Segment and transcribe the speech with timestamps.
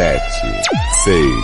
[0.00, 0.46] sete,
[1.04, 1.34] seis,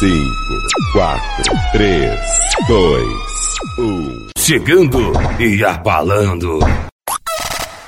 [0.00, 2.18] cinco, quatro, três,
[2.66, 3.06] dois,
[3.78, 4.26] um.
[4.36, 6.58] Chegando e abalando.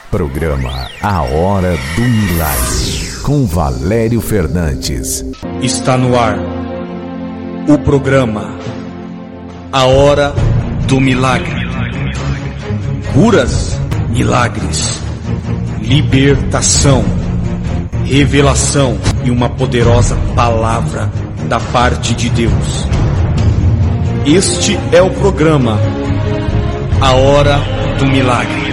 [0.08, 5.24] Programa A Hora do Milagre, com Valério Fernandes.
[5.60, 6.38] Está no ar
[7.68, 8.56] o programa
[9.72, 10.32] A Hora
[10.86, 11.68] do Milagre.
[13.12, 13.76] Curas,
[14.08, 15.00] milagres,
[15.82, 17.04] libertação,
[18.04, 21.10] revelação e uma poderosa palavra
[21.48, 22.86] da parte de Deus.
[24.26, 25.78] Este é o programa
[27.00, 27.58] A Hora
[27.98, 28.70] do Milagre.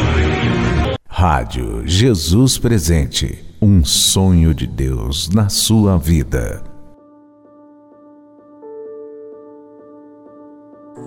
[1.08, 3.44] Rádio Jesus Presente.
[3.60, 6.64] Um sonho de Deus na sua vida.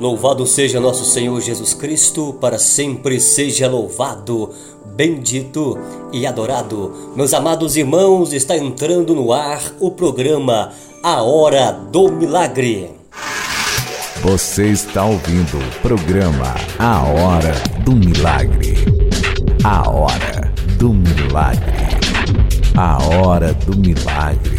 [0.00, 4.50] Louvado seja nosso Senhor Jesus Cristo, para sempre seja louvado,
[4.84, 5.78] bendito
[6.12, 6.92] e adorado.
[7.16, 10.72] Meus amados irmãos, está entrando no ar o programa
[11.02, 12.90] A Hora do Milagre.
[14.22, 18.74] Você está ouvindo o programa A Hora do Milagre.
[19.64, 22.00] A Hora do Milagre.
[22.76, 24.49] A Hora do Milagre.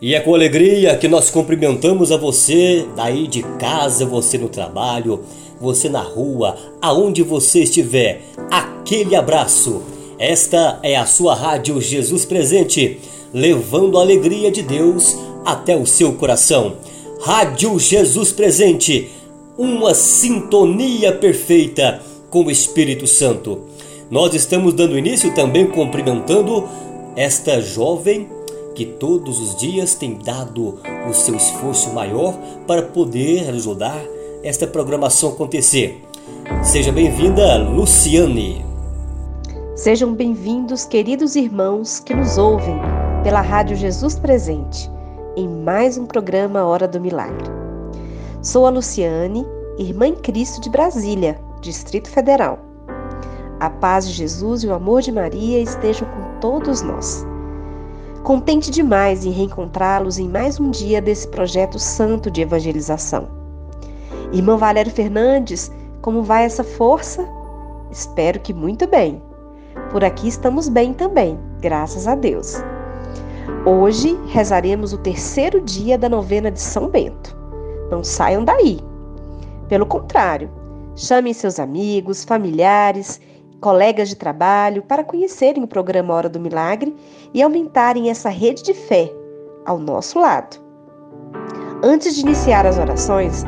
[0.00, 5.22] E é com alegria que nós cumprimentamos a você daí de casa, você no trabalho,
[5.58, 8.20] você na rua, aonde você estiver.
[8.50, 9.82] Aquele abraço.
[10.18, 13.00] Esta é a sua rádio Jesus Presente,
[13.32, 15.16] levando a alegria de Deus
[15.46, 16.76] até o seu coração.
[17.22, 19.10] Rádio Jesus Presente,
[19.56, 23.60] uma sintonia perfeita com o Espírito Santo.
[24.10, 26.68] Nós estamos dando início também cumprimentando
[27.16, 28.35] esta jovem
[28.76, 32.34] que todos os dias tem dado o seu esforço maior
[32.66, 34.04] para poder ajudar
[34.44, 36.04] esta programação acontecer.
[36.62, 38.64] Seja bem-vinda, Luciane.
[39.74, 42.76] Sejam bem-vindos, queridos irmãos que nos ouvem
[43.24, 44.90] pela Rádio Jesus Presente,
[45.36, 47.48] em mais um programa Hora do Milagre.
[48.42, 49.46] Sou a Luciane,
[49.78, 52.58] irmã em Cristo de Brasília, Distrito Federal.
[53.58, 57.26] A paz de Jesus e o amor de Maria estejam com todos nós.
[58.26, 63.28] Contente demais em reencontrá-los em mais um dia desse projeto santo de evangelização.
[64.32, 65.70] Irmão Valério Fernandes,
[66.02, 67.24] como vai essa força?
[67.88, 69.22] Espero que muito bem.
[69.92, 72.56] Por aqui estamos bem também, graças a Deus.
[73.64, 77.36] Hoje rezaremos o terceiro dia da novena de São Bento.
[77.92, 78.80] Não saiam daí.
[79.68, 80.50] Pelo contrário,
[80.96, 83.20] chamem seus amigos, familiares
[83.66, 86.94] colegas de trabalho para conhecerem o programa Hora do Milagre
[87.34, 89.12] e aumentarem essa rede de fé
[89.64, 90.58] ao nosso lado.
[91.82, 93.44] Antes de iniciar as orações,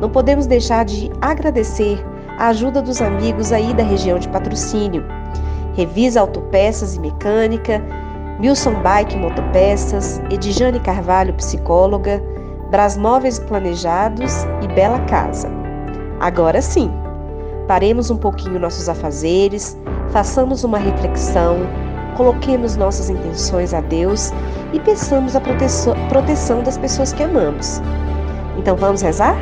[0.00, 2.02] não podemos deixar de agradecer
[2.38, 5.04] a ajuda dos amigos aí da região de patrocínio.
[5.74, 7.78] Revisa Autopeças e Mecânica,
[8.40, 12.22] Milson Bike Motopeças, Edjane Carvalho Psicóloga,
[12.70, 15.50] Brasmóveis Planejados e Bela Casa.
[16.20, 16.90] Agora sim,
[17.68, 19.76] Paremos um pouquinho nossos afazeres,
[20.10, 21.58] façamos uma reflexão,
[22.16, 24.30] coloquemos nossas intenções a Deus
[24.72, 27.80] e peçamos a proteção das pessoas que amamos.
[28.56, 29.36] Então vamos rezar?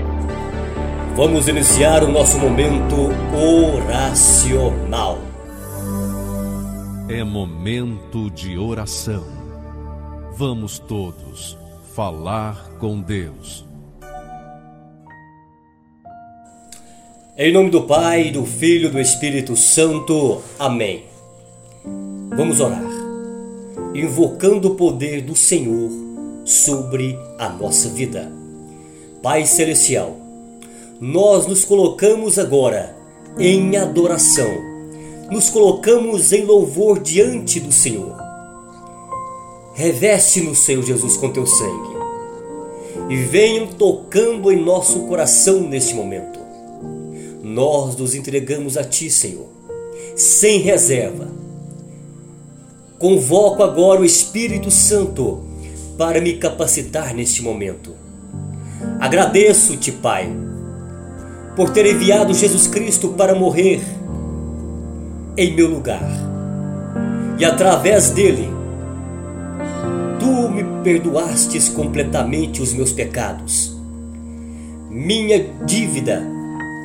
[1.15, 5.19] Vamos iniciar o nosso momento oracional.
[7.09, 9.25] É momento de oração.
[10.37, 11.57] Vamos todos
[11.95, 13.66] falar com Deus.
[17.39, 20.41] Em nome do Pai, do Filho e do Espírito Santo.
[20.59, 21.05] Amém.
[22.35, 22.83] Vamos orar,
[23.95, 25.91] invocando o poder do Senhor
[26.47, 28.33] sobre a nossa vida.
[29.23, 30.17] Pai Celestial,
[30.99, 32.97] nós nos colocamos agora
[33.39, 34.49] em adoração,
[35.31, 38.17] nos colocamos em louvor diante do Senhor.
[39.75, 41.97] Reveste-nos, Senhor Jesus, com teu sangue
[43.11, 46.36] e venham tocando em nosso coração neste momento
[47.57, 49.49] nós nos entregamos a Ti, Senhor,
[50.15, 51.27] sem reserva.
[52.99, 55.43] Convoco agora o Espírito Santo
[55.97, 57.95] para me capacitar neste momento.
[59.01, 60.31] Agradeço-te, Pai,
[61.57, 63.81] por ter enviado Jesus Cristo para morrer
[65.35, 66.07] em meu lugar.
[67.39, 68.51] E através dele,
[70.21, 73.75] tu me perdoastes completamente os meus pecados.
[74.91, 76.36] Minha dívida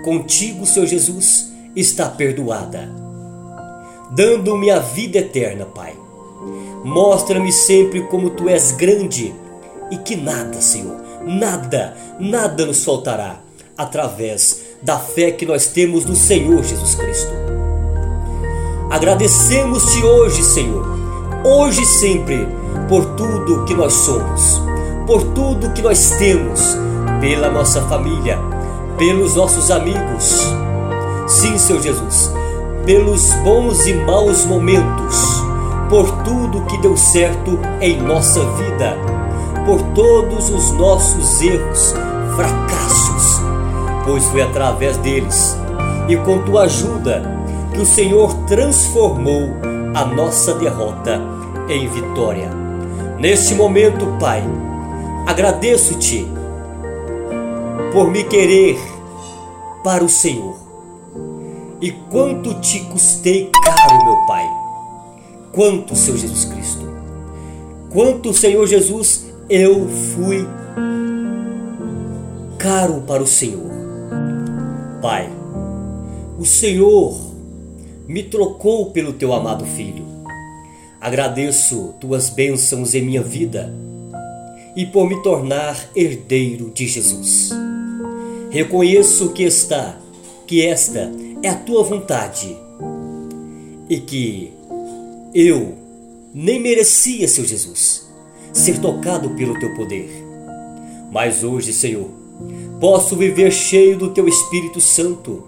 [0.03, 2.89] Contigo, Senhor Jesus, está perdoada.
[4.11, 5.93] Dando-me a vida eterna, Pai.
[6.83, 9.33] Mostra-me sempre como tu és grande
[9.91, 13.39] e que nada, Senhor, nada, nada nos faltará
[13.77, 17.31] através da fé que nós temos no Senhor Jesus Cristo.
[18.89, 20.85] Agradecemos-te hoje, Senhor,
[21.45, 22.47] hoje e sempre,
[22.89, 24.61] por tudo que nós somos,
[25.05, 26.75] por tudo que nós temos,
[27.21, 28.39] pela nossa família,
[29.01, 30.45] pelos nossos amigos.
[31.27, 32.31] Sim, Senhor Jesus,
[32.85, 35.41] pelos bons e maus momentos,
[35.89, 38.95] por tudo que deu certo em nossa vida,
[39.65, 41.95] por todos os nossos erros,
[42.35, 43.41] fracassos,
[44.05, 45.57] pois foi através deles
[46.07, 47.23] e com tua ajuda
[47.73, 49.49] que o Senhor transformou
[49.95, 51.19] a nossa derrota
[51.67, 52.51] em vitória.
[53.17, 54.43] Neste momento, Pai,
[55.25, 56.31] agradeço-te
[57.91, 58.90] por me querer
[59.83, 60.57] para o Senhor.
[61.81, 64.47] E quanto te custei caro, meu Pai.
[65.51, 66.89] Quanto, Senhor Jesus Cristo.
[67.89, 70.47] Quanto, Senhor Jesus, eu fui
[72.57, 73.71] caro para o Senhor.
[75.01, 75.29] Pai,
[76.37, 77.19] o Senhor
[78.07, 80.05] me trocou pelo teu amado filho.
[80.99, 83.73] Agradeço tuas bênçãos em minha vida
[84.75, 87.49] e por me tornar herdeiro de Jesus.
[88.51, 89.97] Reconheço que está,
[90.45, 91.09] que esta
[91.41, 92.53] é a tua vontade
[93.89, 94.51] e que
[95.33, 95.75] eu
[96.33, 98.09] nem merecia, seu Jesus,
[98.51, 100.09] ser tocado pelo teu poder.
[101.09, 102.09] Mas hoje, Senhor,
[102.77, 105.43] posso viver cheio do teu Espírito Santo,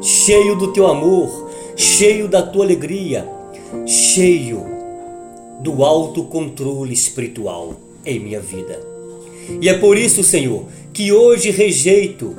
[0.00, 3.28] cheio do teu amor, cheio da tua alegria,
[3.86, 4.64] cheio
[5.60, 7.74] do autocontrole espiritual
[8.06, 8.80] em minha vida.
[9.60, 10.64] E é por isso, Senhor,
[10.96, 12.34] que hoje rejeito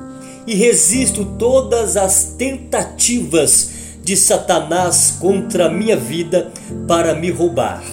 [0.47, 3.69] e resisto todas as tentativas
[4.03, 6.51] de Satanás contra a minha vida
[6.87, 7.83] para me roubar,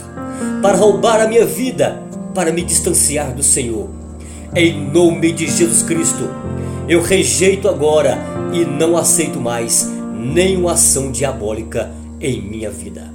[0.63, 2.03] para roubar a minha vida,
[2.35, 3.91] para me distanciar do Senhor.
[4.57, 6.31] Em nome de Jesus Cristo,
[6.89, 8.17] eu rejeito agora
[8.55, 13.13] e não aceito mais nenhuma ação diabólica em minha vida.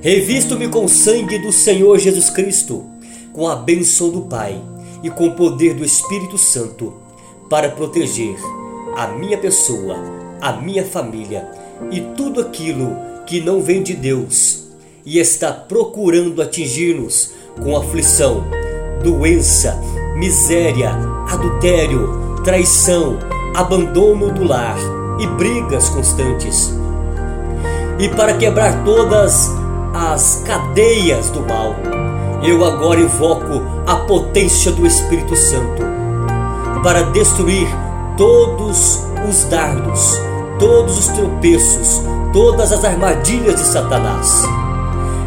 [0.00, 2.86] Revisto-me com o sangue do Senhor Jesus Cristo
[3.34, 4.58] com a bênção do Pai
[5.02, 6.94] e com o poder do Espírito Santo
[7.48, 8.36] para proteger
[8.96, 9.96] a minha pessoa,
[10.40, 11.48] a minha família
[11.90, 14.68] e tudo aquilo que não vem de Deus
[15.04, 17.32] e está procurando atingir-nos
[17.62, 18.44] com aflição,
[19.02, 19.78] doença,
[20.16, 20.90] miséria,
[21.28, 23.18] adultério, traição,
[23.54, 24.78] abandono do lar
[25.18, 26.72] e brigas constantes.
[27.98, 29.50] E para quebrar todas
[29.94, 31.74] as cadeias do mal,
[32.42, 35.82] eu agora invoco a potência do Espírito Santo
[36.82, 37.68] para destruir
[38.16, 40.18] todos os dardos,
[40.58, 42.02] todos os tropeços,
[42.32, 44.42] todas as armadilhas de Satanás.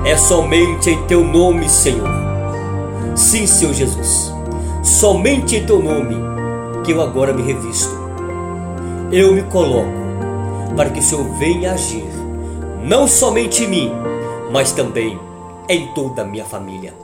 [0.05, 2.09] É somente em teu nome, Senhor.
[3.15, 4.33] Sim, Senhor Jesus.
[4.81, 6.15] Somente em teu nome
[6.83, 7.93] que eu agora me revisto.
[9.11, 10.03] Eu me coloco
[10.75, 12.09] para que o Senhor venha agir,
[12.83, 13.91] não somente em mim,
[14.51, 15.19] mas também
[15.69, 17.02] em toda a minha família.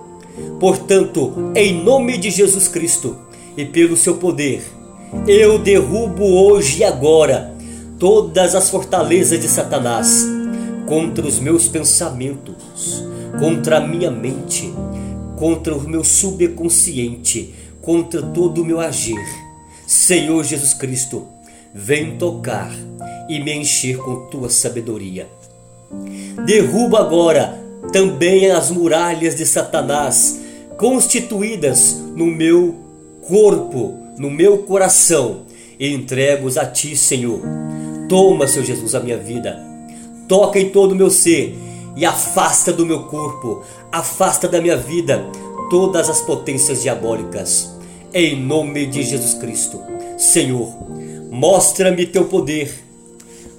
[0.59, 3.17] Portanto, em nome de Jesus Cristo
[3.55, 4.61] e pelo seu poder,
[5.27, 7.53] eu derrubo hoje e agora
[7.97, 10.25] todas as fortalezas de Satanás
[10.85, 13.03] contra os meus pensamentos,
[13.39, 14.73] contra a minha mente,
[15.37, 19.23] contra o meu subconsciente, contra todo o meu agir.
[19.87, 21.25] Senhor Jesus Cristo,
[21.73, 22.71] vem tocar
[23.29, 25.27] e me encher com tua sabedoria.
[26.45, 30.39] Derruba agora também as muralhas de Satanás
[30.77, 32.75] constituídas no meu
[33.27, 35.41] corpo, no meu coração,
[35.79, 37.41] e entrego-os a ti, Senhor.
[38.07, 39.59] Toma, Senhor Jesus, a minha vida.
[40.27, 41.57] Toca em todo o meu ser
[41.95, 45.25] e afasta do meu corpo, afasta da minha vida
[45.69, 47.75] todas as potências diabólicas.
[48.13, 49.81] Em nome de Jesus Cristo.
[50.17, 50.73] Senhor,
[51.29, 52.73] mostra-me teu poder.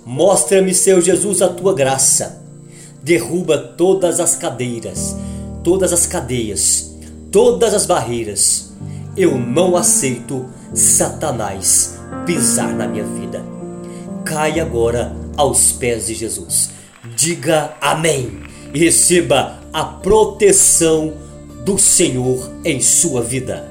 [0.05, 2.40] Mostra-me, Senhor Jesus, a tua graça
[3.03, 5.17] derruba todas as cadeiras,
[5.63, 6.97] todas as cadeias,
[7.31, 8.73] todas as barreiras.
[9.17, 13.45] Eu não aceito Satanás pisar na minha vida.
[14.25, 16.71] Cai agora aos pés de Jesus.
[17.17, 18.43] Diga amém
[18.73, 21.15] e receba a proteção
[21.65, 23.70] do Senhor em sua vida.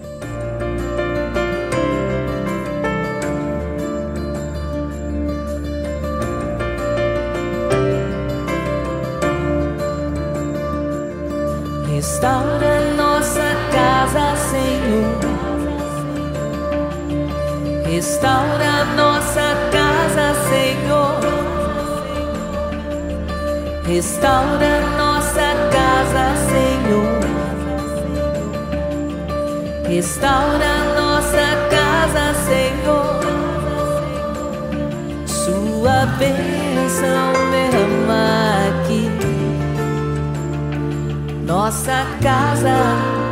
[24.00, 27.20] Restaura nossa casa, Senhor.
[29.89, 33.20] Restaura nossa casa, Senhor.
[35.25, 38.39] Sua bênção derrama
[41.46, 42.77] nossa casa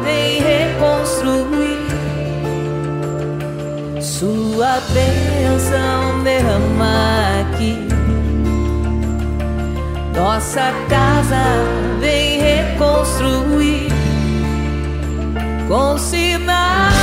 [0.03, 1.87] vem reconstruir.
[4.01, 7.86] Sua bênção derrama aqui.
[10.17, 11.43] Nossa casa
[11.99, 13.87] vem reconstruir
[15.67, 16.96] com sinais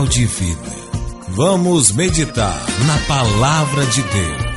[0.00, 0.80] manancial de vida.
[1.30, 4.50] Vamos meditar na palavra de Deus.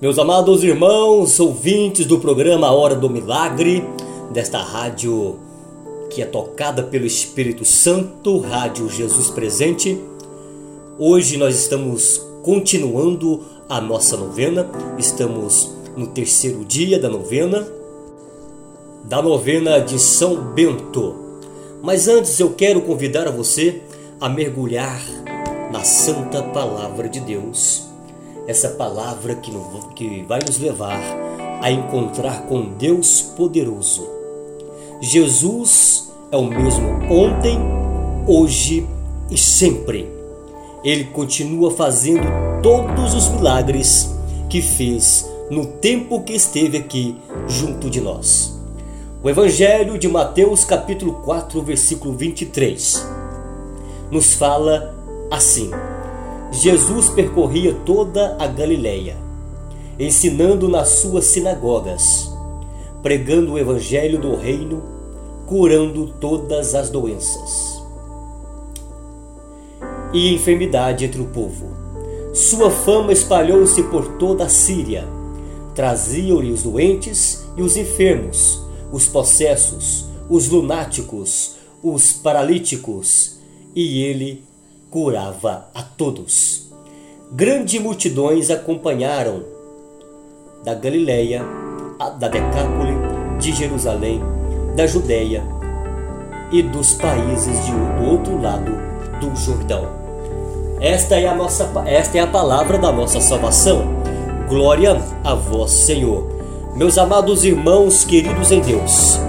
[0.00, 3.84] Meus amados irmãos, ouvintes do programa Hora do Milagre,
[4.32, 5.38] desta rádio
[6.10, 9.98] que é tocada pelo Espírito Santo, Rádio Jesus Presente.
[10.98, 14.68] Hoje nós estamos continuando a nossa novena,
[14.98, 17.66] estamos no terceiro dia da novena,
[19.12, 21.14] da novena de São Bento.
[21.82, 23.82] Mas antes eu quero convidar a você
[24.18, 25.02] a mergulhar
[25.70, 27.88] na Santa Palavra de Deus
[28.46, 29.52] essa palavra que,
[29.94, 30.98] que vai nos levar
[31.60, 34.08] a encontrar com Deus poderoso.
[35.02, 37.58] Jesus é o mesmo ontem,
[38.26, 38.88] hoje
[39.30, 40.10] e sempre.
[40.82, 42.26] Ele continua fazendo
[42.62, 44.10] todos os milagres
[44.48, 48.61] que fez no tempo que esteve aqui junto de nós.
[49.24, 53.06] O Evangelho de Mateus, capítulo 4, versículo 23,
[54.10, 54.96] nos fala
[55.30, 55.70] assim:
[56.50, 59.16] Jesus percorria toda a Galileia,
[59.96, 62.32] ensinando nas suas sinagogas,
[63.00, 64.82] pregando o evangelho do reino,
[65.46, 67.80] curando todas as doenças
[70.12, 71.68] e enfermidade entre o povo.
[72.34, 75.06] Sua fama espalhou-se por toda a Síria.
[75.76, 78.62] Traziam-lhe os doentes e os enfermos,
[78.92, 83.38] os possessos, os lunáticos, os paralíticos,
[83.74, 84.44] e ele
[84.90, 86.70] curava a todos.
[87.32, 89.42] Grandes multidões acompanharam
[90.62, 91.42] da Galileia,
[92.18, 92.92] da Decápole,
[93.40, 94.20] de Jerusalém,
[94.76, 95.42] da Judéia
[96.52, 98.70] e dos países de, do outro lado
[99.18, 99.88] do Jordão.
[100.80, 103.84] Esta é a nossa esta é a palavra da nossa salvação.
[104.48, 106.41] Glória a vós, Senhor.
[106.74, 109.20] Meus amados irmãos queridos em Deus.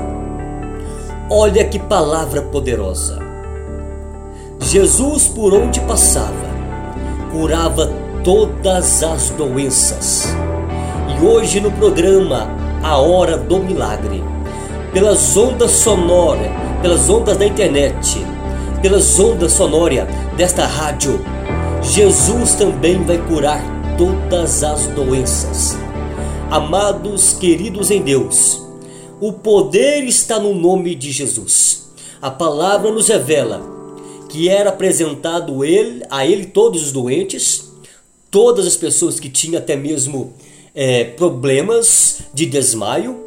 [1.30, 3.20] Olha que palavra poderosa.
[4.62, 6.54] Jesus por onde passava
[7.34, 7.92] curava
[8.24, 10.34] todas as doenças.
[11.10, 12.48] E hoje no programa
[12.82, 14.24] A Hora do Milagre,
[14.94, 16.48] pelas ondas sonoras,
[16.82, 18.26] pelas ondas da internet,
[18.82, 20.08] pelas ondas sonoras
[20.38, 21.20] desta rádio,
[21.82, 23.62] Jesus também vai curar
[23.98, 25.83] todas as doenças.
[26.54, 28.62] Amados, queridos em Deus,
[29.20, 31.90] o poder está no nome de Jesus.
[32.22, 33.60] A palavra nos revela
[34.30, 37.72] que era apresentado ele, a ele todos os doentes,
[38.30, 40.32] todas as pessoas que tinham até mesmo
[40.76, 43.18] é, problemas de desmaio,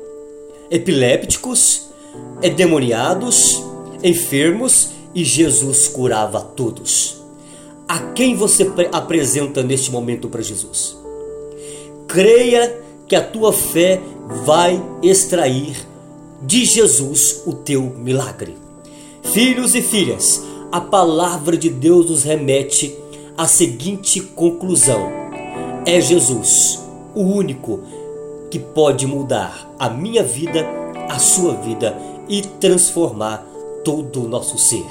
[0.70, 1.82] epilépticos,
[2.40, 3.60] endemoniados,
[4.04, 7.16] enfermos, e Jesus curava todos.
[7.88, 10.96] A quem você pre- apresenta neste momento para Jesus?
[12.06, 14.00] Creia que a tua fé
[14.44, 15.76] vai extrair
[16.42, 18.56] de Jesus o teu milagre.
[19.22, 22.96] Filhos e filhas, a palavra de Deus nos remete
[23.36, 25.10] à seguinte conclusão:
[25.84, 26.80] é Jesus,
[27.14, 27.80] o único
[28.50, 30.66] que pode mudar a minha vida,
[31.08, 31.96] a sua vida
[32.28, 33.46] e transformar
[33.84, 34.86] todo o nosso ser.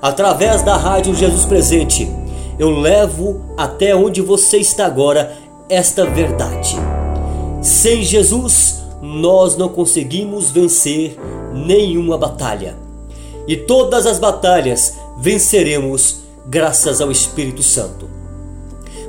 [0.00, 2.08] através da Rádio Jesus Presente,
[2.58, 5.36] eu levo até onde você está agora
[5.68, 6.76] esta verdade.
[7.60, 11.18] Sem Jesus, nós não conseguimos vencer
[11.52, 12.76] nenhuma batalha.
[13.46, 18.08] E todas as batalhas venceremos graças ao Espírito Santo.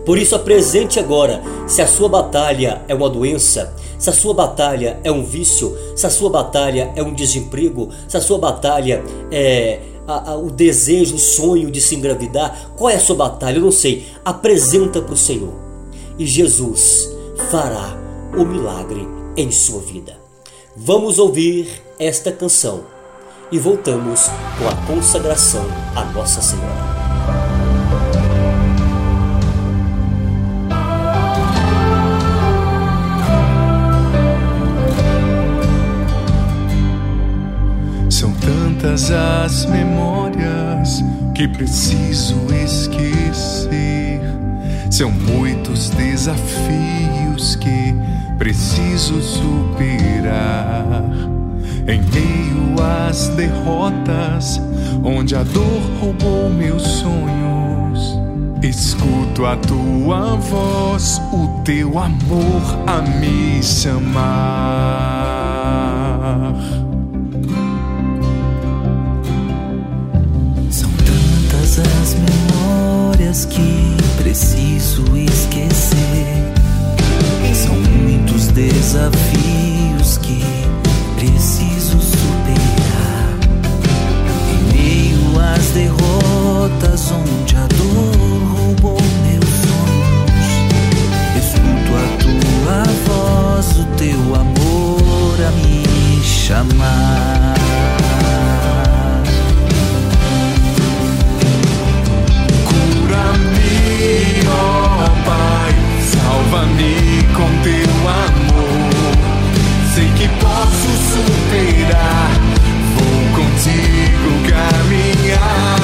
[0.05, 4.99] Por isso, apresente agora se a sua batalha é uma doença, se a sua batalha
[5.03, 9.79] é um vício, se a sua batalha é um desemprego, se a sua batalha é
[10.07, 13.57] a, a, o desejo, o sonho de se engravidar, qual é a sua batalha?
[13.57, 14.07] Eu não sei.
[14.25, 15.53] Apresenta para o Senhor
[16.17, 17.15] e Jesus
[17.51, 20.17] fará o milagre em sua vida.
[20.75, 21.67] Vamos ouvir
[21.99, 22.83] esta canção
[23.51, 26.99] e voltamos com a consagração a Nossa Senhora.
[38.09, 41.01] São tantas as memórias
[41.35, 43.98] que preciso esquecer.
[44.89, 47.95] São muitos desafios que
[48.37, 51.03] preciso superar.
[51.87, 52.75] Em meio
[53.07, 54.59] às derrotas,
[55.03, 58.19] onde a dor roubou meus sonhos,
[58.63, 64.19] escuto a tua voz, o teu amor a me chamar.
[70.69, 72.13] São tantas as
[73.31, 76.51] que preciso esquecer.
[77.53, 80.43] São muitos desafios que
[81.15, 83.37] preciso superar.
[84.51, 90.47] Em meio às derrotas, onde a dor roubou meus sonhos,
[91.37, 97.68] escuto a tua voz, o teu amor a me chamar.
[103.29, 109.13] Cura-me, ó Pai, salva-me com teu amor.
[109.93, 112.31] Sei que posso superar,
[112.95, 115.79] vou contigo caminhar.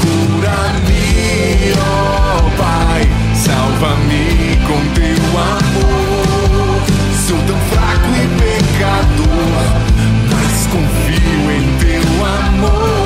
[0.00, 6.82] Cura-me, ó Pai, salva-me com teu amor.
[7.28, 9.62] Sou tão fraco e pecador,
[10.32, 12.99] mas confio em teu amor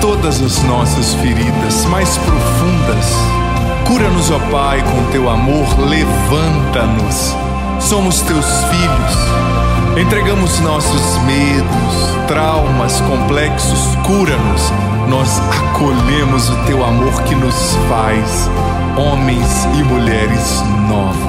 [0.00, 3.14] todas as nossas feridas mais profundas.
[3.86, 7.34] Cura-nos, ó Pai, com teu amor, levanta-nos.
[7.80, 9.98] Somos teus filhos.
[9.98, 14.72] Entregamos nossos medos, traumas, complexos, cura-nos.
[15.08, 18.48] Nós acolhemos o teu amor que nos faz
[18.96, 21.27] homens e mulheres novos.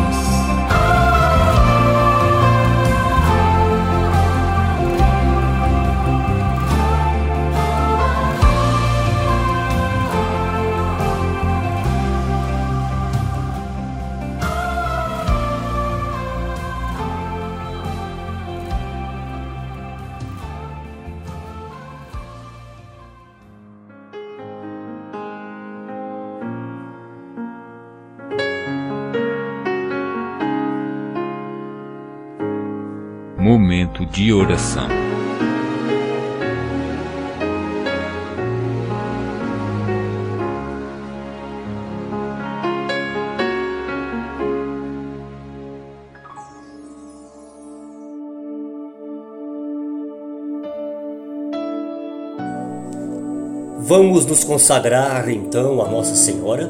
[54.20, 56.70] Vamos nos consagrar então a Nossa Senhora,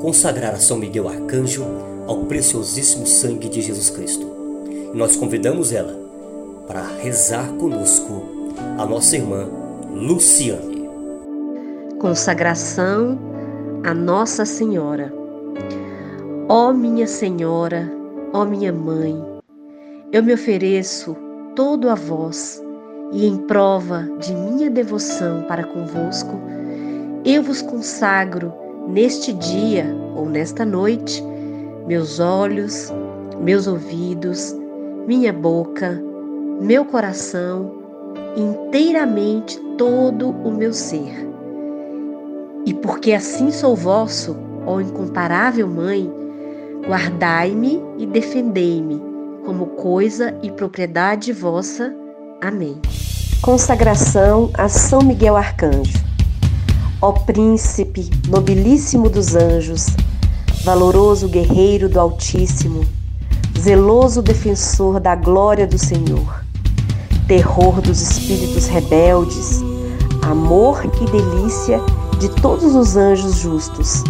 [0.00, 1.62] consagrar a São Miguel Arcanjo
[2.06, 4.26] ao preciosíssimo sangue de Jesus Cristo.
[4.94, 5.94] E nós convidamos ela
[6.66, 8.22] para rezar conosco,
[8.78, 9.46] a nossa irmã
[9.92, 10.88] Luciane.
[12.00, 13.18] Consagração
[13.84, 15.12] a Nossa Senhora.
[16.48, 17.92] Ó minha Senhora,
[18.32, 19.22] ó minha Mãe,
[20.10, 21.14] eu me ofereço
[21.54, 22.62] todo a vós
[23.12, 26.40] e em prova de minha devoção para convosco,
[27.24, 28.52] eu vos consagro
[28.88, 31.22] neste dia ou nesta noite
[31.86, 32.92] meus olhos,
[33.40, 34.54] meus ouvidos,
[35.06, 36.02] minha boca,
[36.60, 37.72] meu coração,
[38.36, 41.26] inteiramente todo o meu ser.
[42.66, 46.12] E porque assim sou vosso, ó incomparável Mãe,
[46.86, 49.00] guardai-me e defendei-me
[49.46, 51.96] como coisa e propriedade vossa.
[52.40, 52.80] Amém.
[53.42, 55.98] Consagração a São Miguel Arcanjo.
[57.02, 59.86] Ó príncipe nobilíssimo dos anjos,
[60.62, 62.84] valoroso guerreiro do Altíssimo,
[63.58, 66.44] zeloso defensor da glória do Senhor,
[67.26, 69.60] terror dos espíritos rebeldes,
[70.22, 71.80] amor e delícia
[72.20, 74.04] de todos os anjos justos,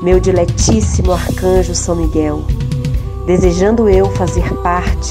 [0.00, 2.44] meu diletíssimo arcanjo São Miguel,
[3.26, 5.10] desejando eu fazer parte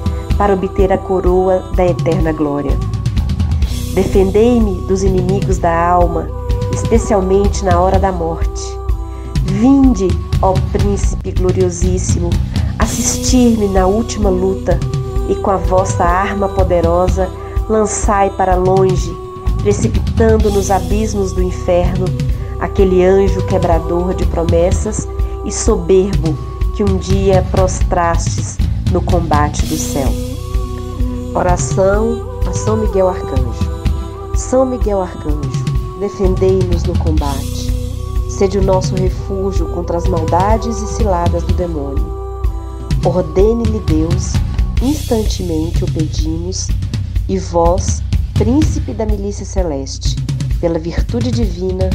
[0.41, 2.75] para obter a coroa da eterna glória.
[3.93, 6.27] Defendei-me dos inimigos da alma,
[6.73, 8.63] especialmente na hora da morte.
[9.43, 10.07] Vinde,
[10.41, 12.31] ó Príncipe gloriosíssimo,
[12.79, 14.79] assistir-me na última luta
[15.29, 17.29] e com a vossa arma poderosa
[17.69, 19.15] lançai para longe,
[19.61, 22.05] precipitando nos abismos do inferno,
[22.59, 25.07] aquele anjo quebrador de promessas
[25.45, 26.35] e soberbo
[26.75, 28.57] que um dia prostrastes
[28.91, 30.30] no combate do céu.
[31.33, 34.35] Oração a São Miguel Arcanjo.
[34.35, 35.63] São Miguel Arcanjo,
[35.97, 37.71] defendei-nos no combate.
[38.29, 42.05] Sede o nosso refúgio contra as maldades e ciladas do demônio.
[43.05, 44.33] Ordene-lhe Deus,
[44.81, 46.67] instantemente o pedimos,
[47.29, 50.17] e vós, príncipe da milícia celeste,
[50.59, 51.89] pela virtude divina,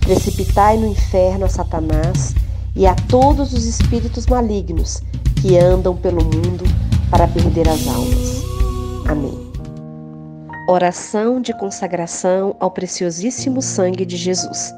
[0.00, 2.34] precipitai no inferno a Satanás
[2.76, 5.02] e a todos os espíritos malignos
[5.40, 6.64] que andam pelo mundo
[7.10, 8.41] para perder as almas.
[9.12, 9.52] Amém.
[10.66, 14.72] Oração de consagração ao preciosíssimo sangue de Jesus.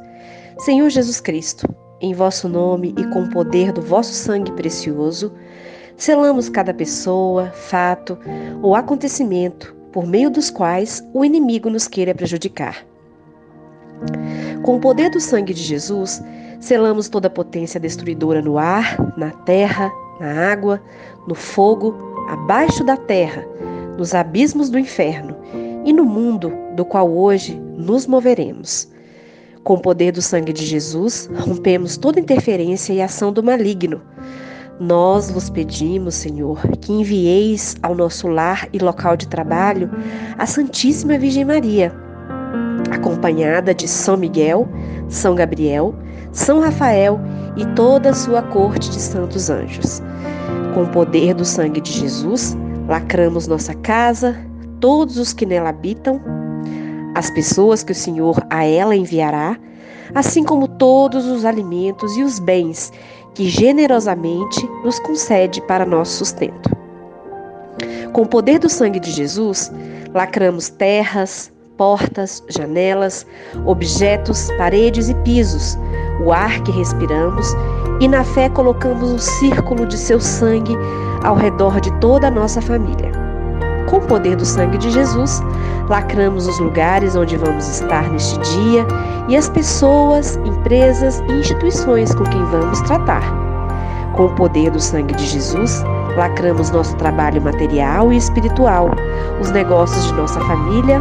[0.58, 5.32] Senhor Jesus Cristo, em vosso nome e com o poder do vosso sangue precioso,
[5.96, 8.18] selamos cada pessoa, fato
[8.60, 12.84] ou acontecimento por meio dos quais o inimigo nos queira prejudicar.
[14.64, 16.20] Com o poder do sangue de Jesus,
[16.58, 20.82] selamos toda potência destruidora no ar, na terra, na água,
[21.28, 21.94] no fogo,
[22.28, 23.46] abaixo da terra,
[23.96, 25.36] nos abismos do inferno
[25.84, 28.88] e no mundo do qual hoje nos moveremos.
[29.62, 34.02] Com o poder do sangue de Jesus, rompemos toda interferência e ação do maligno.
[34.78, 39.90] Nós vos pedimos, Senhor, que envieis ao nosso lar e local de trabalho
[40.36, 41.94] a Santíssima Virgem Maria,
[42.90, 44.68] acompanhada de São Miguel,
[45.08, 45.94] São Gabriel,
[46.32, 47.20] São Rafael
[47.56, 50.02] e toda a sua corte de santos anjos.
[50.74, 52.56] Com o poder do sangue de Jesus,
[52.88, 54.36] lacramos nossa casa,
[54.80, 56.20] todos os que nela habitam,
[57.14, 59.56] as pessoas que o Senhor a ela enviará,
[60.14, 62.92] assim como todos os alimentos e os bens
[63.34, 66.70] que generosamente nos concede para nosso sustento.
[68.12, 69.72] Com o poder do sangue de Jesus,
[70.12, 73.26] lacramos terras, portas, janelas,
[73.66, 75.76] objetos, paredes e pisos,
[76.24, 77.48] o ar que respiramos
[78.00, 80.76] e na fé colocamos um círculo de seu sangue
[81.24, 83.10] ao redor de toda a nossa família.
[83.88, 85.42] Com o poder do sangue de Jesus,
[85.88, 88.86] lacramos os lugares onde vamos estar neste dia
[89.28, 93.22] e as pessoas, empresas e instituições com quem vamos tratar.
[94.14, 95.84] Com o poder do sangue de Jesus,
[96.16, 98.90] lacramos nosso trabalho material e espiritual,
[99.40, 101.00] os negócios de nossa família,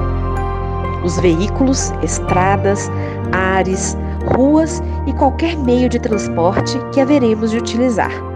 [1.03, 2.91] os veículos, estradas,
[3.31, 3.97] ares,
[4.35, 8.32] ruas e qualquer meio de transporte que haveremos de utilizar.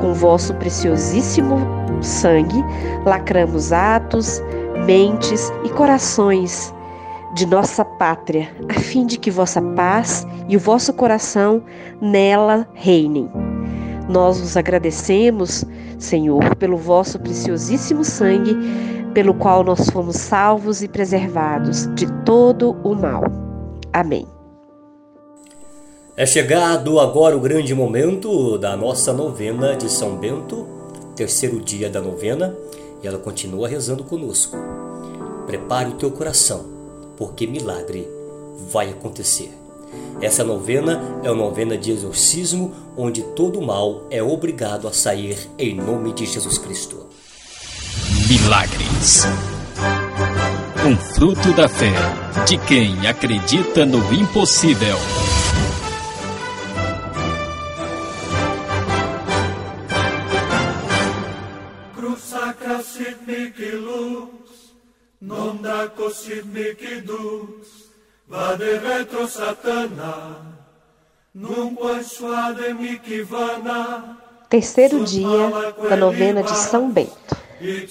[0.00, 1.58] Com vosso preciosíssimo
[2.00, 2.64] sangue,
[3.04, 4.40] lacramos atos,
[4.86, 6.72] mentes e corações
[7.34, 11.62] de nossa pátria, a fim de que vossa paz e o vosso coração
[12.00, 13.30] nela reinem.
[14.08, 15.64] Nós vos agradecemos,
[15.98, 18.56] Senhor, pelo vosso preciosíssimo sangue,
[19.12, 23.24] pelo qual nós fomos salvos e preservados de todo o mal.
[23.92, 24.37] Amém.
[26.18, 30.66] É chegado agora o grande momento da nossa novena de São Bento,
[31.14, 32.56] terceiro dia da novena,
[33.00, 34.56] e ela continua rezando conosco.
[35.46, 36.64] Prepare o teu coração,
[37.16, 38.08] porque milagre
[38.68, 39.56] vai acontecer.
[40.20, 45.76] Essa novena é uma novena de exorcismo, onde todo mal é obrigado a sair em
[45.76, 47.06] nome de Jesus Cristo.
[48.28, 49.22] Milagres.
[50.84, 51.92] Um fruto da fé
[52.44, 54.96] de quem acredita no impossível.
[68.28, 70.36] Vade retro satana,
[72.04, 72.74] suade
[74.48, 75.50] Terceiro dia
[75.88, 77.36] da novena de São Bento.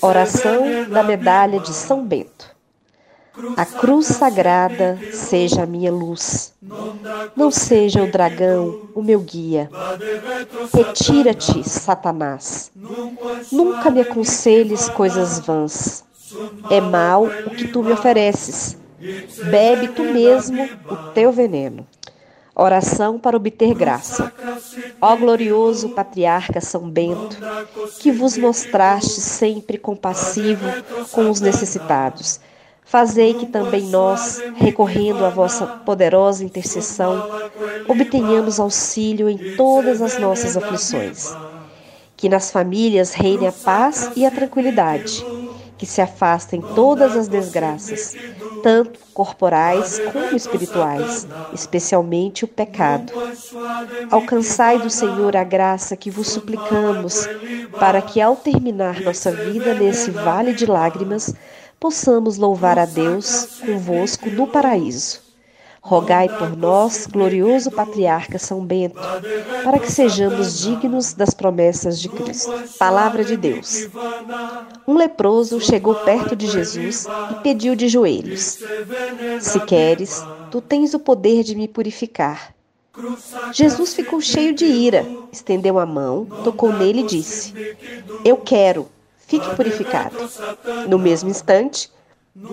[0.01, 2.55] Oração da medalha de São Bento.
[3.55, 6.53] A cruz sagrada seja a minha luz.
[7.35, 9.69] Não seja o dragão o meu guia.
[10.73, 12.71] Retira-te, Satanás.
[13.51, 16.06] Nunca me aconselhes coisas vãs.
[16.69, 18.77] É mal o que tu me ofereces.
[19.49, 21.85] Bebe tu mesmo o teu veneno.
[22.59, 24.33] Oração para obter graça.
[24.99, 27.37] Ó glorioso patriarca São Bento,
[27.99, 30.65] que vos mostraste sempre compassivo
[31.11, 32.39] com os necessitados,
[32.83, 37.29] fazei que também nós, recorrendo à vossa poderosa intercessão,
[37.87, 41.35] obtenhamos auxílio em todas as nossas aflições.
[42.15, 45.23] Que nas famílias reine a paz e a tranquilidade,
[45.77, 48.15] que se afastem todas as desgraças,
[48.63, 53.13] tanto corporais como espirituais, especialmente o pecado.
[54.09, 57.27] Alcançai do Senhor a graça que vos suplicamos,
[57.79, 61.33] para que ao terminar nossa vida nesse vale de lágrimas,
[61.79, 65.26] possamos louvar a Deus convosco no paraíso.
[65.87, 68.99] Rogai por nós, glorioso patriarca São Bento,
[69.63, 72.51] para que sejamos dignos das promessas de Cristo.
[72.77, 73.87] Palavra de Deus.
[74.85, 78.59] Um leproso chegou perto de Jesus e pediu de joelhos:
[79.39, 80.21] Se queres,
[80.51, 82.53] tu tens o poder de me purificar.
[83.53, 87.53] Jesus ficou cheio de ira, estendeu a mão, tocou nele e disse:
[88.25, 90.17] Eu quero, fique purificado.
[90.89, 91.89] No mesmo instante,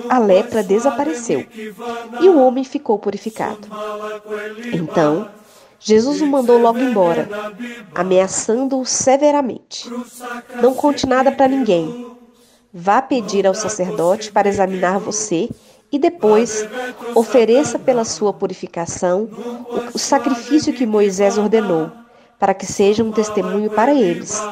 [0.09, 1.45] a lepra desapareceu
[2.21, 3.69] e o homem ficou purificado.
[4.73, 5.29] Então,
[5.79, 7.29] Jesus o mandou logo embora,
[7.95, 9.91] ameaçando-o severamente.
[10.63, 12.07] Não conte nada para ninguém.
[12.73, 15.51] Vá pedir ao sacerdote para examinar você
[15.93, 16.67] e depois
[17.15, 19.29] ofereça pela sua purificação
[19.93, 21.93] o sacrifício que Moisés ordenou,
[22.39, 24.43] para que seja um testemunho para eles.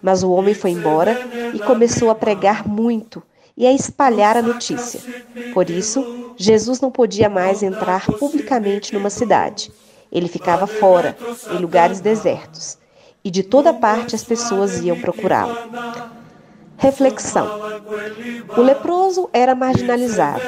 [0.00, 1.16] Mas o homem foi embora
[1.54, 3.22] e começou a pregar muito
[3.56, 5.00] e a espalhar a notícia.
[5.52, 9.72] Por isso, Jesus não podia mais entrar publicamente numa cidade.
[10.10, 11.16] Ele ficava fora,
[11.52, 12.78] em lugares desertos,
[13.24, 15.56] e de toda parte as pessoas iam procurá-lo.
[16.76, 17.48] Reflexão:
[18.56, 20.42] O leproso era marginalizado,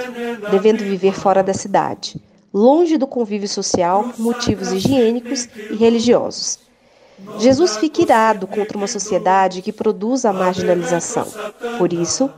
[0.50, 2.20] devendo viver fora da cidade,
[2.52, 6.58] longe do convívio social por motivos higiênicos e religiosos.
[7.38, 11.26] Jesus fica irado contra uma sociedade que produz a marginalização.
[11.78, 12.28] Por isso,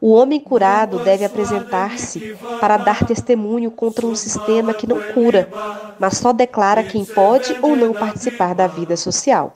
[0.00, 5.48] o homem curado deve apresentar-se para dar testemunho contra um sistema que não cura,
[5.98, 9.52] mas só declara quem pode ou não participar da vida social.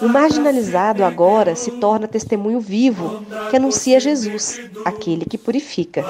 [0.00, 6.02] O marginalizado agora se torna testemunho vivo que anuncia Jesus, aquele que purifica.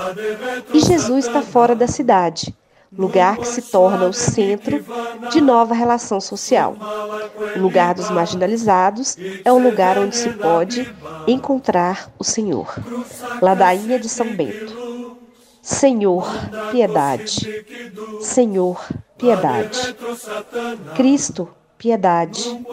[0.73, 2.55] E Jesus está fora da cidade,
[2.97, 4.85] lugar que se torna o centro
[5.31, 6.77] de nova relação social.
[7.57, 10.93] O lugar dos marginalizados é o lugar onde se pode
[11.27, 12.75] encontrar o Senhor.
[13.41, 14.91] Ladainha de São Bento.
[15.63, 16.27] Senhor,
[16.71, 17.65] piedade.
[18.21, 18.85] Senhor,
[19.17, 19.95] piedade.
[20.97, 21.49] Cristo,
[21.79, 22.65] piedade.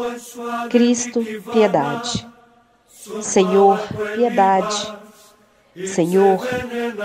[0.70, 2.28] Cristo, piedade.
[3.22, 3.80] Senhor,
[4.16, 4.94] piedade.
[5.86, 6.48] Senhor,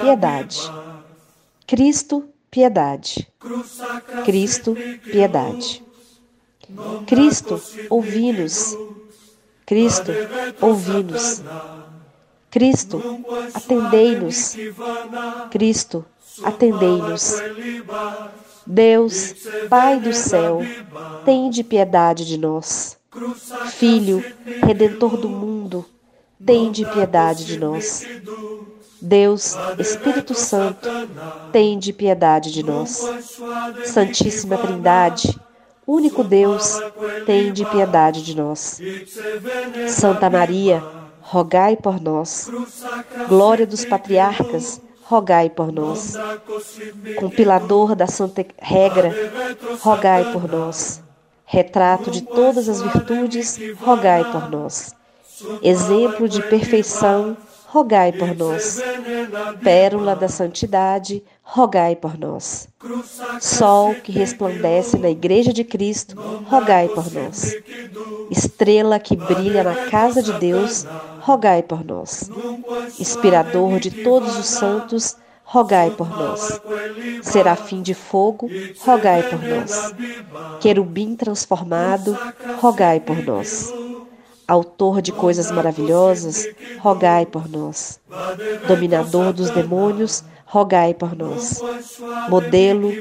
[0.00, 0.60] piedade.
[1.66, 3.26] Cristo, piedade.
[4.26, 4.76] Cristo,
[5.10, 5.82] piedade.
[7.06, 8.76] Cristo, ouvi-nos.
[9.64, 10.12] Cristo,
[10.60, 11.42] ouvi-nos.
[12.50, 14.54] Cristo, atendei-nos.
[15.50, 16.04] Cristo,
[16.44, 17.36] atendei-nos.
[18.66, 19.34] Deus,
[19.70, 20.60] Pai do céu,
[21.24, 22.98] tende piedade de nós.
[23.70, 24.22] Filho,
[24.62, 25.86] Redentor do mundo,
[26.44, 28.04] tende piedade de nós.
[29.02, 30.88] Deus, Espírito Santo,
[31.50, 33.02] tende piedade de nós.
[33.84, 35.36] Santíssima Trindade,
[35.84, 36.80] único Deus,
[37.26, 38.80] tende piedade de nós.
[39.88, 40.80] Santa Maria,
[41.20, 42.48] rogai por nós.
[43.28, 46.14] Glória dos patriarcas, rogai por nós.
[47.18, 49.12] Compilador da Santa Regra,
[49.80, 51.02] rogai por nós.
[51.44, 54.94] Retrato de todas as virtudes, rogai por nós.
[55.60, 57.36] Exemplo de perfeição,
[57.72, 58.82] rogai por nós.
[59.64, 62.68] Pérola da santidade, rogai por nós.
[63.40, 66.14] Sol que resplandece na Igreja de Cristo,
[66.50, 67.56] rogai por nós.
[68.30, 70.84] Estrela que brilha na casa de Deus,
[71.20, 72.30] rogai por nós.
[73.00, 76.60] Inspirador de todos os santos, rogai por nós.
[77.22, 79.94] Serafim de fogo, rogai por nós.
[80.60, 82.18] Querubim transformado,
[82.60, 83.72] rogai por nós.
[84.52, 86.46] Autor de coisas maravilhosas,
[86.78, 87.98] rogai por nós.
[88.68, 91.62] Dominador dos demônios, rogai por nós.
[92.28, 92.92] Modelo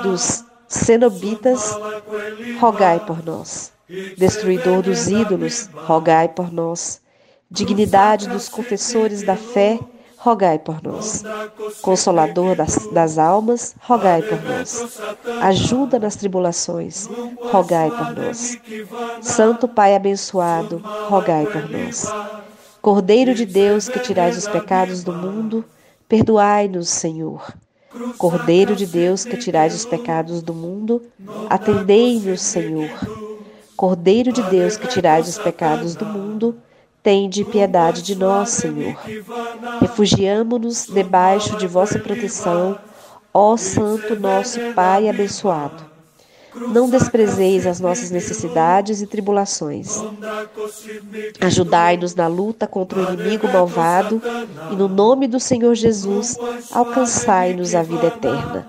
[0.00, 1.76] dos cenobitas,
[2.60, 3.72] rogai por nós.
[4.16, 7.00] Destruidor dos ídolos, rogai por nós.
[7.50, 9.80] Dignidade dos confessores da fé,
[10.22, 11.24] rogai por nós.
[11.82, 15.00] Consolador das, das, almas, rogai por nós.
[15.40, 17.08] Ajuda nas tribulações,
[17.50, 18.56] rogai por nós.
[19.20, 22.06] Santo Pai abençoado, rogai por nós.
[22.80, 25.64] Cordeiro de Deus que tirais os pecados do mundo,
[26.08, 27.52] perdoai-nos, Senhor.
[28.16, 31.02] Cordeiro de Deus que tirais os pecados do mundo,
[31.50, 32.90] atendei-nos, Senhor.
[33.76, 36.56] Cordeiro de Deus que tirais os pecados do mundo,
[37.02, 38.96] Tende piedade de nós, Senhor.
[39.80, 42.78] Refugiamo-nos debaixo de vossa proteção,
[43.34, 45.90] ó Santo nosso Pai abençoado.
[46.54, 49.96] Não desprezeis as nossas necessidades e tribulações.
[51.40, 54.22] Ajudai-nos na luta contra o inimigo malvado
[54.70, 56.36] e, no nome do Senhor Jesus,
[56.70, 58.68] alcançai-nos a vida eterna.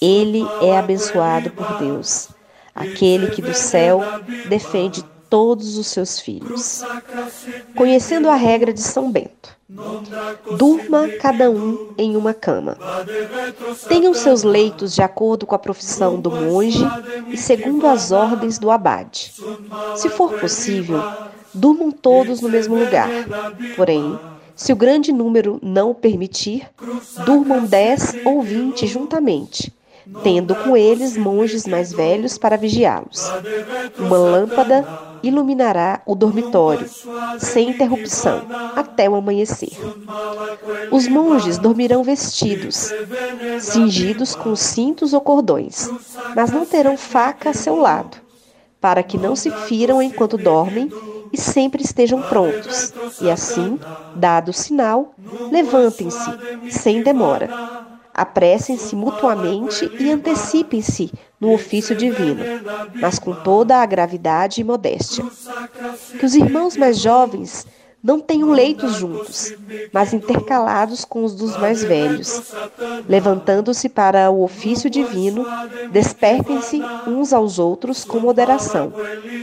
[0.00, 2.28] Ele é abençoado por Deus,
[2.74, 4.00] aquele que do céu
[4.48, 6.82] defende todos os seus filhos.
[7.76, 9.56] Conhecendo a regra de São Bento,
[10.58, 12.76] durma cada um em uma cama.
[13.88, 16.84] Tenham seus leitos de acordo com a profissão do monge
[17.28, 19.32] e segundo as ordens do abade.
[19.94, 21.00] Se for possível,
[21.54, 23.08] durmam todos no mesmo lugar.
[23.76, 24.18] Porém,
[24.56, 26.68] se o grande número não o permitir,
[27.24, 29.72] durmam dez ou vinte juntamente
[30.24, 33.30] tendo com eles monges mais velhos para vigiá-los.
[33.96, 34.84] Uma lâmpada
[35.22, 36.88] iluminará o dormitório,
[37.38, 38.42] sem interrupção,
[38.76, 39.76] até o amanhecer.
[40.90, 42.92] Os monges dormirão vestidos,
[43.60, 45.90] cingidos com cintos ou cordões,
[46.34, 48.16] mas não terão faca a seu lado,
[48.80, 50.90] para que não se firam enquanto dormem
[51.32, 52.92] e sempre estejam prontos.
[53.20, 53.78] E assim,
[54.14, 55.14] dado o sinal,
[55.50, 56.30] levantem-se,
[56.70, 57.89] sem demora
[58.20, 62.44] apressem-se mutuamente e antecipem-se no ofício divino,
[63.00, 65.24] mas com toda a gravidade e modéstia.
[66.18, 67.66] Que os irmãos mais jovens
[68.02, 69.54] não tenham leitos juntos,
[69.92, 72.52] mas intercalados com os dos mais velhos.
[73.08, 75.44] Levantando-se para o ofício divino,
[75.92, 78.92] despertem-se uns aos outros com moderação,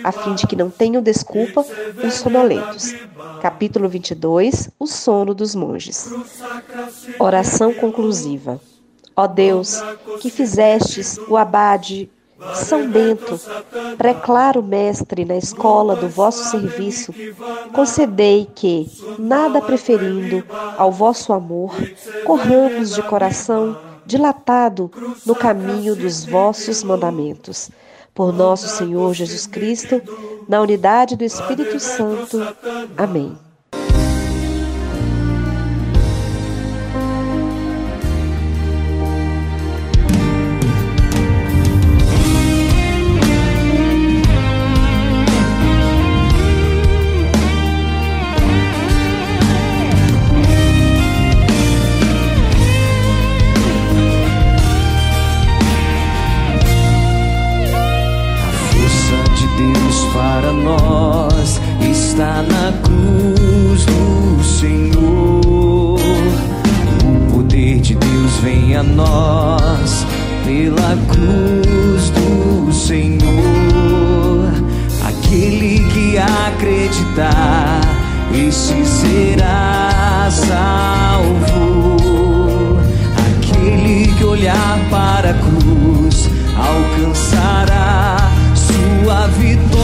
[0.03, 1.65] a fim de que não tenham desculpa
[2.03, 2.95] os sonolentos.
[3.41, 6.11] Capítulo 22 O sono dos monges.
[7.19, 8.59] Oração conclusiva.
[9.15, 9.81] Ó Deus,
[10.19, 12.09] que fizestes o abade
[12.53, 13.39] são Bento,
[13.97, 17.13] preclaro mestre na escola do vosso serviço,
[17.73, 20.43] concedei que, nada preferindo
[20.77, 21.75] ao vosso amor,
[22.25, 24.91] corramos de coração dilatado
[25.25, 27.69] no caminho dos vossos mandamentos.
[28.13, 30.01] Por nosso Senhor Jesus Cristo,
[30.47, 32.41] na unidade do Espírito Santo.
[32.97, 33.37] Amém.
[62.17, 65.99] Está na cruz do Senhor.
[67.05, 70.03] O poder de Deus vem a nós
[70.43, 74.51] pela cruz do Senhor.
[75.07, 77.81] Aquele que acreditar,
[78.33, 81.67] este será salvo.
[83.27, 88.17] Aquele que olhar para a cruz alcançará
[88.55, 89.76] sua vitória.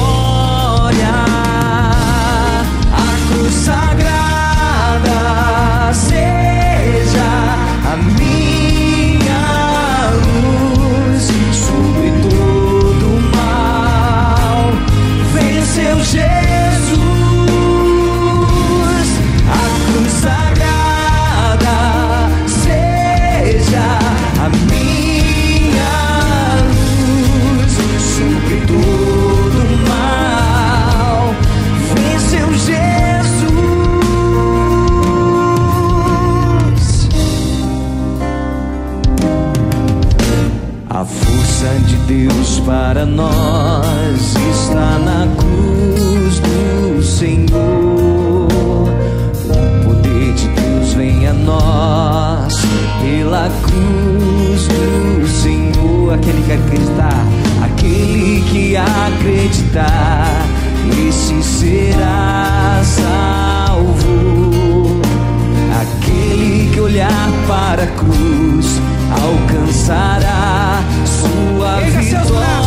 [42.94, 48.48] Para nós está na cruz do Senhor.
[49.50, 52.54] O poder de Deus vem a nós
[53.02, 56.14] pela cruz do Senhor.
[56.14, 57.26] Aquele que acreditar,
[57.64, 60.46] aquele que acreditar,
[61.08, 63.82] esse será salvo.
[65.82, 68.80] Aquele que olhar para a cruz
[69.10, 72.63] alcançará sua vitória.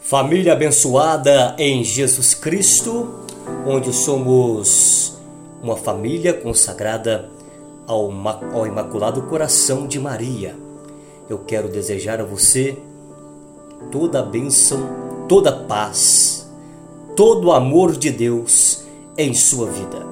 [0.00, 3.08] Família abençoada em Jesus Cristo,
[3.66, 5.18] onde somos
[5.62, 7.30] uma família consagrada
[7.86, 8.10] ao,
[8.52, 10.54] ao Imaculado Coração de Maria.
[11.28, 12.76] Eu quero desejar a você
[13.90, 16.46] toda a bênção, toda a paz,
[17.16, 18.84] todo o amor de Deus
[19.16, 20.06] em sua vida.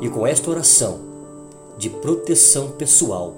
[0.00, 1.00] E com esta oração
[1.76, 3.34] de proteção pessoal,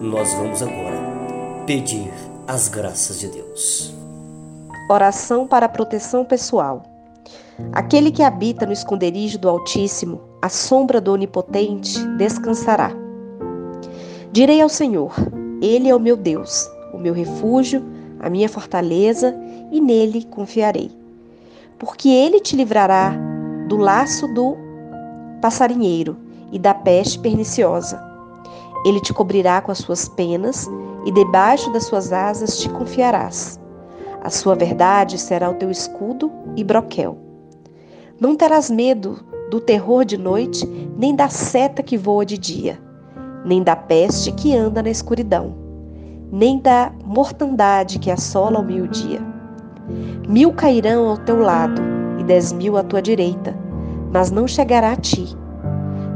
[0.00, 2.10] nós vamos agora pedir
[2.46, 3.92] as graças de Deus.
[4.88, 6.84] Oração para proteção pessoal.
[7.72, 12.92] Aquele que habita no esconderijo do Altíssimo, à sombra do Onipotente, descansará.
[14.30, 15.12] Direi ao Senhor:
[15.60, 17.82] Ele é o meu Deus, o meu refúgio,
[18.20, 19.34] a minha fortaleza,
[19.72, 20.90] e nele confiarei.
[21.78, 23.12] Porque ele te livrará
[23.68, 24.56] do laço do
[25.40, 26.16] passarinheiro
[26.52, 28.00] e da peste perniciosa.
[28.84, 30.68] Ele te cobrirá com as suas penas,
[31.06, 33.60] e debaixo das suas asas te confiarás.
[34.20, 37.16] A sua verdade será o teu escudo e broquel.
[38.20, 40.66] Não terás medo do terror de noite,
[40.98, 42.76] nem da seta que voa de dia,
[43.44, 45.54] nem da peste que anda na escuridão,
[46.32, 49.20] nem da mortandade que assola ao meio-dia.
[50.28, 51.80] Mil cairão ao teu lado
[52.18, 53.56] e dez mil à tua direita,
[54.12, 55.36] mas não chegará a ti.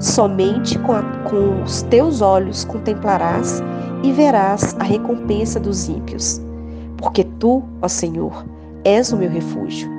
[0.01, 3.63] Somente com, a, com os teus olhos contemplarás
[4.03, 6.41] e verás a recompensa dos ímpios,
[6.97, 8.45] porque Tu, ó Senhor,
[8.85, 9.91] és o meu refúgio.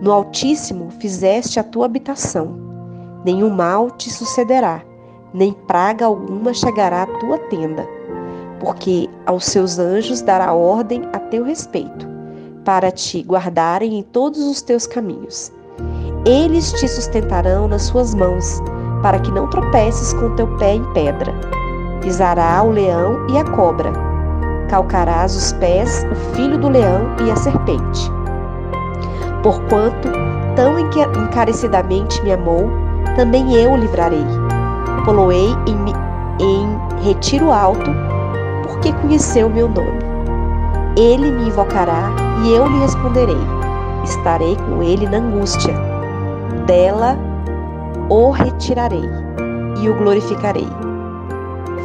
[0.00, 2.56] No Altíssimo fizeste a tua habitação.
[3.24, 4.82] Nenhum mal te sucederá,
[5.32, 7.86] nem praga alguma chegará à tua tenda,
[8.60, 12.06] porque aos seus anjos dará ordem a teu respeito,
[12.64, 15.52] para te guardarem em todos os teus caminhos.
[16.26, 18.60] Eles te sustentarão nas suas mãos,
[19.02, 21.61] para que não tropeces com teu pé em pedra.
[22.02, 23.92] Pisará o leão e a cobra,
[24.68, 28.10] calcarás os pés o filho do leão e a serpente.
[29.42, 30.10] Porquanto
[30.56, 32.68] tão encarecidamente me amou,
[33.16, 34.26] também eu o livrarei.
[35.04, 37.90] Poloei em, em retiro alto,
[38.64, 39.98] porque conheceu meu nome.
[40.96, 42.10] Ele me invocará
[42.44, 43.40] e eu lhe responderei.
[44.04, 45.74] Estarei com ele na angústia.
[46.66, 47.16] Dela
[48.08, 49.08] o retirarei
[49.80, 50.81] e o glorificarei.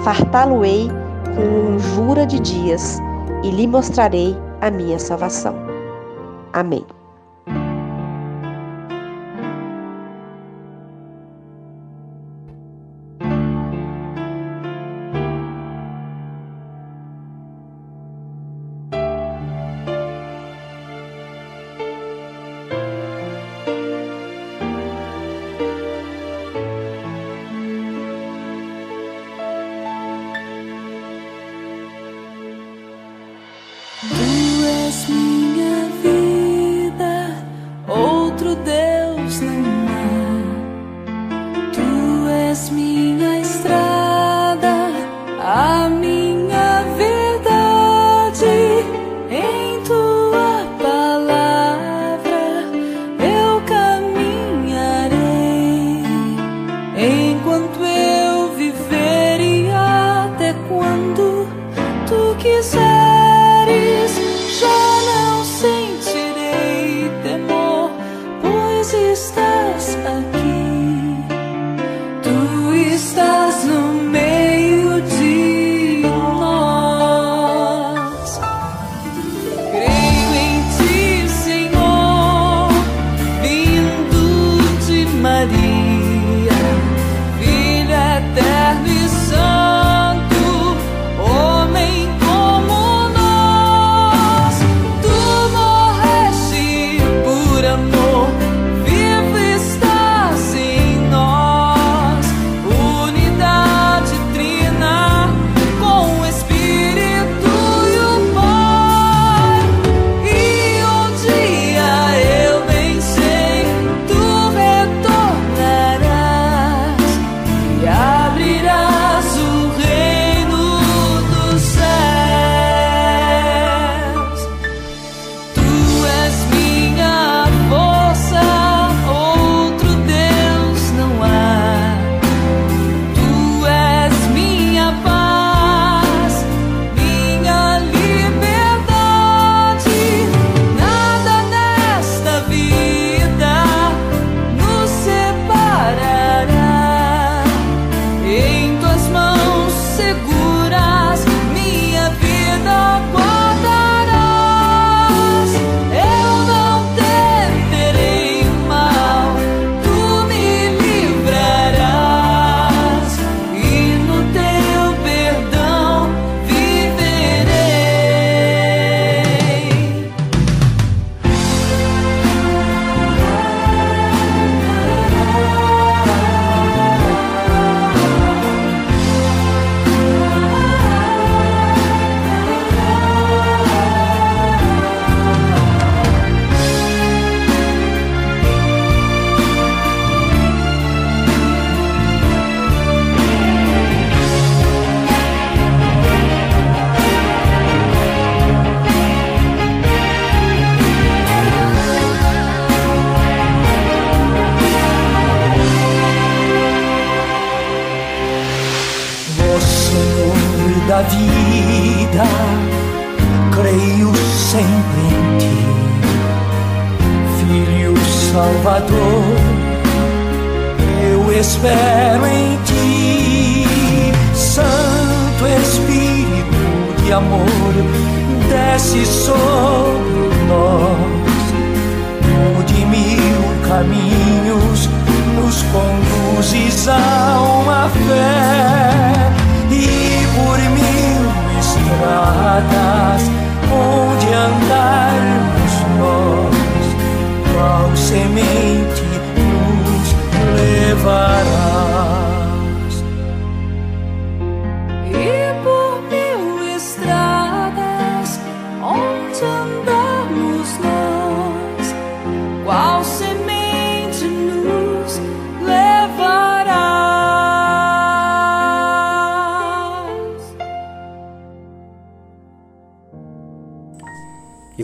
[0.04, 0.90] Fartá-lo-ei
[1.36, 3.00] com jura de dias
[3.44, 5.56] e lhe mostrarei a minha salvação.
[6.54, 6.86] Amém.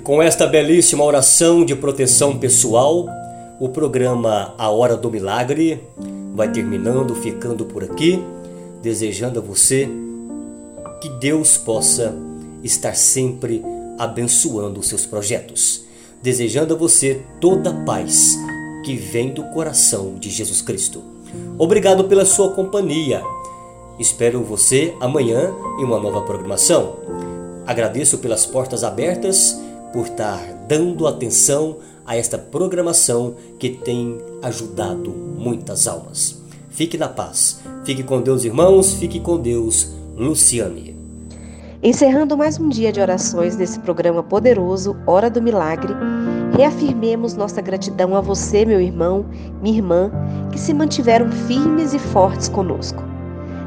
[0.04, 3.08] Com esta belíssima oração de proteção pessoal,
[3.58, 5.82] o programa A Hora do Milagre
[6.36, 8.22] vai terminando, ficando por aqui,
[8.82, 9.90] desejando a você
[11.02, 12.14] que Deus possa
[12.62, 13.64] estar sempre
[13.98, 15.86] abençoando os seus projetos,
[16.22, 18.36] desejando a você toda a paz
[18.84, 21.02] que vem do coração de Jesus Cristo.
[21.58, 23.24] Obrigado pela sua companhia.
[23.98, 26.98] Espero você amanhã em uma nova programação.
[27.66, 29.63] Agradeço pelas portas abertas
[29.94, 36.42] por estar dando atenção a esta programação que tem ajudado muitas almas.
[36.72, 37.62] Fique na paz.
[37.86, 38.94] Fique com Deus, irmãos.
[38.94, 40.94] Fique com Deus, Luciane.
[41.84, 45.94] Encerrando mais um dia de orações nesse programa poderoso, Hora do Milagre,
[46.56, 49.26] reafirmemos nossa gratidão a você, meu irmão,
[49.62, 50.12] minha irmã,
[50.52, 53.04] que se mantiveram firmes e fortes conosco.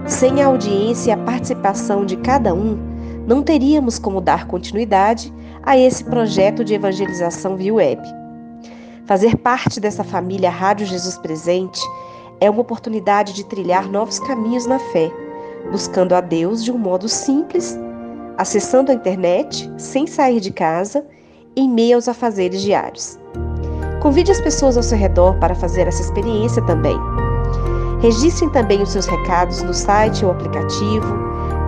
[0.06, 2.78] Sem a audiência e a participação de cada um,
[3.26, 5.32] não teríamos como dar continuidade
[5.66, 8.00] a esse projeto de evangelização via web.
[9.04, 11.80] Fazer parte dessa família Rádio Jesus Presente
[12.40, 15.10] é uma oportunidade de trilhar novos caminhos na fé,
[15.72, 17.76] buscando a Deus de um modo simples,
[18.38, 21.04] acessando a internet sem sair de casa,
[21.56, 23.18] em meio aos afazeres diários.
[24.00, 26.96] Convide as pessoas ao seu redor para fazer essa experiência também.
[28.00, 31.12] Registrem também os seus recados no site ou aplicativo,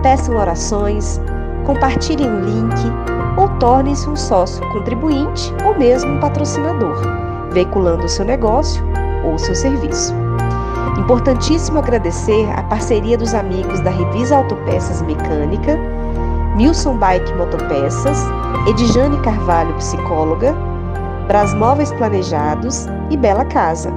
[0.01, 1.19] peçam orações,
[1.65, 3.18] compartilhem o link
[3.59, 6.95] ou tornem-se um sócio contribuinte ou mesmo um patrocinador,
[7.51, 8.81] veiculando o seu negócio
[9.25, 10.13] ou seu serviço.
[10.97, 15.77] Importantíssimo agradecer a parceria dos amigos da Revisa Autopeças Mecânica,
[16.55, 18.17] Milson Bike Motopeças,
[18.67, 20.55] Edjane Carvalho Psicóloga,
[21.27, 23.91] Brasmóveis Planejados e Bela Casa.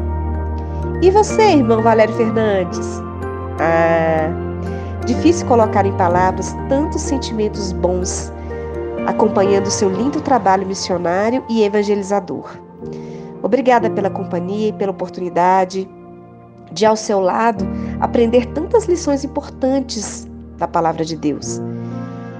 [1.00, 3.00] E você, irmão Valério Fernandes?
[3.60, 4.28] Ah,
[5.06, 8.32] difícil colocar em palavras tantos sentimentos bons
[9.06, 12.58] acompanhando seu lindo trabalho missionário e evangelizador.
[13.42, 15.88] Obrigada pela companhia e pela oportunidade
[16.72, 17.66] de, ao seu lado,
[18.00, 21.60] aprender tantas lições importantes da Palavra de Deus.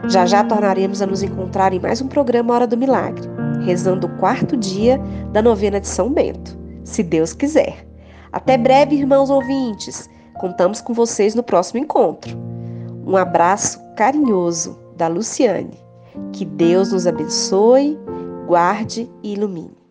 [0.09, 3.29] Já já tornaremos a nos encontrar em mais um programa Hora do Milagre,
[3.65, 4.99] rezando o quarto dia
[5.33, 7.87] da novena de São Bento, se Deus quiser.
[8.33, 10.09] Até breve, irmãos ouvintes.
[10.35, 12.37] Contamos com vocês no próximo encontro.
[13.07, 15.92] Um abraço carinhoso da Luciane.
[16.33, 17.99] Que Deus nos abençoe,
[18.47, 19.83] guarde e ilumine.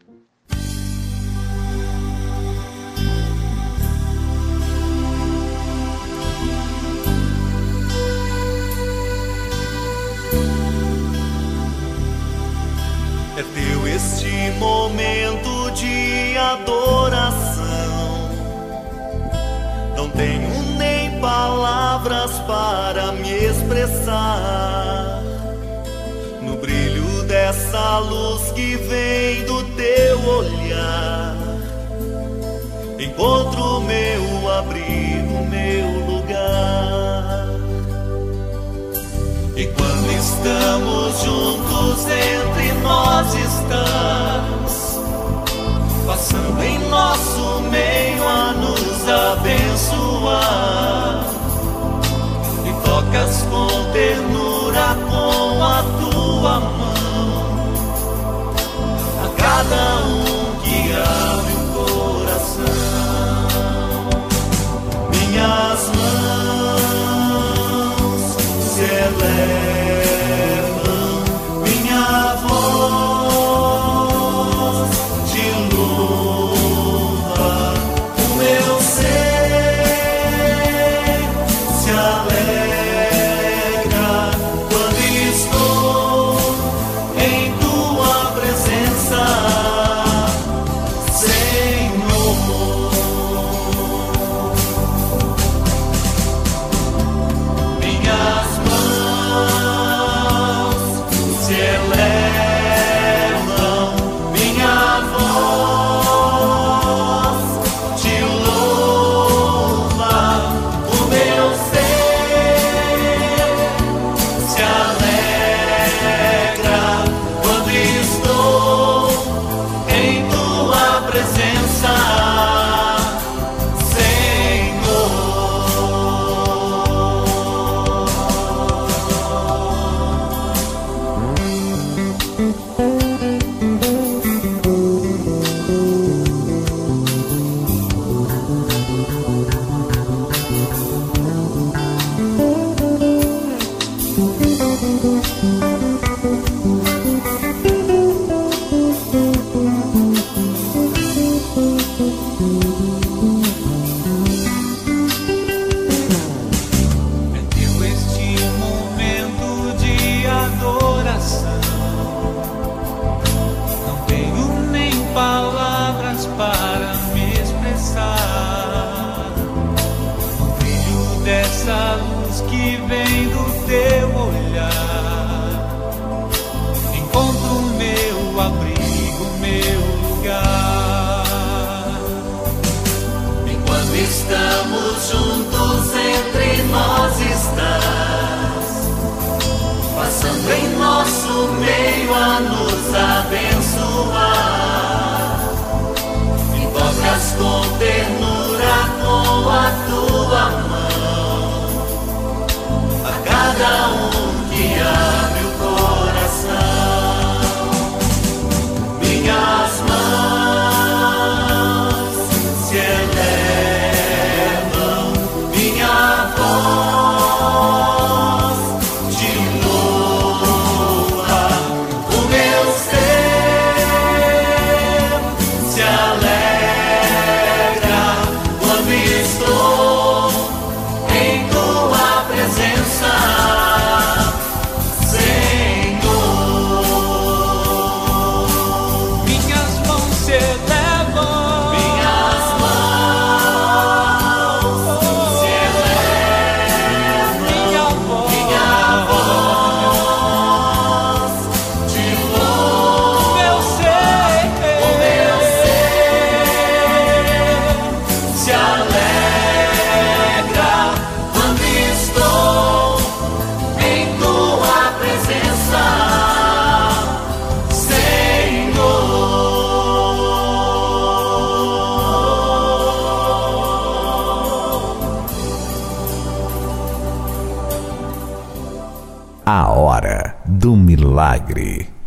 [13.38, 17.62] É teu este momento de adoração.
[19.98, 25.21] Não tenho nem palavras para me expressar.
[27.42, 31.36] Dessa luz que vem do teu olhar,
[33.00, 37.48] encontro meu abrigo, meu lugar.
[39.56, 45.00] E quando estamos juntos, entre nós estás,
[46.06, 49.10] passando em nosso meio a nos
[49.42, 50.46] abençoar.
[52.68, 54.96] E tocas com ternura
[59.72, 60.01] a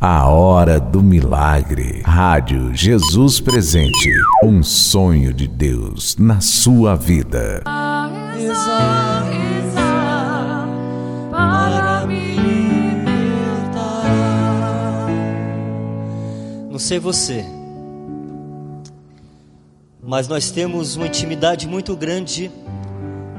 [0.06, 2.02] A hora do milagre.
[2.04, 4.12] Rádio Jesus presente.
[4.44, 7.62] Um sonho de Deus na sua vida.
[16.70, 17.42] Não sei você,
[20.02, 22.50] mas nós temos uma intimidade muito grande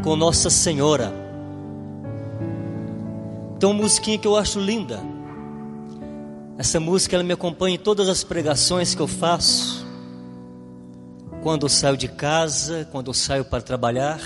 [0.01, 1.13] com Nossa Senhora.
[3.59, 5.13] Tem uma musiquinha que eu acho linda.
[6.58, 9.86] Essa música ela me acompanha em todas as pregações que eu faço.
[11.43, 14.22] Quando eu saio de casa, quando eu saio para trabalhar.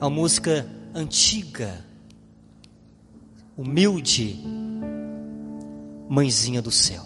[0.00, 1.84] É uma música antiga,
[3.56, 4.40] humilde,
[6.08, 7.04] Mãezinha do céu.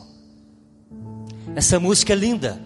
[1.55, 2.59] Essa música é linda,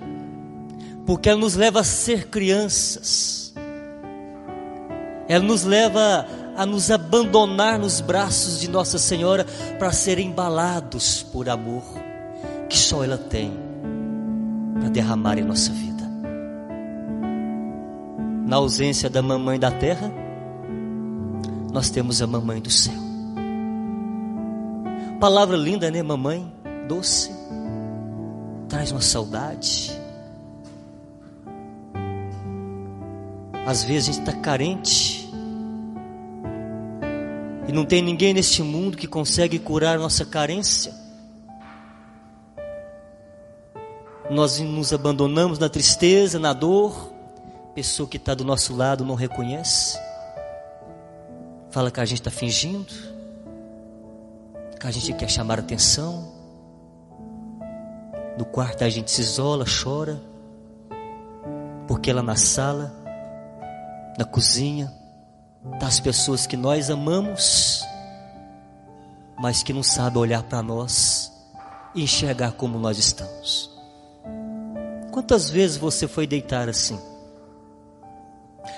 [1.05, 3.53] porque ela nos leva a ser crianças,
[5.27, 6.27] ela nos leva
[6.59, 9.47] a nos abandonar nos braços de Nossa Senhora
[9.79, 11.85] para ser embalados por amor
[12.69, 13.57] que só ela tem
[14.75, 16.03] para derramar em nossa vida.
[18.45, 20.13] Na ausência da mamãe da terra,
[21.73, 22.95] nós temos a mamãe do céu.
[25.21, 26.53] Palavra linda, né, mamãe?
[26.89, 27.31] Doce
[28.69, 29.93] traz uma saudade.
[33.65, 35.18] Às vezes a gente está carente
[37.69, 40.91] e não tem ninguém neste mundo que consegue curar nossa carência.
[44.31, 47.13] Nós nos abandonamos na tristeza, na dor.
[47.75, 49.99] Pessoa que está do nosso lado não reconhece.
[51.71, 52.93] Fala que a gente está fingindo,
[54.81, 56.33] que a gente quer chamar atenção.
[58.39, 60.19] No quarto a gente se isola, chora,
[61.87, 62.95] porque lá na sala,
[64.19, 64.91] na cozinha,
[65.79, 67.85] tá as pessoas que nós amamos,
[69.39, 71.33] mas que não sabem olhar para nós
[71.95, 73.71] e enxergar como nós estamos.
[75.11, 76.99] Quantas vezes você foi deitar assim?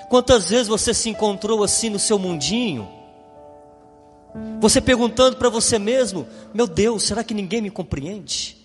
[0.09, 2.87] Quantas vezes você se encontrou assim no seu mundinho?
[4.59, 8.57] Você perguntando para você mesmo: Meu Deus, será que ninguém me compreende?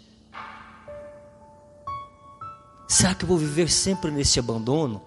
[2.89, 5.03] Será que eu vou viver sempre nesse abandono?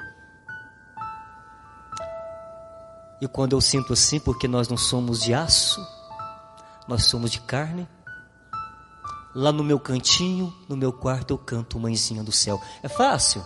[3.21, 5.85] E quando eu sinto assim, porque nós não somos de aço,
[6.87, 7.87] nós somos de carne.
[9.35, 12.59] Lá no meu cantinho, no meu quarto, eu canto Mãezinha do Céu.
[12.81, 13.45] É fácil?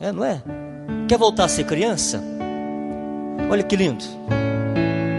[0.00, 0.42] É, não é?
[1.08, 2.22] Quer voltar a ser criança?
[3.50, 4.04] Olha que lindo.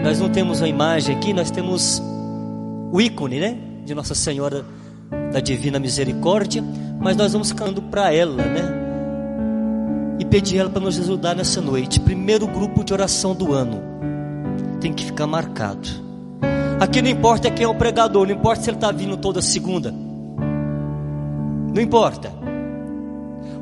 [0.02, 2.02] Nós não temos uma imagem aqui, nós temos
[2.92, 3.58] o ícone, né?
[3.84, 4.64] De Nossa Senhora
[5.32, 6.62] da Divina Misericórdia,
[7.00, 8.79] mas nós vamos cantando para ela, né?
[10.20, 11.98] E pedir ela para nos ajudar nessa noite.
[11.98, 13.82] Primeiro grupo de oração do ano.
[14.78, 15.88] Tem que ficar marcado.
[16.78, 19.92] Aqui não importa quem é o pregador, não importa se ele está vindo toda segunda.
[21.74, 22.32] Não importa.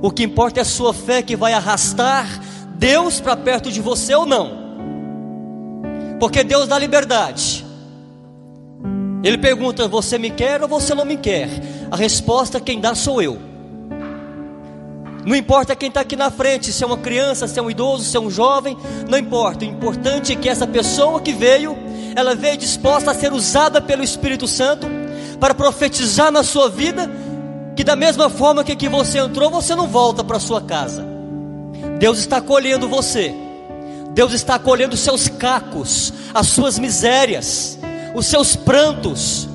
[0.03, 2.27] O que importa é a sua fé que vai arrastar
[2.77, 4.59] Deus para perto de você ou não.
[6.19, 7.65] Porque Deus dá liberdade.
[9.23, 11.49] Ele pergunta: Você me quer ou você não me quer?
[11.91, 13.48] A resposta quem dá sou eu.
[15.25, 18.05] Não importa quem está aqui na frente, se é uma criança, se é um idoso,
[18.05, 18.77] se é um jovem,
[19.09, 19.65] não importa.
[19.65, 21.77] O importante é que essa pessoa que veio,
[22.15, 24.87] ela veio disposta a ser usada pelo Espírito Santo
[25.39, 27.11] para profetizar na sua vida,
[27.77, 31.07] que da mesma forma que aqui você entrou, você não volta para sua casa.
[31.99, 33.35] Deus está acolhendo você.
[34.13, 37.79] Deus está acolhendo os seus cacos, as suas misérias,
[38.15, 39.49] os seus prantos,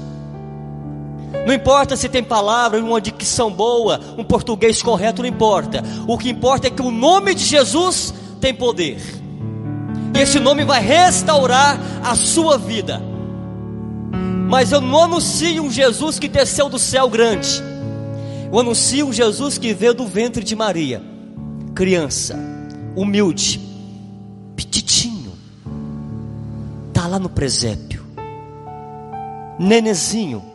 [1.46, 5.84] não importa se tem palavra, uma dicção boa, um português correto, não importa.
[6.08, 9.02] O que importa é que o nome de Jesus tem poder.
[10.16, 13.02] E esse nome vai restaurar a sua vida.
[14.48, 17.62] Mas eu não anuncio um Jesus que desceu do céu grande.
[18.50, 21.02] Eu anuncio um Jesus que veio do ventre de Maria.
[21.76, 22.38] Criança,
[22.96, 23.60] humilde,
[24.56, 25.34] petitinho.
[26.94, 28.06] Tá lá no presépio.
[29.60, 30.53] Nenezinho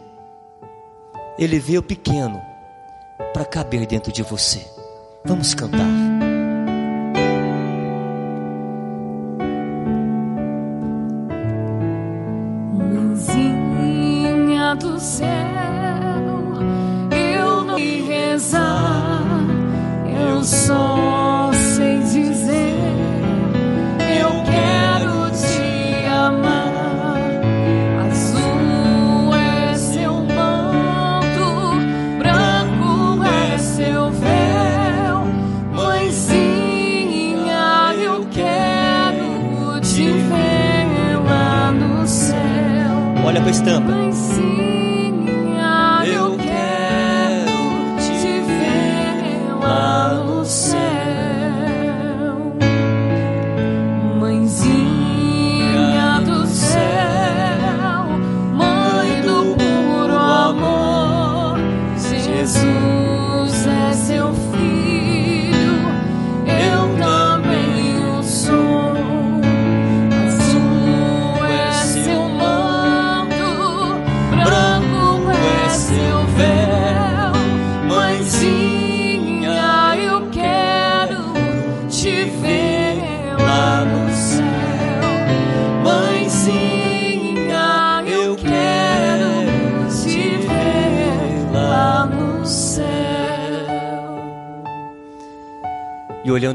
[1.38, 2.42] ele veio pequeno
[3.32, 4.66] para caber dentro de você.
[5.24, 6.07] Vamos cantar.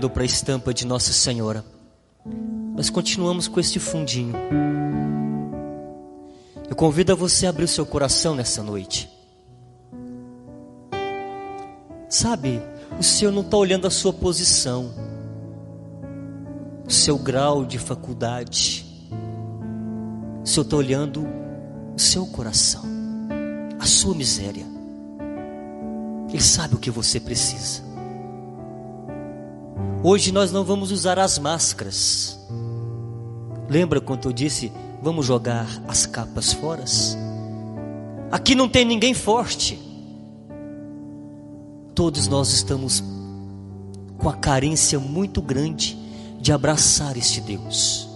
[0.04, 1.64] Olhando para a estampa de Nossa Senhora,
[2.76, 4.34] nós continuamos com este fundinho.
[6.70, 9.10] Eu convido a você a abrir o seu coração nessa noite.
[12.10, 12.62] Sabe,
[13.00, 14.94] o Senhor não está olhando a sua posição,
[16.86, 18.86] o seu grau de faculdade.
[20.44, 21.26] O Senhor está olhando
[21.96, 22.84] o seu coração,
[23.80, 24.66] a sua miséria.
[26.28, 27.93] Ele sabe o que você precisa.
[30.04, 32.38] Hoje nós não vamos usar as máscaras.
[33.70, 36.84] Lembra quando eu disse, vamos jogar as capas fora?
[38.32, 39.80] Aqui não tem ninguém forte.
[41.96, 43.04] Todos nós estamos
[44.18, 45.98] com a carência muito grande
[46.40, 48.10] de abraçar este Deus.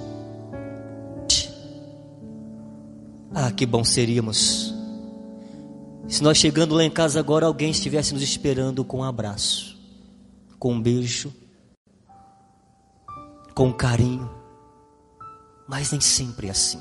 [3.34, 4.78] Ah, que bom seríamos
[6.08, 9.78] se nós chegando lá em casa agora alguém estivesse nos esperando com um abraço,
[10.58, 11.34] com um beijo,
[13.58, 14.30] com carinho,
[15.68, 16.80] mas nem sempre é assim.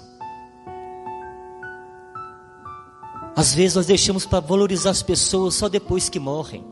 [3.35, 6.62] Às vezes nós deixamos para valorizar as pessoas só depois que morrem.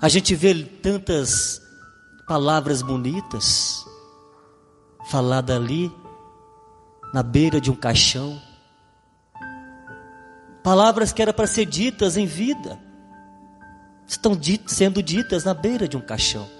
[0.00, 1.60] A gente vê tantas
[2.26, 3.84] palavras bonitas
[5.10, 5.92] faladas ali
[7.12, 8.40] na beira de um caixão.
[10.62, 12.80] Palavras que eram para ser ditas em vida,
[14.06, 14.32] estão
[14.66, 16.53] sendo ditas na beira de um caixão.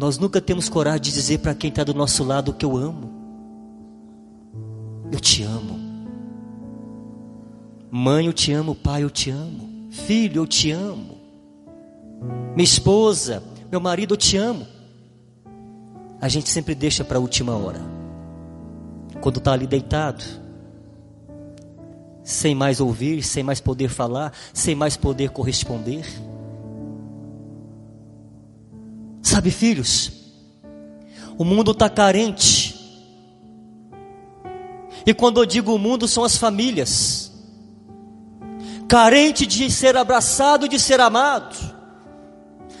[0.00, 3.12] Nós nunca temos coragem de dizer para quem está do nosso lado que eu amo.
[5.12, 5.78] Eu te amo.
[7.90, 8.74] Mãe, eu te amo.
[8.74, 9.90] Pai, eu te amo.
[9.90, 11.18] Filho, eu te amo.
[12.56, 14.66] Minha esposa, meu marido, eu te amo.
[16.18, 17.82] A gente sempre deixa para a última hora.
[19.20, 20.24] Quando está ali deitado,
[22.24, 26.06] sem mais ouvir, sem mais poder falar, sem mais poder corresponder.
[29.22, 30.12] Sabe, filhos,
[31.36, 32.78] o mundo está carente.
[35.06, 37.32] E quando eu digo o mundo, são as famílias.
[38.88, 41.56] Carente de ser abraçado, de ser amado,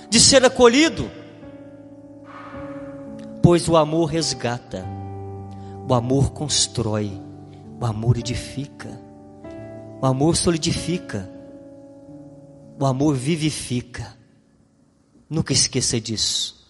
[0.08, 1.10] de ser acolhido.
[3.42, 4.84] Pois o amor resgata,
[5.88, 7.20] o amor constrói,
[7.80, 9.00] o amor edifica,
[10.02, 11.28] o amor solidifica,
[12.80, 14.19] O amor vivifica.
[15.30, 16.66] Nunca esqueça disso.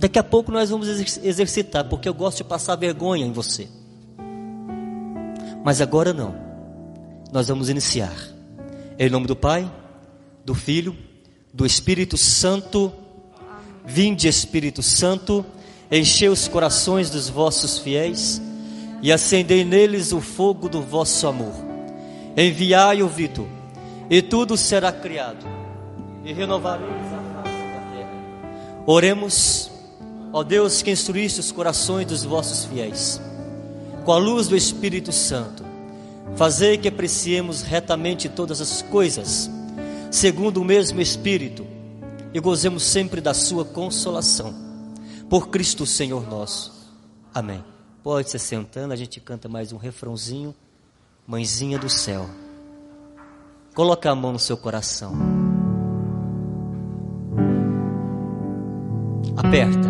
[0.00, 3.68] Daqui a pouco nós vamos exercitar, porque eu gosto de passar vergonha em você.
[5.64, 6.34] Mas agora não.
[7.32, 8.12] Nós vamos iniciar.
[8.98, 9.70] Em nome do Pai,
[10.44, 10.96] do Filho,
[11.54, 12.92] do Espírito Santo.
[13.84, 15.44] Vinde, Espírito Santo,
[15.90, 18.40] enchei os corações dos vossos fiéis
[19.02, 21.52] e acendei neles o fogo do vosso amor.
[22.36, 23.46] Enviai o Vitor,
[24.08, 25.44] e tudo será criado,
[26.24, 28.84] e renovareis a face da terra.
[28.86, 29.70] Oremos,
[30.32, 33.20] ó Deus que instruíste os corações dos vossos fiéis,
[34.04, 35.64] com a luz do Espírito Santo,
[36.36, 39.50] fazei que apreciemos retamente todas as coisas,
[40.10, 41.66] segundo o mesmo Espírito,
[42.34, 44.54] e gozemos sempre da sua consolação.
[45.28, 46.90] Por Cristo Senhor nosso.
[47.32, 47.64] Amém.
[48.02, 50.54] Pode se sentando, a gente canta mais um refrãozinho.
[51.26, 52.28] Mãezinha do céu.
[53.74, 55.41] Coloca a mão no seu coração.
[59.44, 59.88] Aperta.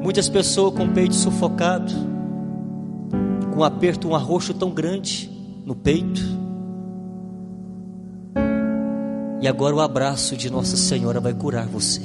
[0.00, 1.92] Muitas pessoas com o peito sufocado,
[3.52, 5.28] com um aperto, um arroxo tão grande
[5.66, 6.22] no peito.
[9.40, 12.02] E agora o abraço de Nossa Senhora vai curar você.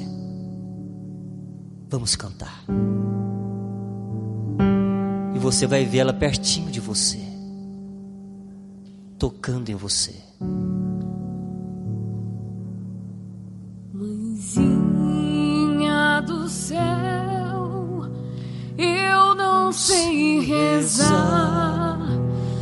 [1.87, 2.65] Vamos cantar.
[5.35, 7.19] E você vai ver ela pertinho de você,
[9.17, 10.15] tocando em você.
[16.21, 18.05] Do céu,
[18.77, 21.99] eu não sei rezar,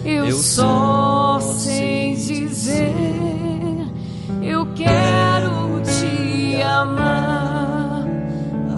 [0.05, 2.93] eu, só sei dizer,
[4.41, 8.05] eu quero te amar.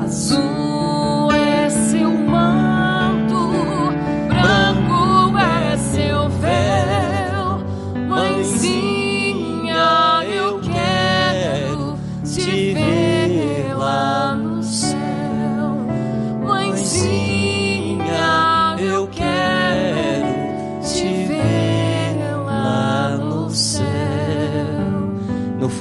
[0.04, 0.51] Azul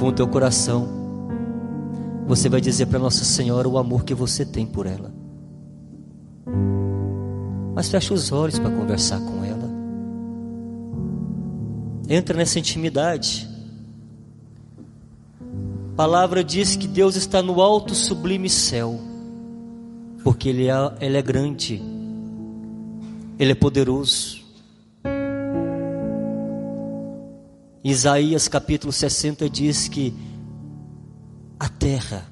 [0.01, 0.89] fundo do teu coração,
[2.25, 5.13] você vai dizer para Nossa Senhora o amor que você tem por ela.
[7.75, 9.69] Mas fecha os olhos para conversar com ela.
[12.09, 13.47] Entra nessa intimidade.
[15.93, 18.99] A palavra diz que Deus está no alto sublime céu,
[20.23, 21.79] porque Ele é, Ele é grande,
[23.37, 24.40] Ele é poderoso.
[27.91, 30.15] Isaías capítulo 60 diz que
[31.59, 32.25] a terra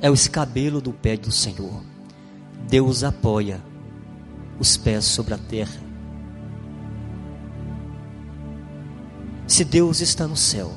[0.00, 1.84] é o escabelo do pé do Senhor.
[2.70, 3.62] Deus apoia
[4.58, 5.78] os pés sobre a terra.
[9.46, 10.72] Se Deus está no céu,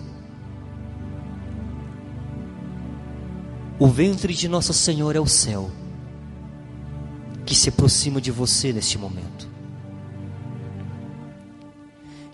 [3.80, 5.72] o ventre de Nossa Senhora é o céu
[7.46, 9.53] que se aproxima de você neste momento.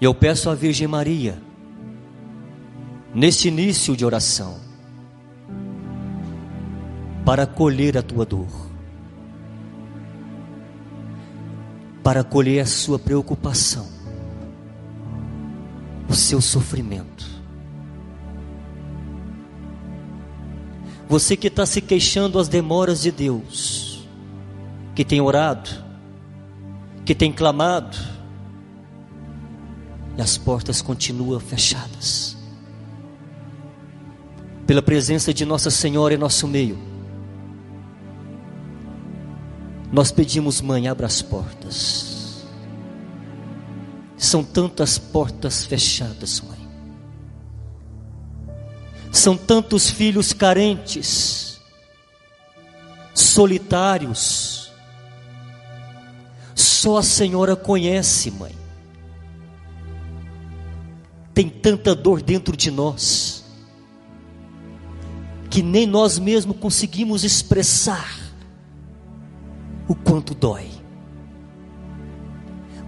[0.02, 1.42] E eu peço à Virgem Maria,
[3.14, 4.58] neste início de oração,
[7.26, 8.70] para acolher a tua dor,
[12.02, 13.88] para acolher a sua preocupação,
[16.08, 17.28] o seu sofrimento.
[21.10, 24.08] Você que está se queixando as demoras de Deus,
[24.96, 25.70] que tem orado,
[27.04, 27.98] que tem clamado,
[30.20, 32.36] e as portas continuam fechadas.
[34.68, 36.78] Pela presença de Nossa Senhora em nosso meio,
[39.94, 42.46] nós pedimos, Mãe, abra as portas.
[44.18, 46.68] São tantas portas fechadas, Mãe.
[49.14, 51.62] São tantos filhos carentes,
[53.14, 54.70] solitários.
[56.54, 58.60] Só a Senhora conhece, Mãe.
[61.40, 63.46] Tem tanta dor dentro de nós,
[65.50, 68.14] que nem nós mesmos conseguimos expressar
[69.88, 70.70] o quanto dói.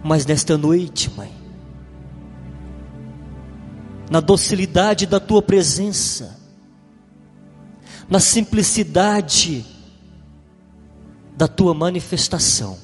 [0.04, 1.32] Mas nesta noite, Mãe,
[4.10, 6.38] na docilidade da tua presença,
[8.10, 9.66] na simplicidade
[11.38, 12.78] da tua manifestação,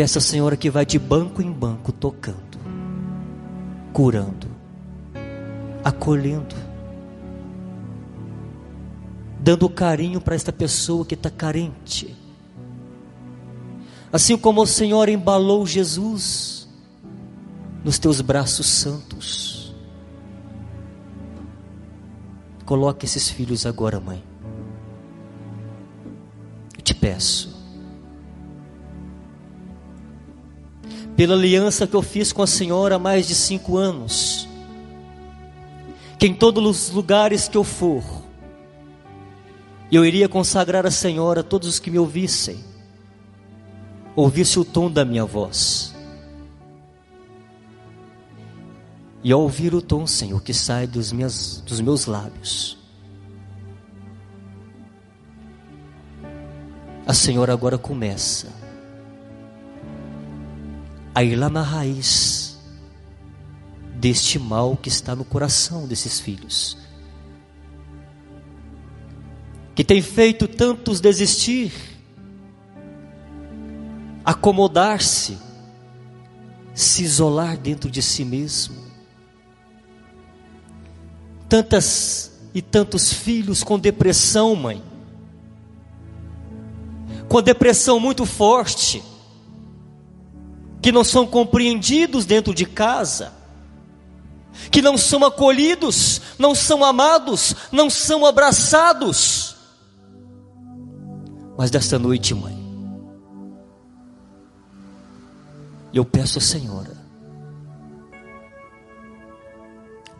[0.00, 2.58] peça, Senhora, que vai de banco em banco tocando,
[3.92, 4.46] curando,
[5.84, 6.56] acolhendo,
[9.38, 12.16] dando carinho para esta pessoa que está carente,
[14.10, 16.66] Assim como o Senhor embalou Jesus
[17.84, 19.72] nos teus braços santos.
[22.64, 24.24] Coloque esses filhos agora, mãe.
[26.76, 27.49] Eu te peço.
[31.20, 34.48] Pela aliança que eu fiz com a Senhora há mais de cinco anos,
[36.18, 38.02] que em todos os lugares que eu for,
[39.92, 42.64] eu iria consagrar a Senhora a todos os que me ouvissem,
[44.16, 45.94] ouvisse o tom da minha voz.
[49.22, 52.78] E ao ouvir o tom, Senhor, que sai dos, minhas, dos meus lábios,
[57.06, 58.59] a Senhora agora começa
[61.20, 62.58] a ir lá na raiz
[63.96, 66.78] deste mal que está no coração desses filhos,
[69.74, 71.74] que tem feito tantos desistir,
[74.24, 75.36] acomodar-se,
[76.74, 78.80] se isolar dentro de si mesmo
[81.50, 84.82] tantas e tantos filhos com depressão, mãe.
[87.28, 89.02] Com depressão muito forte,
[90.80, 93.32] que não são compreendidos dentro de casa,
[94.70, 99.56] que não são acolhidos, não são amados, não são abraçados.
[101.56, 102.58] Mas desta noite, mãe,
[105.92, 107.00] eu peço à Senhora,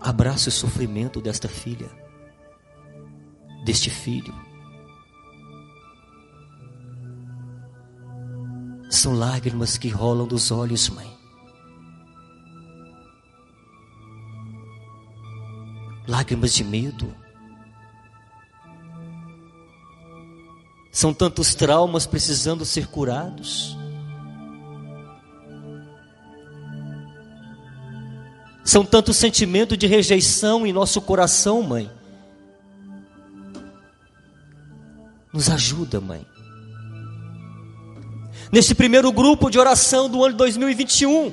[0.01, 1.91] Abraça o sofrimento desta filha,
[3.65, 4.35] deste filho.
[8.91, 11.09] São lágrimas que rolam dos olhos, mãe.
[16.09, 17.14] Lágrimas de medo.
[20.91, 23.78] São tantos traumas precisando ser curados.
[28.65, 31.89] São tantos sentimentos de rejeição em nosso coração, mãe.
[35.32, 36.27] Nos ajuda, mãe.
[38.52, 41.32] Neste primeiro grupo de oração do ano 2021,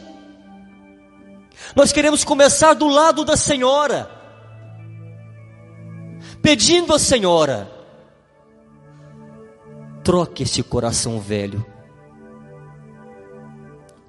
[1.75, 4.07] nós queremos começar do lado da Senhora,
[6.43, 7.71] pedindo à Senhora,
[10.03, 11.65] troque este coração velho,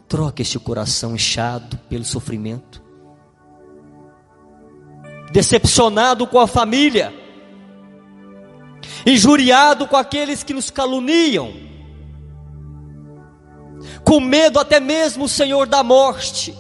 [0.07, 2.83] troque este coração inchado pelo sofrimento,
[5.33, 7.11] decepcionado com a família,
[9.07, 11.68] injuriado com aqueles que nos caluniam,
[14.05, 16.57] com medo até mesmo, Senhor, da morte.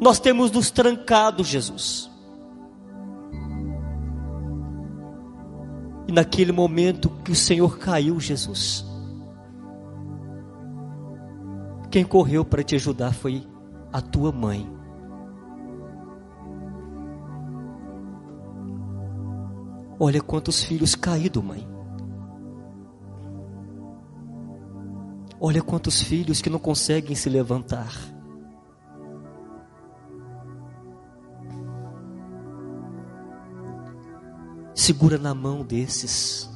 [0.00, 2.10] Nós temos nos trancado, Jesus.
[6.08, 8.84] E naquele momento que o Senhor caiu, Jesus,
[11.90, 13.46] quem correu para te ajudar foi
[13.92, 14.68] a tua mãe.
[20.02, 21.69] Olha quantos filhos caídos, mãe.
[25.42, 27.90] Olha quantos filhos que não conseguem se levantar.
[34.74, 36.50] Segura na mão desses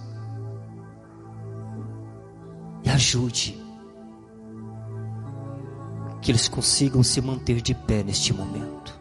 [2.85, 3.59] e ajude
[6.21, 9.01] que eles consigam se manter de pé neste momento.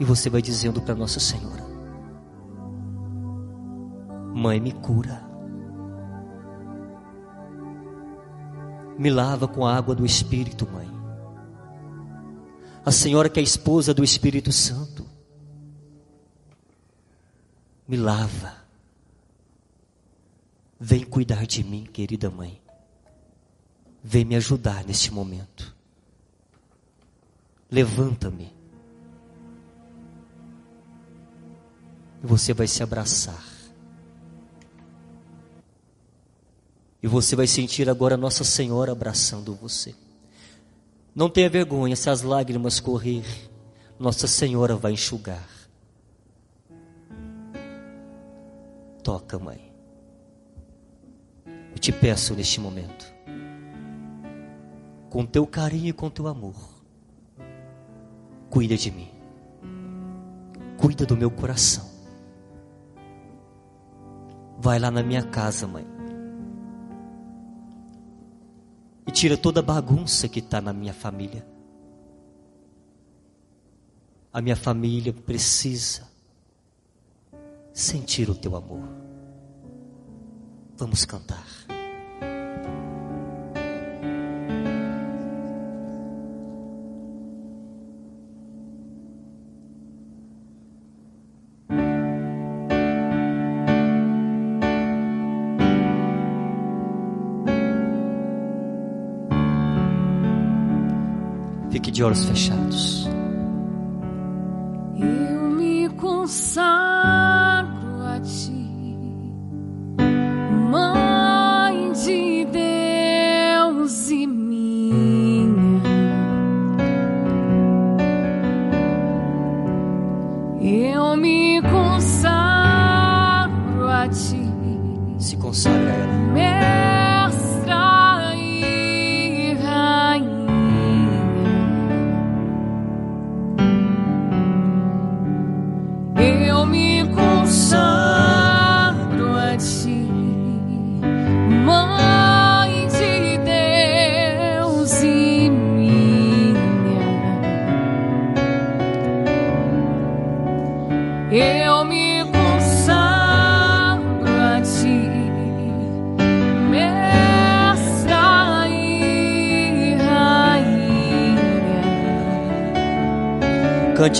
[0.00, 1.66] E você vai dizendo para Nossa Senhora:
[4.34, 5.27] Mãe, me cura.
[8.98, 10.88] Me lava com a água do Espírito, mãe.
[12.84, 15.06] A Senhora que é esposa do Espírito Santo.
[17.86, 18.56] Me lava.
[20.80, 22.60] Vem cuidar de mim, querida mãe.
[24.02, 25.74] Vem me ajudar neste momento.
[27.70, 28.58] Levanta-me.
[32.22, 33.42] e você vai se abraçar.
[37.02, 39.94] E você vai sentir agora Nossa Senhora abraçando você.
[41.14, 43.24] Não tenha vergonha se as lágrimas correr,
[43.98, 45.48] Nossa Senhora vai enxugar.
[49.02, 49.72] Toca, mãe.
[51.72, 53.06] Eu te peço neste momento,
[55.08, 56.56] com teu carinho e com teu amor,
[58.50, 59.08] cuida de mim,
[60.76, 61.88] cuida do meu coração.
[64.58, 65.97] Vai lá na minha casa, mãe.
[69.08, 71.42] E tira toda a bagunça que está na minha família.
[74.30, 76.06] A minha família precisa
[77.72, 78.86] sentir o teu amor.
[80.76, 81.46] Vamos cantar.
[101.98, 103.17] De olhos fechados.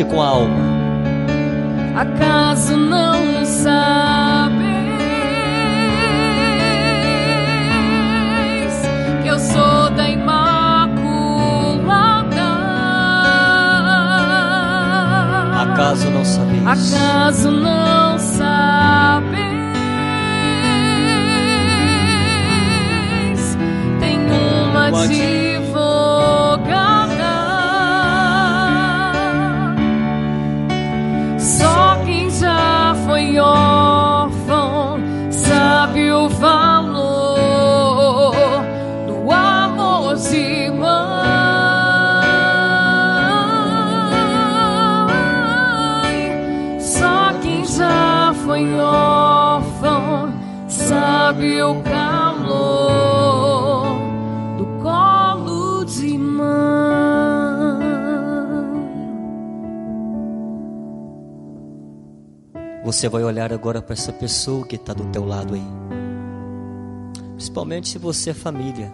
[0.05, 0.58] Com a alma.
[63.53, 65.63] Agora para essa pessoa que está do teu lado aí.
[67.35, 68.93] Principalmente se você é família.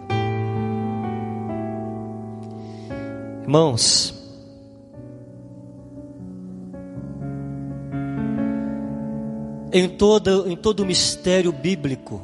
[3.41, 4.13] Irmãos,
[9.71, 12.21] em todo, em todo o mistério bíblico,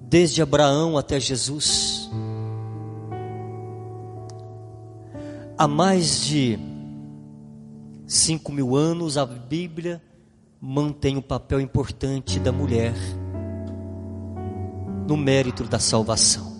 [0.00, 2.10] desde Abraão até Jesus,
[5.56, 6.58] há mais de
[8.22, 10.00] cinco mil anos, a Bíblia
[10.60, 12.94] mantém o papel importante da mulher
[15.08, 16.52] no mérito da salvação.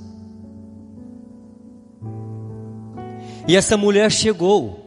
[3.47, 4.80] E essa mulher chegou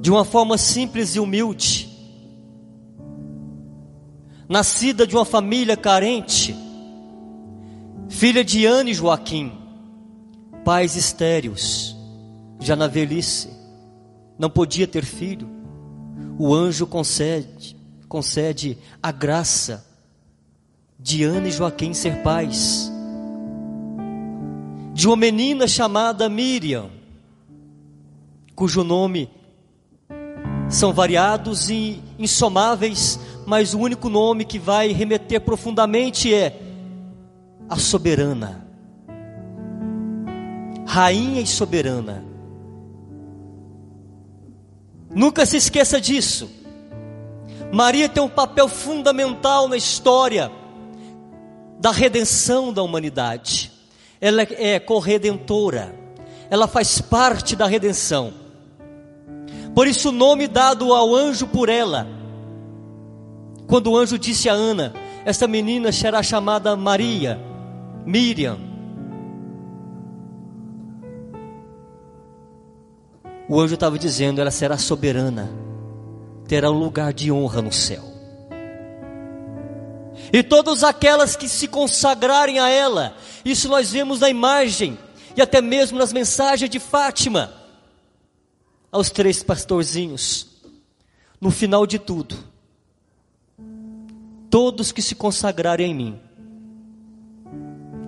[0.00, 1.88] de uma forma simples e humilde,
[4.48, 6.56] nascida de uma família carente,
[8.08, 9.52] filha de Ana e Joaquim,
[10.64, 11.96] pais estéreos,
[12.58, 13.53] já na velhice,
[14.38, 15.48] não podia ter filho.
[16.38, 17.76] O anjo concede,
[18.08, 19.84] concede a graça
[20.98, 22.90] de Ana e Joaquim ser pais.
[24.92, 26.90] De uma menina chamada Miriam,
[28.54, 29.28] cujo nome
[30.68, 36.60] são variados e insomáveis, mas o único nome que vai remeter profundamente é
[37.68, 38.66] a soberana,
[40.86, 42.33] rainha e soberana.
[45.14, 46.50] Nunca se esqueça disso.
[47.72, 50.50] Maria tem um papel fundamental na história
[51.78, 53.70] da redenção da humanidade.
[54.20, 55.94] Ela é corredentora.
[56.50, 58.32] Ela faz parte da redenção.
[59.74, 62.06] Por isso o nome dado ao anjo por ela.
[63.66, 64.92] Quando o anjo disse a Ana:
[65.24, 67.40] "Essa menina será chamada Maria,
[68.06, 68.73] Miriam".
[73.48, 75.50] O anjo estava dizendo: ela será soberana,
[76.46, 78.02] terá um lugar de honra no céu.
[80.32, 84.98] E todas aquelas que se consagrarem a ela, isso nós vemos na imagem
[85.36, 87.52] e até mesmo nas mensagens de Fátima,
[88.90, 90.48] aos três pastorzinhos.
[91.40, 92.36] No final de tudo,
[94.48, 96.20] todos que se consagrarem em mim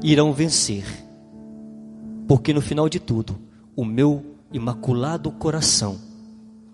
[0.02, 0.86] irão vencer,
[2.26, 3.38] porque no final de tudo,
[3.74, 6.01] o meu imaculado coração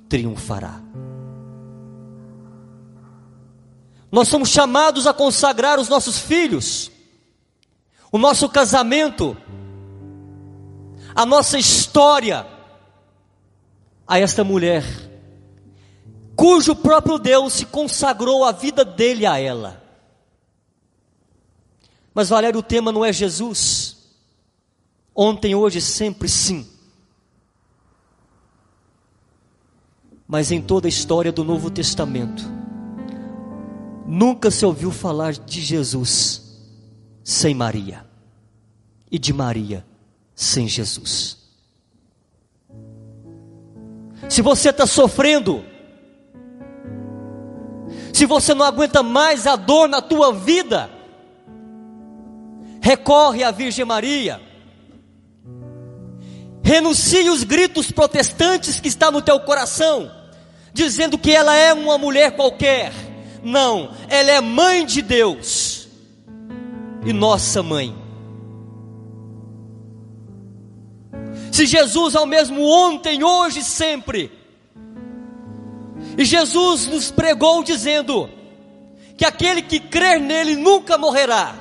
[0.09, 0.81] triunfará.
[4.11, 6.91] Nós somos chamados a consagrar os nossos filhos,
[8.11, 9.35] o nosso casamento,
[11.15, 12.47] a nossa história
[14.07, 14.85] a esta mulher,
[16.37, 19.83] cujo próprio Deus se consagrou a vida dele a ela.
[22.15, 23.97] Mas Valério, o tema não é Jesus.
[25.15, 26.72] Ontem, hoje, sempre sim.
[30.33, 32.43] Mas em toda a história do Novo Testamento,
[34.07, 36.59] nunca se ouviu falar de Jesus
[37.23, 38.07] sem Maria
[39.11, 39.85] e de Maria
[40.35, 41.37] sem Jesus.
[44.27, 45.63] Se você está sofrendo,
[48.11, 50.89] se você não aguenta mais a dor na tua vida,
[52.81, 54.41] recorre à Virgem Maria.
[56.63, 60.22] Renuncie os gritos protestantes que está no teu coração,
[60.73, 62.93] dizendo que ela é uma mulher qualquer.
[63.43, 65.89] Não, ela é mãe de Deus
[67.05, 67.95] e nossa mãe.
[71.51, 74.33] Se Jesus é o mesmo ontem, hoje e sempre.
[76.17, 78.29] E Jesus nos pregou dizendo
[79.17, 81.55] que aquele que crer nele nunca morrerá.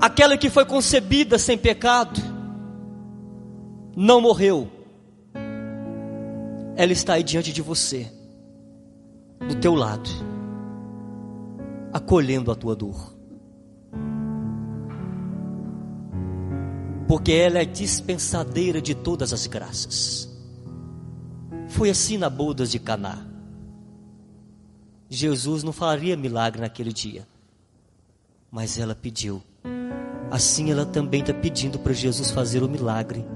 [0.00, 2.20] Aquela que foi concebida sem pecado
[3.96, 4.79] não morreu.
[6.76, 8.10] Ela está aí diante de você,
[9.48, 10.08] do teu lado,
[11.92, 13.20] acolhendo a tua dor.
[17.10, 20.30] porque ela é dispensadeira de todas as graças.
[21.66, 23.26] Foi assim na bodas de Caná.
[25.08, 27.26] Jesus não faria milagre naquele dia,
[28.48, 29.42] mas ela pediu.
[30.30, 33.26] Assim ela também está pedindo para Jesus fazer o milagre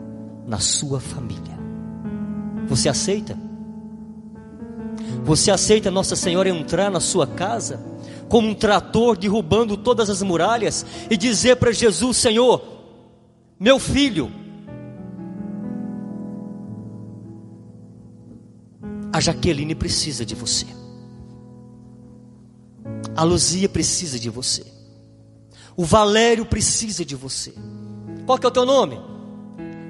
[0.46, 1.63] na sua família.
[2.68, 3.36] Você aceita?
[5.24, 7.80] Você aceita Nossa Senhora entrar na sua casa
[8.28, 12.62] como um trator derrubando todas as muralhas e dizer para Jesus: Senhor,
[13.58, 14.30] meu filho,
[19.12, 20.66] a Jaqueline precisa de você.
[23.16, 24.66] A Luzia precisa de você.
[25.76, 27.54] O Valério precisa de você.
[28.26, 29.00] Qual que é o teu nome?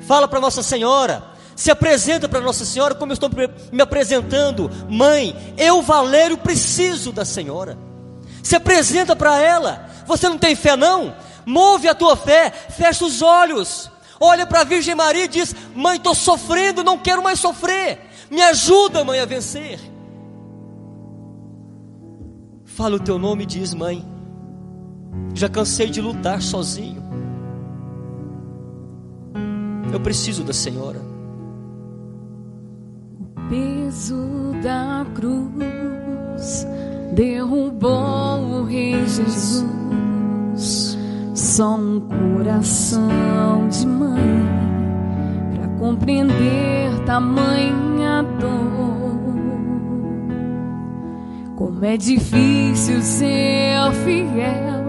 [0.00, 1.33] Fala para Nossa Senhora.
[1.56, 3.30] Se apresenta para Nossa Senhora como eu estou
[3.72, 4.70] me apresentando.
[4.88, 7.78] Mãe, eu, Valério, preciso da Senhora.
[8.42, 9.88] Se apresenta para ela.
[10.06, 11.14] Você não tem fé, não?
[11.46, 13.90] Move a tua fé, fecha os olhos.
[14.20, 18.00] Olha para a Virgem Maria e diz: Mãe, estou sofrendo, não quero mais sofrer.
[18.30, 19.78] Me ajuda, mãe, a vencer.
[22.64, 24.04] Fala o teu nome e diz: Mãe,
[25.34, 27.02] já cansei de lutar sozinho.
[29.92, 31.13] Eu preciso da Senhora.
[33.54, 36.66] Peso da cruz
[37.12, 40.98] derrubou o Rei Jesus
[41.32, 44.42] só um coração de mãe
[45.54, 49.20] para compreender tamanha dor.
[51.54, 54.84] Como é difícil ser fiel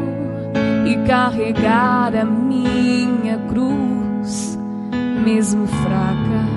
[0.88, 4.58] e carregar a minha cruz,
[5.24, 6.55] mesmo fraca,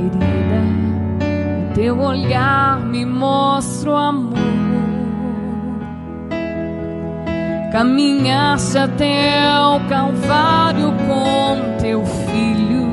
[0.00, 1.70] ferida.
[1.70, 4.40] O teu olhar me mostra o amor
[7.72, 12.90] Caminhaste até o Calvário com teu filho,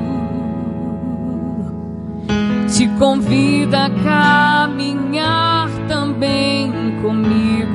[2.70, 6.72] te convida a caminhar também
[7.02, 7.66] comigo.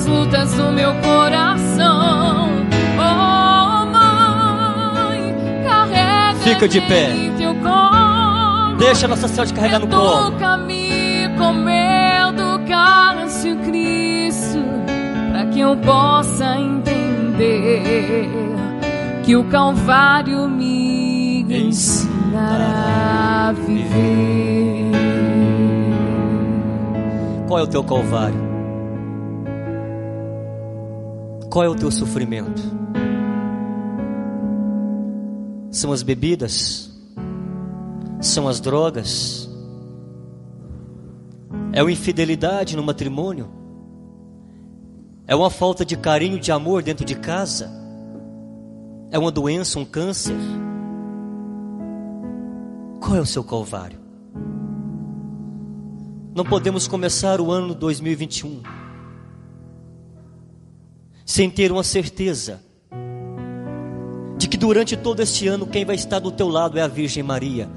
[0.00, 2.48] Pelas lutas do meu coração.
[6.42, 7.10] Fica de pé.
[8.78, 10.30] Deixa Nossa Senhora te carregar no colo.
[10.30, 14.64] Toca-me com medo, cálice Cristo,
[15.32, 18.28] para que eu possa entender
[19.22, 24.90] que o Calvário me ensinará a viver.
[27.46, 28.49] Qual é o teu Calvário?
[31.50, 32.62] Qual é o teu sofrimento?
[35.68, 36.96] São as bebidas?
[38.20, 39.50] São as drogas?
[41.72, 43.50] É uma infidelidade no matrimônio?
[45.26, 47.68] É uma falta de carinho, de amor dentro de casa?
[49.10, 50.36] É uma doença, um câncer?
[53.00, 53.98] Qual é o seu calvário?
[56.32, 58.79] Não podemos começar o ano 2021
[61.30, 62.60] sem ter uma certeza
[64.36, 67.22] de que durante todo este ano quem vai estar do teu lado é a Virgem
[67.22, 67.70] Maria,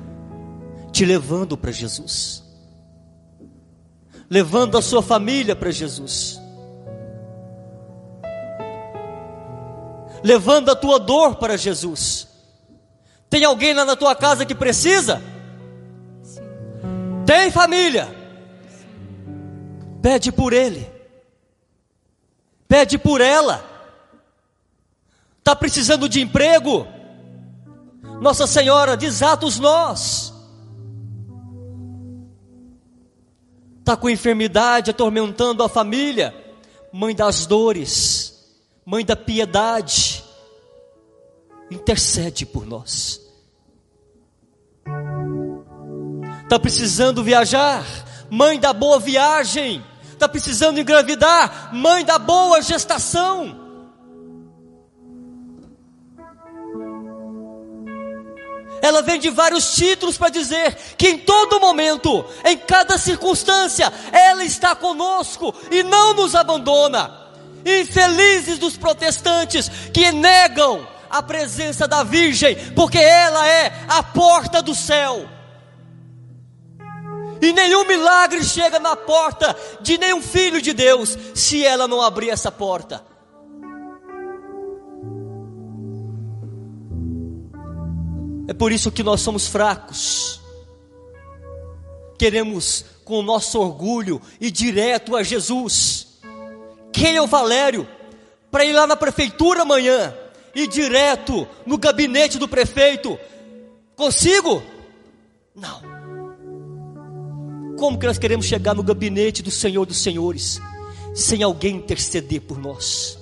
[0.91, 2.43] te levando para Jesus,
[4.27, 6.41] levando a sua família para Jesus,
[10.23, 12.27] levando a tua dor para Jesus.
[13.30, 15.21] Tem alguém lá na tua casa que precisa?
[17.23, 18.07] Tem família?
[20.01, 20.92] Pede por ele.
[22.73, 23.63] Pede por ela.
[25.37, 26.87] Está precisando de emprego?
[28.19, 30.33] Nossa Senhora, desata os nós.
[33.77, 36.33] Está com enfermidade atormentando a família?
[36.91, 38.43] Mãe das dores,
[38.83, 40.23] Mãe da piedade,
[41.69, 43.21] intercede por nós.
[46.41, 47.85] Está precisando viajar?
[48.31, 49.92] Mãe da boa viagem
[50.23, 53.61] está precisando engravidar, mãe da boa gestação.
[58.81, 64.43] Ela vem de vários títulos para dizer que em todo momento, em cada circunstância, ela
[64.43, 67.11] está conosco e não nos abandona.
[67.65, 74.75] Infelizes dos protestantes que negam a presença da Virgem, porque ela é a porta do
[74.75, 75.32] céu.
[77.43, 82.29] E nenhum milagre chega na porta de nenhum filho de Deus se ela não abrir
[82.29, 83.03] essa porta.
[88.47, 90.39] É por isso que nós somos fracos.
[92.17, 96.19] Queremos, com o nosso orgulho, ir direto a Jesus.
[96.93, 97.85] Quem é o Valério?
[98.49, 100.15] Para ir lá na prefeitura amanhã,
[100.55, 103.19] ir direto no gabinete do prefeito.
[103.97, 104.63] Consigo?
[105.53, 105.92] Não.
[107.84, 110.57] Como que nós queremos chegar no gabinete do Senhor dos Senhores
[111.14, 113.19] sem alguém interceder por nós?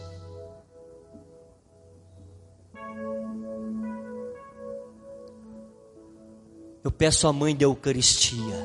[6.84, 8.56] Eu peço à mãe da Eucaristia,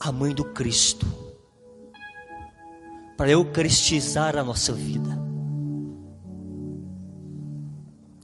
[0.00, 1.06] a mãe do Cristo,
[3.18, 5.10] para eucaristizar a nossa vida.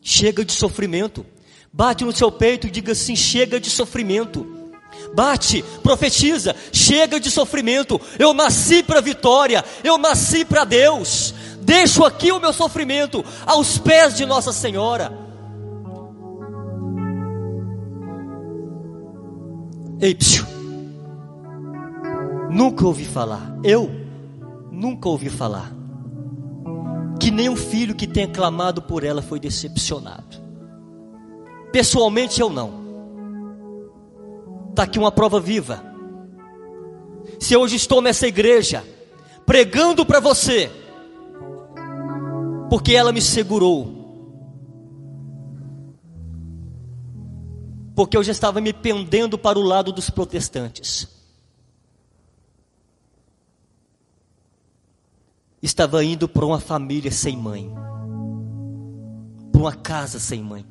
[0.00, 1.26] Chega de sofrimento.
[1.70, 4.53] Bate no seu peito e diga assim: chega de sofrimento
[5.14, 8.00] bate, profetiza, chega de sofrimento.
[8.18, 11.34] Eu nasci para vitória, eu nasci para Deus.
[11.60, 15.12] Deixo aqui o meu sofrimento aos pés de Nossa Senhora.
[20.00, 20.44] Ei, psiu.
[22.50, 23.90] Nunca ouvi falar, eu
[24.70, 25.72] nunca ouvi falar,
[27.18, 30.44] que nenhum filho que tenha clamado por ela foi decepcionado.
[31.72, 32.83] Pessoalmente eu não.
[34.74, 35.84] Está aqui uma prova viva.
[37.38, 38.84] Se hoje estou nessa igreja,
[39.46, 40.68] pregando para você,
[42.68, 43.86] porque ela me segurou,
[47.94, 51.06] porque eu já estava me pendendo para o lado dos protestantes.
[55.62, 57.72] Estava indo para uma família sem mãe,
[59.52, 60.66] para uma casa sem mãe.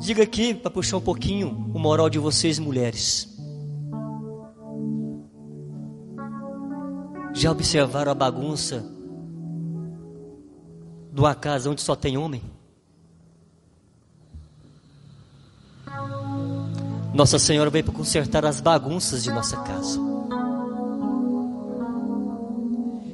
[0.00, 3.28] Diga aqui para puxar um pouquinho o moral de vocês, mulheres.
[7.34, 8.82] Já observaram a bagunça
[11.12, 12.42] de uma casa onde só tem homem?
[17.12, 20.09] Nossa Senhora veio para consertar as bagunças de nossa casa.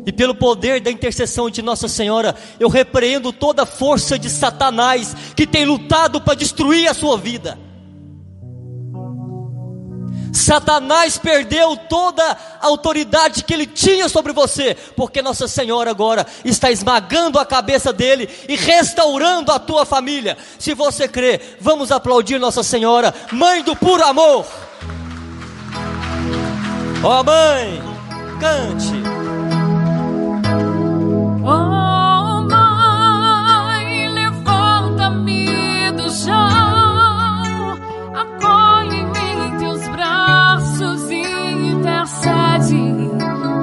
[0.07, 5.15] E pelo poder da intercessão de Nossa Senhora, eu repreendo toda a força de Satanás
[5.35, 7.59] que tem lutado para destruir a sua vida.
[10.33, 16.71] Satanás perdeu toda a autoridade que ele tinha sobre você, porque Nossa Senhora agora está
[16.71, 20.37] esmagando a cabeça dele e restaurando a tua família.
[20.57, 24.47] Se você crê, vamos aplaudir Nossa Senhora, Mãe do puro amor.
[27.03, 27.83] Ó oh, mãe,
[28.39, 29.36] cante.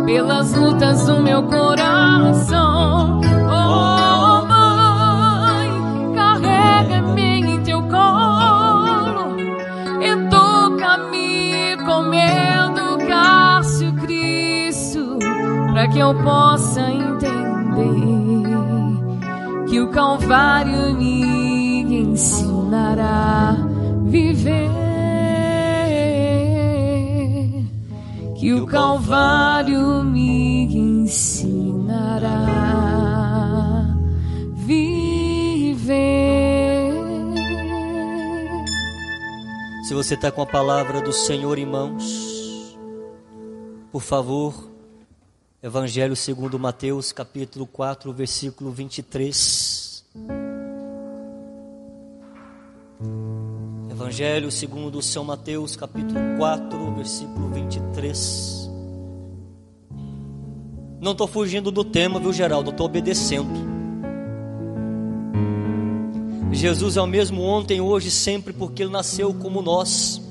[0.06, 3.22] Pelas lutas do meu coração.
[3.50, 5.70] Oh, mãe,
[6.16, 9.36] carrega-me em teu colo,
[10.02, 15.20] educa-me comendo Cássio Cristo,
[15.72, 17.34] para que eu possa entender
[19.70, 23.68] que o Calvário me ensinará a
[24.04, 24.83] viver.
[28.44, 32.28] Que o Calvário me ensinará
[34.54, 35.86] viver.
[39.88, 42.78] Se você está com a palavra do Senhor em mãos,
[43.94, 44.70] por favor,
[45.62, 49.83] Evangelho segundo Mateus, capítulo 4, versículo 23.
[54.04, 58.70] Evangelho segundo São Mateus, capítulo 4, versículo 23.
[61.00, 62.72] Não estou fugindo do tema, viu, Geraldo?
[62.72, 63.48] Estou obedecendo.
[66.52, 70.22] Jesus é o mesmo ontem, hoje, sempre, porque Ele nasceu como nós,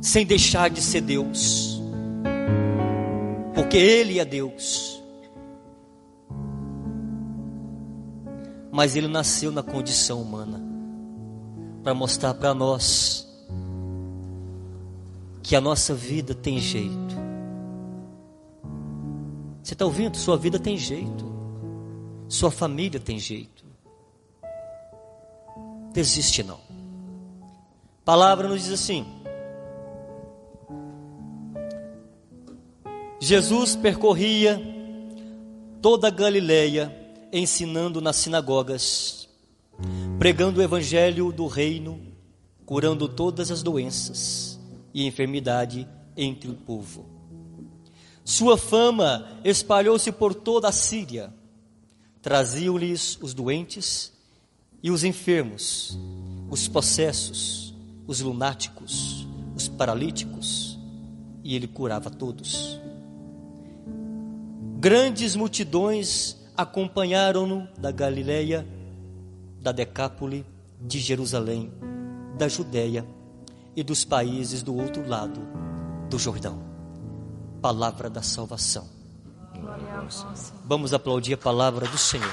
[0.00, 1.80] sem deixar de ser Deus,
[3.54, 5.00] porque Ele é Deus.
[8.72, 10.63] Mas Ele nasceu na condição humana,
[11.84, 13.28] para mostrar para nós
[15.44, 17.14] que a nossa vida tem jeito.
[19.62, 20.16] Você está ouvindo?
[20.16, 21.24] Sua vida tem jeito,
[22.28, 23.64] sua família tem jeito
[25.94, 26.58] desiste não.
[26.58, 29.06] A palavra nos diz assim:
[33.20, 34.60] Jesus percorria
[35.80, 36.94] toda a Galileia,
[37.32, 39.23] ensinando nas sinagogas,
[40.18, 42.00] pregando o evangelho do reino,
[42.64, 44.58] curando todas as doenças
[44.92, 47.06] e enfermidade entre o povo.
[48.24, 51.32] Sua fama espalhou-se por toda a Síria.
[52.22, 54.12] Traziam-lhes os doentes
[54.82, 55.98] e os enfermos,
[56.48, 57.74] os possessos,
[58.06, 60.78] os lunáticos, os paralíticos,
[61.42, 62.80] e ele curava todos.
[64.78, 68.66] Grandes multidões acompanharam-no da Galileia,
[69.64, 70.44] da Decápole,
[70.78, 71.72] de Jerusalém,
[72.36, 73.06] da Judéia
[73.74, 75.40] e dos países do outro lado
[76.10, 76.62] do Jordão.
[77.62, 78.86] Palavra da salvação.
[80.66, 82.30] Vamos aplaudir a palavra do Senhor.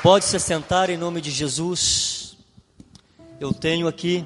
[0.00, 2.38] Pode se sentar em nome de Jesus.
[3.40, 4.24] Eu tenho aqui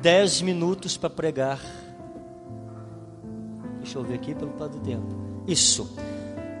[0.00, 1.58] dez minutos para pregar.
[3.80, 5.44] Deixa eu ver aqui pelo lado do tempo.
[5.48, 5.96] Isso.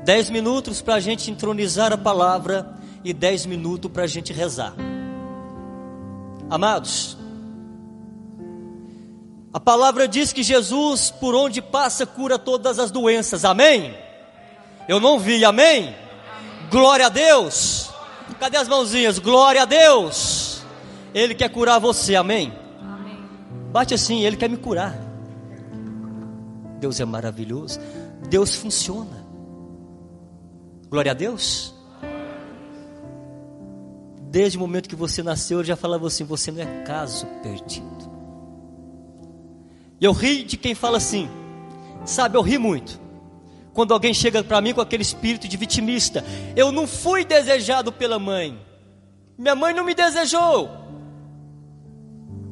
[0.08, 4.72] Dez minutos para a gente entronizar a palavra e dez minutos para a gente rezar.
[6.48, 7.18] Amados,
[9.52, 13.44] a palavra diz que Jesus, por onde passa, cura todas as doenças.
[13.44, 13.94] Amém?
[14.88, 15.94] Eu não vi, amém?
[16.70, 17.90] Glória a Deus.
[18.40, 19.18] Cadê as mãozinhas?
[19.18, 20.62] Glória a Deus.
[21.12, 22.50] Ele quer curar você, amém?
[22.80, 23.18] amém?
[23.70, 24.98] Bate assim, ele quer me curar.
[26.80, 27.78] Deus é maravilhoso.
[28.30, 29.17] Deus funciona.
[30.88, 31.74] Glória a Deus.
[34.30, 38.08] Desde o momento que você nasceu, ele já falava assim: você não é caso perdido.
[40.00, 41.28] E eu ri de quem fala assim,
[42.04, 43.08] sabe, eu ri muito
[43.78, 46.24] quando alguém chega para mim com aquele espírito de vitimista.
[46.56, 48.58] Eu não fui desejado pela mãe.
[49.38, 50.68] Minha mãe não me desejou.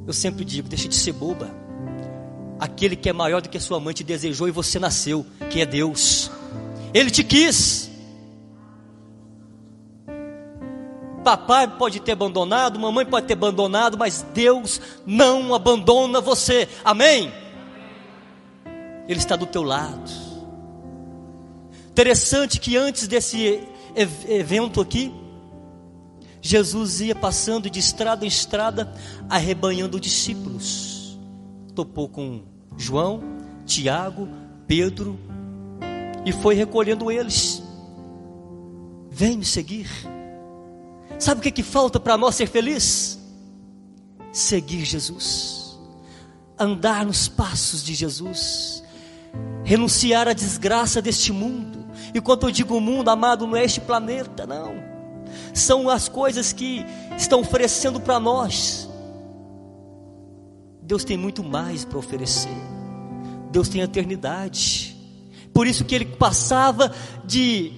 [0.07, 1.51] Eu sempre digo: deixa de ser boba.
[2.61, 5.61] Aquele que é maior do que a sua mãe te desejou e você nasceu, que
[5.61, 6.31] é Deus.
[6.95, 7.86] Ele te quis.
[11.27, 16.69] Papai pode ter abandonado, mamãe pode ter abandonado, mas Deus não abandona você.
[16.85, 17.33] Amém?
[19.09, 20.09] Ele está do teu lado.
[21.91, 23.61] Interessante que antes desse
[24.29, 25.13] evento aqui,
[26.41, 28.95] Jesus ia passando de estrada em estrada,
[29.29, 31.19] arrebanhando discípulos.
[31.75, 32.45] Topou com
[32.77, 33.21] João,
[33.65, 34.29] Tiago,
[34.69, 35.19] Pedro
[36.25, 37.65] e foi recolhendo eles.
[39.11, 39.89] Vem me seguir.
[41.19, 43.19] Sabe o que, que falta para nós ser feliz?
[44.33, 45.79] Seguir Jesus,
[46.59, 48.83] andar nos passos de Jesus,
[49.65, 51.87] renunciar à desgraça deste mundo
[52.17, 54.75] e quando eu digo mundo, amado, não é este planeta, não.
[55.53, 56.85] São as coisas que
[57.17, 58.89] estão oferecendo para nós.
[60.81, 62.57] Deus tem muito mais para oferecer.
[63.51, 64.97] Deus tem eternidade.
[65.53, 66.91] Por isso que ele passava
[67.23, 67.73] de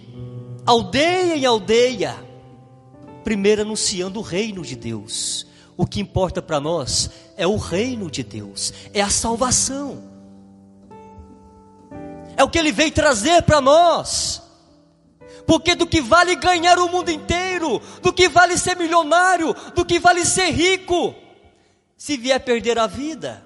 [0.65, 2.15] aldeia em aldeia,
[3.29, 5.47] primeiro anunciando o reino de Deus.
[5.77, 10.09] O que importa para nós é o reino de Deus, é a salvação
[12.39, 14.41] é o que ele veio trazer para nós.
[15.45, 19.99] Porque do que vale ganhar o mundo inteiro, do que vale ser milionário, do que
[19.99, 21.17] vale ser rico,
[21.97, 23.45] se vier perder a vida,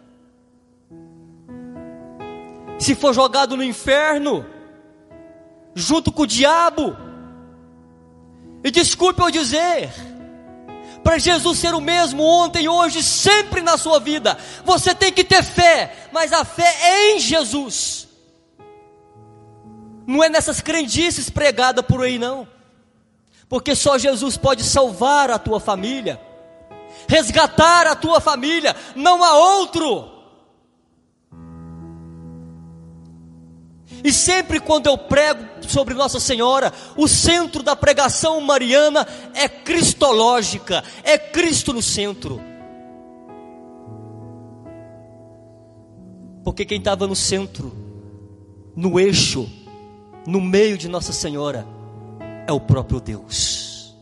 [2.79, 4.45] se for jogado no inferno,
[5.75, 6.95] junto com o diabo,
[8.65, 9.91] e desculpe eu dizer,
[11.03, 15.43] Para Jesus ser o mesmo ontem, hoje, sempre na sua vida, você tem que ter
[15.43, 18.09] fé, mas a fé é em Jesus.
[20.07, 22.47] Não é nessas crendices pregadas por aí, não.
[23.49, 26.21] Porque só Jesus pode salvar a tua família,
[27.09, 30.12] resgatar a tua família, não há outro.
[34.05, 40.83] E sempre quando eu prego sobre Nossa Senhora, o centro da pregação mariana é cristológica,
[41.05, 42.41] é Cristo no centro.
[46.45, 47.73] Porque quem estava no centro,
[48.75, 49.49] no eixo,
[50.27, 51.65] no meio de Nossa Senhora,
[52.47, 53.95] é o próprio Deus.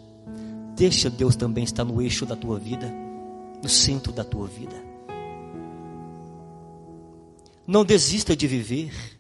[0.75, 2.91] Deixa Deus também estar no eixo da tua vida,
[3.63, 4.75] no centro da tua vida.
[7.67, 9.20] Não desista de viver.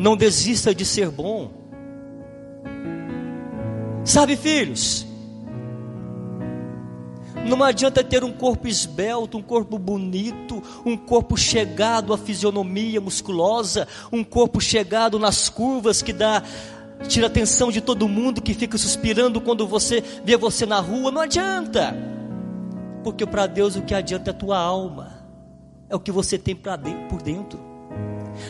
[0.00, 1.50] Não desista de ser bom.
[4.02, 5.06] Sabe, filhos,
[7.46, 13.86] não adianta ter um corpo esbelto, um corpo bonito, um corpo chegado à fisionomia musculosa,
[14.10, 16.42] um corpo chegado nas curvas que dá
[17.06, 21.10] tira a atenção de todo mundo que fica suspirando quando você vê você na rua.
[21.10, 21.94] Não adianta.
[23.04, 25.22] Porque para Deus o que adianta é a tua alma.
[25.90, 27.60] É o que você tem por dentro.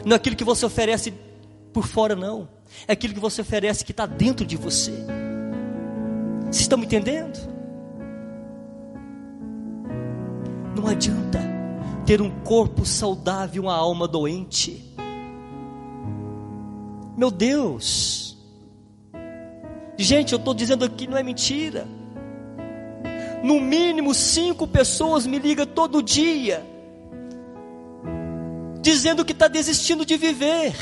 [0.05, 1.13] Não é aquilo que você oferece
[1.73, 2.49] por fora, não.
[2.87, 4.93] É aquilo que você oferece que está dentro de você.
[6.43, 7.39] Vocês estão me entendendo?
[10.77, 11.39] Não adianta
[12.07, 14.95] ter um corpo saudável, uma alma doente.
[17.17, 18.37] Meu Deus.
[19.97, 21.87] Gente, eu estou dizendo aqui, não é mentira.
[23.43, 26.65] No mínimo cinco pessoas me ligam todo dia,
[28.81, 30.75] dizendo que está desistindo de viver,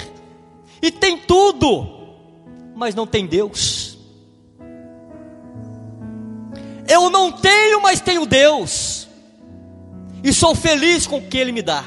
[0.80, 1.86] e tem tudo,
[2.74, 3.98] mas não tem Deus.
[6.88, 9.06] Eu não tenho, mas tenho Deus,
[10.24, 11.84] e sou feliz com o que Ele me dá.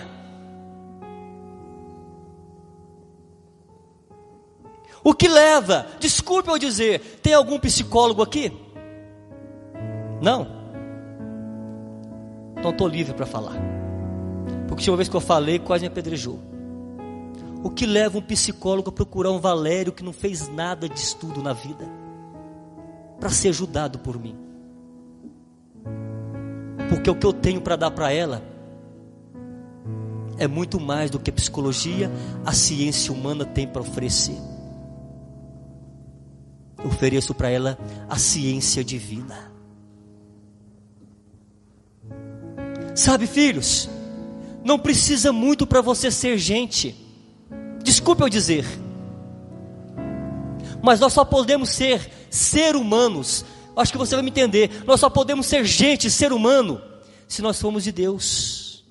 [5.04, 8.52] O que leva, desculpe eu dizer, tem algum psicólogo aqui?
[10.22, 10.62] Não?
[12.56, 13.56] Então estou livre para falar.
[14.68, 16.40] Porque uma vez que eu falei, quase me apedrejou.
[17.64, 21.42] O que leva um psicólogo a procurar um Valério que não fez nada de estudo
[21.44, 21.88] na vida?
[23.20, 24.36] Para ser ajudado por mim.
[26.90, 28.44] Porque o que eu tenho para dar para ela
[30.38, 32.12] é muito mais do que a psicologia,
[32.44, 34.38] a ciência humana tem para oferecer.
[36.80, 37.78] Eu ofereço para ela
[38.10, 39.52] a ciência divina.
[42.96, 43.88] Sabe, filhos,
[44.64, 46.96] não precisa muito para você ser gente.
[47.92, 48.66] Desculpe eu dizer.
[50.82, 53.44] Mas nós só podemos ser ser humanos.
[53.76, 54.82] Acho que você vai me entender.
[54.88, 56.82] Nós só podemos ser gente, ser humano,
[57.28, 58.86] se nós formos de Deus.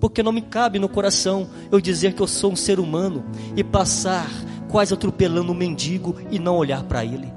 [0.00, 3.24] Porque não me cabe no coração eu dizer que eu sou um ser humano
[3.56, 4.28] e passar
[4.68, 7.32] quase atropelando um mendigo e não olhar para ele.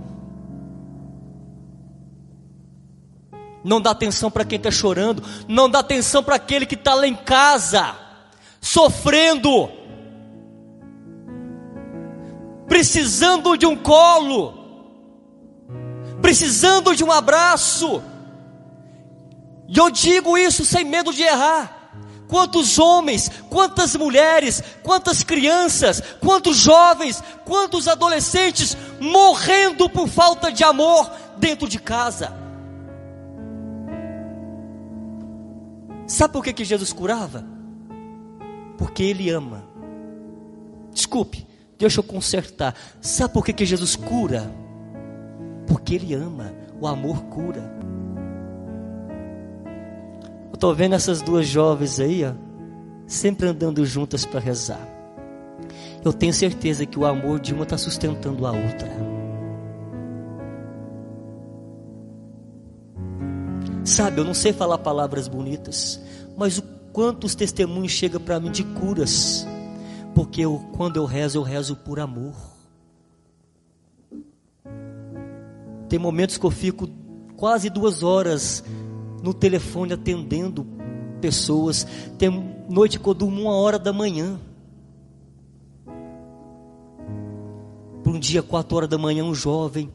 [3.63, 7.07] Não dá atenção para quem está chorando, não dá atenção para aquele que está lá
[7.07, 7.95] em casa,
[8.59, 9.69] sofrendo,
[12.77, 14.53] precisando de um colo,
[16.21, 18.03] precisando de um abraço.
[19.67, 21.91] E eu digo isso sem medo de errar.
[22.27, 31.09] Quantos homens, quantas mulheres, quantas crianças, quantos jovens, quantos adolescentes morrendo por falta de amor
[31.37, 32.31] dentro de casa.
[36.05, 37.43] Sabe por que, que Jesus curava?
[38.77, 39.67] Porque Ele ama.
[40.93, 41.46] Desculpe,
[41.77, 42.75] deixa eu consertar.
[43.01, 44.49] Sabe por que, que Jesus cura?
[45.67, 46.53] Porque Ele ama.
[46.79, 47.71] O amor cura.
[50.49, 52.33] Eu estou vendo essas duas jovens aí, ó,
[53.05, 54.87] sempre andando juntas para rezar.
[56.03, 58.89] Eu tenho certeza que o amor de uma está sustentando a outra.
[63.83, 65.99] Sabe, eu não sei falar palavras bonitas,
[66.35, 69.47] mas o quantos testemunhos chega para mim de curas,
[70.17, 72.33] porque eu, quando eu rezo, eu rezo por amor.
[75.87, 76.89] Tem momentos que eu fico
[77.35, 78.63] quase duas horas
[79.21, 80.65] no telefone atendendo
[81.21, 81.85] pessoas.
[82.17, 82.31] Tem
[82.67, 84.39] noite que eu durmo uma hora da manhã.
[88.03, 89.93] Por um dia, quatro horas da manhã, um jovem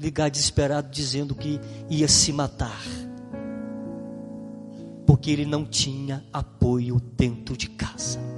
[0.00, 2.80] ligar desesperado dizendo que ia se matar.
[5.06, 8.37] Porque ele não tinha apoio dentro de casa.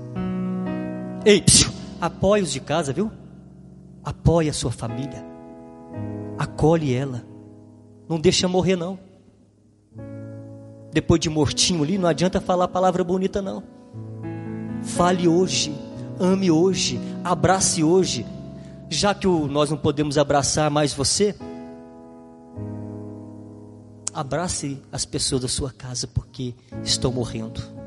[1.25, 1.71] Ei, psiu,
[2.01, 3.11] apoios de casa, viu?
[4.03, 5.23] Apoie a sua família.
[6.39, 7.23] Acolhe ela
[8.09, 8.99] Não deixa morrer, não.
[10.93, 13.63] Depois de mortinho ali, não adianta falar palavra bonita, não.
[14.83, 15.73] Fale hoje,
[16.19, 18.27] ame hoje, abrace hoje.
[18.89, 21.37] Já que o, nós não podemos abraçar mais você,
[24.13, 27.80] abrace as pessoas da sua casa porque estão morrendo.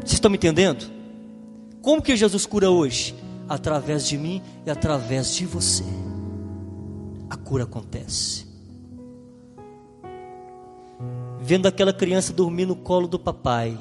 [0.00, 0.90] Vocês estão me entendendo?
[1.82, 3.14] Como que Jesus cura hoje?
[3.48, 5.84] Através de mim e através de você.
[7.28, 8.46] A cura acontece.
[11.40, 13.78] Vendo aquela criança dormir no colo do papai.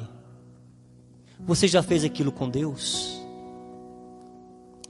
[1.39, 3.19] Você já fez aquilo com Deus?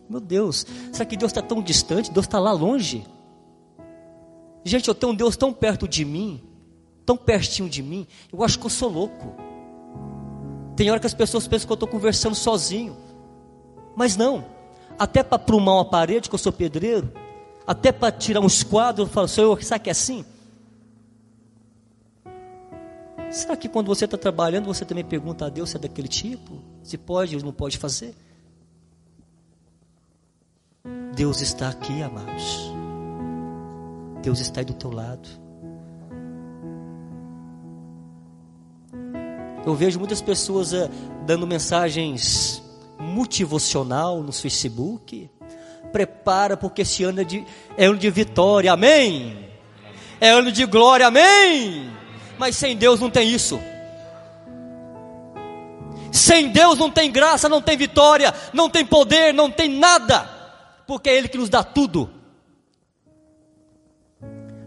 [0.10, 2.12] Meu Deus, será que Deus está tão distante?
[2.12, 3.06] Deus está lá longe?
[4.64, 6.42] Gente, eu tenho um Deus tão perto de mim,
[7.06, 9.49] tão pertinho de mim, eu acho que eu sou louco.
[10.80, 12.96] Tem hora que as pessoas pensam que eu estou conversando sozinho,
[13.98, 14.46] mas não.
[14.98, 17.12] Até para plumar uma parede, que eu sou pedreiro,
[17.68, 20.24] até para tirar uns quadros, eu falo, Senhor, sabe que é assim?
[23.30, 26.62] Será que quando você está trabalhando, você também pergunta a Deus se é daquele tipo?
[26.82, 28.16] Se pode ou não pode fazer?
[31.14, 32.72] Deus está aqui, amados.
[34.22, 35.28] Deus está aí do teu lado.
[39.66, 40.90] Eu vejo muitas pessoas uh,
[41.26, 42.64] dando mensagens
[42.98, 45.30] motivacional no Facebook.
[45.92, 47.46] Prepara, porque esse ano é, de,
[47.78, 49.50] é ano de vitória, amém?
[50.22, 51.90] É ano de glória, amém?
[52.38, 53.60] Mas sem Deus não tem isso.
[56.12, 60.30] Sem Deus não tem graça, não tem vitória, não tem poder, não tem nada,
[60.86, 62.10] porque é Ele que nos dá tudo.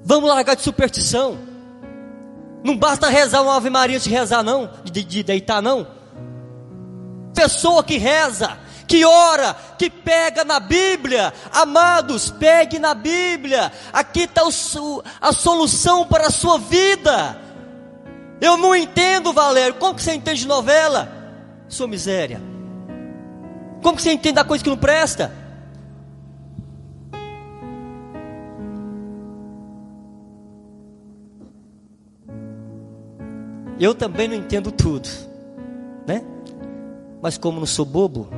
[0.04, 1.51] Vamos largar de superstição.
[2.64, 5.86] Não basta rezar uma Ave Maria de rezar, não, de, de deitar, não.
[7.34, 13.72] Pessoa que reza, que ora, que pega na Bíblia, amados, pegue na Bíblia.
[13.92, 14.42] Aqui está
[15.20, 17.40] a solução para a sua vida.
[18.40, 19.74] Eu não entendo, Valério.
[19.74, 21.08] Como que você entende de novela?
[21.68, 22.40] Sua miséria.
[23.82, 25.41] Como que você entende da coisa que não presta?
[33.82, 35.08] Eu também não entendo tudo,
[36.06, 36.22] né?
[37.20, 38.28] Mas como não sou bobo,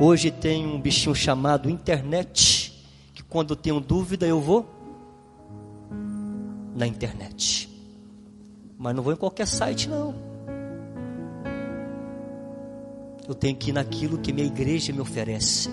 [0.00, 2.84] hoje tem um bichinho chamado internet,
[3.14, 4.68] que quando eu tenho dúvida eu vou
[6.74, 7.68] na internet.
[8.76, 10.12] Mas não vou em qualquer site não.
[13.28, 15.70] Eu tenho que ir naquilo que minha igreja me oferece.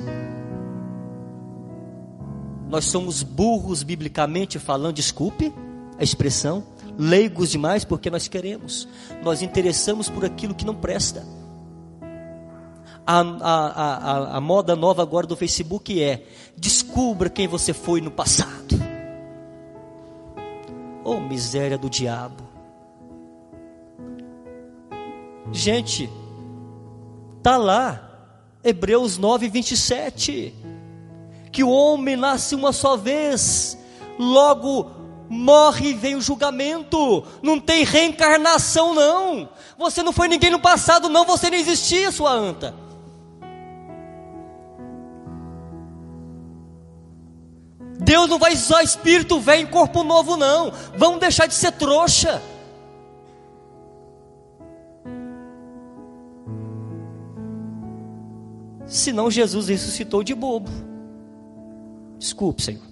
[2.69, 5.51] Nós somos burros biblicamente falando, desculpe
[5.97, 6.63] a expressão,
[6.99, 8.85] leigos demais porque nós queremos,
[9.23, 11.25] nós interessamos por aquilo que não presta.
[13.07, 16.25] A, a, a, a, moda nova agora do Facebook é:
[16.57, 18.77] descubra quem você foi no passado.
[21.03, 22.43] Oh, miséria do diabo.
[25.51, 26.07] Gente,
[27.41, 28.27] tá lá,
[28.63, 30.53] Hebreus 9, 27.
[31.51, 33.75] Que o homem nasce uma só vez,
[34.19, 34.98] logo
[35.29, 37.23] morre e vem o julgamento.
[37.41, 39.47] Não tem reencarnação, não.
[39.77, 41.23] Você não foi ninguém no passado, não.
[41.25, 42.73] Você não existia, sua anta.
[47.99, 50.71] Deus não vai usar espírito velho em corpo novo, não.
[50.97, 52.41] Vamos deixar de ser trouxa.
[58.87, 60.71] Senão Jesus ressuscitou de bobo.
[62.17, 62.88] Desculpe, Senhor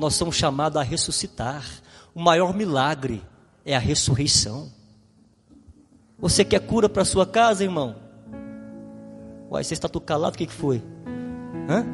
[0.00, 1.62] nós somos chamados a ressuscitar.
[2.14, 3.22] O maior milagre
[3.66, 4.72] é a ressurreição.
[6.18, 7.96] Você quer cura para sua casa, irmão?
[9.50, 10.82] Uai, você está tudo calado, o que, foi?
[11.68, 11.84] Hã?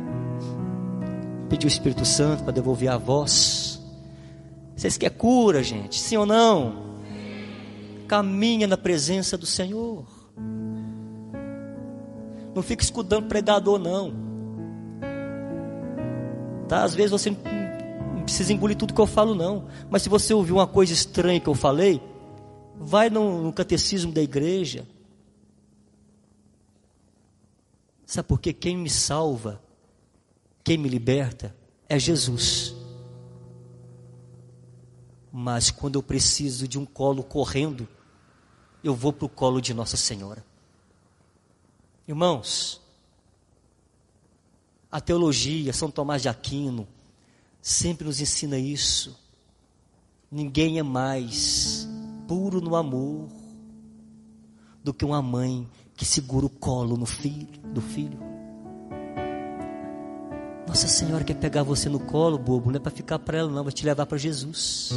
[1.48, 3.82] Pediu o Espírito Santo para devolver a voz.
[4.76, 5.98] Vocês querem cura, gente?
[5.98, 6.86] Sim ou não?
[8.06, 10.04] Caminha na presença do Senhor.
[12.54, 14.14] Não fica escutando pregador, não.
[16.68, 16.84] Tá?
[16.84, 17.30] Às vezes você
[18.26, 19.68] precisa engolir tudo que eu falo, não.
[19.88, 22.02] Mas se você ouviu uma coisa estranha que eu falei,
[22.78, 24.86] vai no, no catecismo da igreja.
[28.04, 28.52] Sabe por quê?
[28.52, 29.62] Quem me salva,
[30.62, 31.54] quem me liberta
[31.88, 32.74] é Jesus.
[35.32, 37.88] Mas quando eu preciso de um colo correndo,
[38.82, 40.44] eu vou para o colo de Nossa Senhora.
[42.08, 42.80] Irmãos,
[44.90, 46.88] a teologia, São Tomás de Aquino,
[47.66, 49.18] sempre nos ensina isso.
[50.30, 51.88] Ninguém é mais
[52.28, 53.26] puro no amor
[54.84, 58.20] do que uma mãe que segura o colo no filho, do filho.
[60.68, 63.64] Nossa Senhora quer pegar você no colo, bobo, não é para ficar para ela, não,
[63.64, 64.92] vai te levar para Jesus.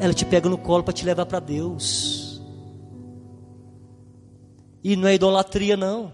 [0.00, 2.40] Ela te pega no colo para te levar para Deus.
[4.82, 6.10] E não é idolatria, não.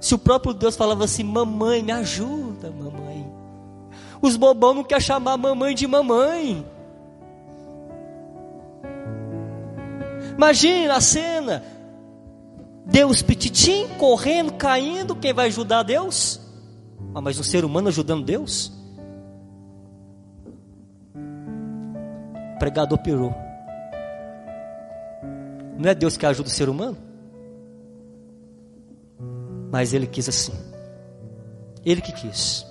[0.00, 3.30] Se o próprio Deus falava assim: Mamãe, me ajuda, mamãe.
[4.20, 6.64] Os bobão não querem chamar mamãe de mamãe.
[10.36, 11.64] Imagina a cena.
[12.86, 15.14] Deus pititim, correndo, caindo.
[15.14, 16.40] Quem vai ajudar Deus?
[17.14, 18.72] Ah, mas um ser humano ajudando Deus?
[22.54, 23.34] O pregador pirou.
[25.76, 27.07] Não é Deus que ajuda o ser humano?
[29.70, 30.52] Mas ele quis assim.
[31.84, 32.66] Ele que quis.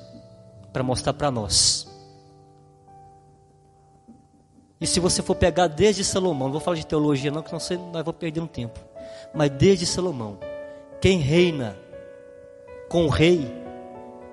[0.71, 1.87] Para mostrar para nós.
[4.79, 7.59] E se você for pegar desde Salomão, não vou falar de teologia não, que não
[7.59, 8.79] sei, nós vamos perder um tempo.
[9.33, 10.37] Mas desde Salomão,
[11.01, 11.75] quem reina
[12.87, 13.51] com o rei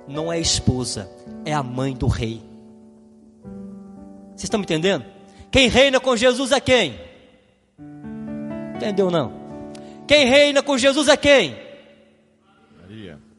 [0.06, 1.10] não é a esposa,
[1.46, 2.42] é a mãe do rei.
[4.30, 5.04] Vocês estão me entendendo?
[5.50, 7.00] Quem reina com Jesus é quem?
[8.76, 9.32] Entendeu não?
[10.06, 11.63] Quem reina com Jesus é quem?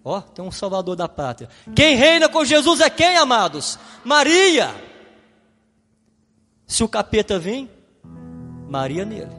[0.07, 1.49] Ó, oh, tem um salvador da pátria.
[1.75, 3.79] Quem reina com Jesus é quem, amados?
[4.03, 4.69] Maria.
[6.67, 7.67] Se o capeta vem,
[8.69, 9.31] Maria nele.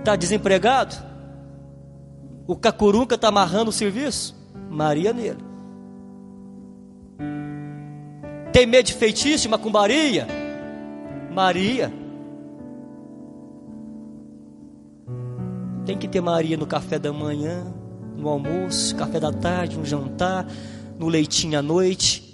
[0.00, 0.94] Está desempregado?
[2.46, 4.36] O cacurunca está amarrando o serviço?
[4.68, 5.42] Maria nele.
[8.52, 10.26] Tem medo de feitiço, macumbaria?
[11.32, 11.90] Maria.
[15.86, 17.77] Tem que ter Maria no café da manhã,
[18.18, 20.46] no almoço, café da tarde, no jantar,
[20.98, 22.24] no leitinho à noite.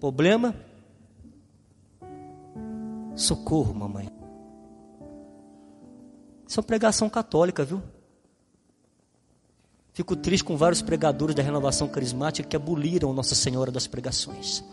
[0.00, 0.54] Problema?
[3.14, 4.08] Socorro, mamãe.
[6.46, 7.80] Isso é uma pregação católica, viu?
[9.92, 14.64] Fico triste com vários pregadores da renovação carismática que aboliram Nossa Senhora das pregações.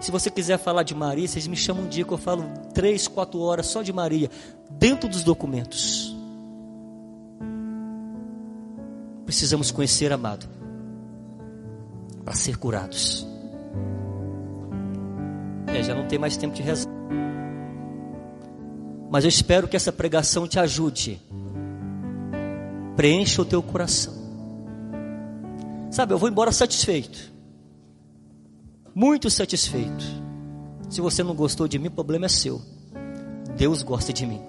[0.00, 2.44] Se você quiser falar de Maria, vocês me chamam um dia que eu falo
[2.74, 4.30] três, quatro horas só de Maria,
[4.70, 6.17] dentro dos documentos.
[9.28, 10.48] Precisamos conhecer, amado,
[12.24, 13.26] para ser curados.
[15.66, 16.90] É, já não tem mais tempo de rezar.
[19.10, 21.20] Mas eu espero que essa pregação te ajude
[22.96, 24.14] preencha o teu coração.
[25.90, 27.30] Sabe, eu vou embora satisfeito.
[28.94, 30.06] Muito satisfeito.
[30.88, 32.62] Se você não gostou de mim, o problema é seu.
[33.58, 34.40] Deus gosta de mim.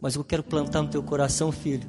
[0.00, 1.88] Mas eu quero plantar no teu coração, filho,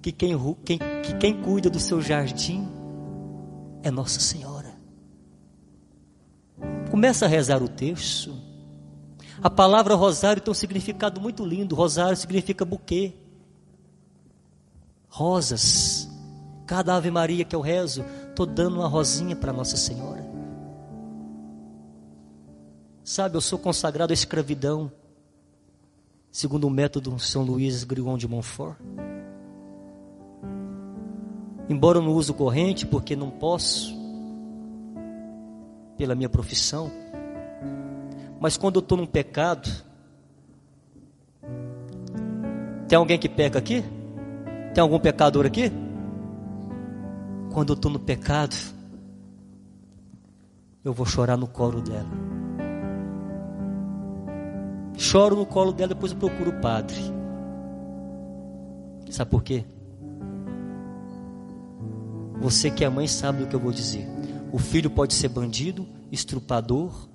[0.00, 2.68] que quem, quem, que quem cuida do seu jardim
[3.82, 4.74] é Nossa Senhora.
[6.90, 8.34] Começa a rezar o texto.
[9.42, 11.74] A palavra rosário tem um significado muito lindo.
[11.74, 13.14] Rosário significa buquê.
[15.08, 16.08] Rosas.
[16.66, 20.26] Cada Ave Maria que eu rezo, estou dando uma rosinha para Nossa Senhora.
[23.04, 24.90] Sabe, eu sou consagrado à escravidão,
[26.36, 28.76] segundo o método São Luís Grignon de Montfort.
[31.66, 33.96] Embora eu não use corrente, porque não posso,
[35.96, 36.92] pela minha profissão,
[38.38, 39.66] mas quando eu estou num pecado,
[42.86, 43.82] tem alguém que peca aqui?
[44.74, 45.72] Tem algum pecador aqui?
[47.50, 48.54] Quando eu estou no pecado,
[50.84, 52.45] eu vou chorar no colo dela.
[54.96, 56.96] Choro no colo dela, depois eu procuro o padre.
[59.10, 59.64] Sabe por quê?
[62.40, 64.06] Você que é mãe sabe do que eu vou dizer.
[64.52, 67.08] O filho pode ser bandido, estrupador,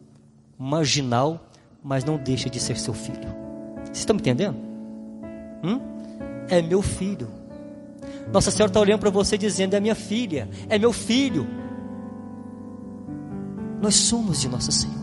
[0.57, 1.47] marginal,
[1.83, 3.29] mas não deixa de ser seu filho.
[3.83, 4.57] Vocês estão me entendendo?
[5.63, 5.79] Hum?
[6.49, 7.27] É meu filho.
[8.31, 11.47] Nossa Senhora está olhando para você dizendo: é minha filha, é meu filho.
[13.81, 15.00] Nós somos de Nossa Senhora.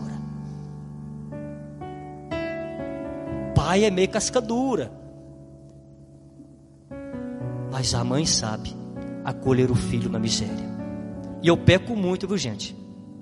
[3.69, 4.91] Pai é meio cascadura,
[7.71, 8.75] mas a mãe sabe
[9.23, 10.65] acolher o filho na miséria.
[11.39, 12.75] E eu peco muito, viu gente?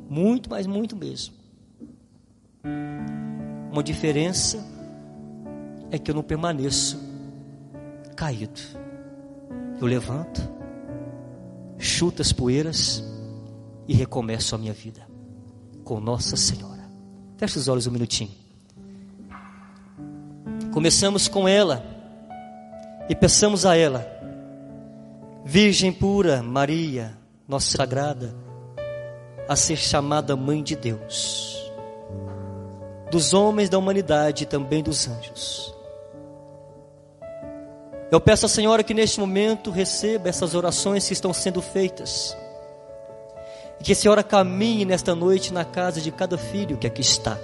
[0.09, 1.35] Muito, mas muito mesmo.
[3.73, 4.65] Uma diferença
[5.91, 6.97] é que eu não permaneço
[8.15, 8.61] caído.
[9.81, 10.41] Eu levanto,
[11.77, 13.03] chuto as poeiras
[13.85, 15.05] e recomeço a minha vida
[15.83, 16.89] com Nossa Senhora.
[17.35, 18.46] Feche os olhos um minutinho.
[20.77, 21.83] Começamos com ela
[23.09, 24.07] e peçamos a ela,
[25.43, 27.17] Virgem pura, Maria,
[27.47, 28.35] nossa sagrada,
[29.49, 31.73] a ser chamada Mãe de Deus
[33.09, 35.73] dos homens da humanidade e também dos anjos.
[38.11, 42.37] Eu peço à Senhora que neste momento receba essas orações que estão sendo feitas.
[43.79, 47.35] E que a Senhora caminhe nesta noite na casa de cada filho que aqui está,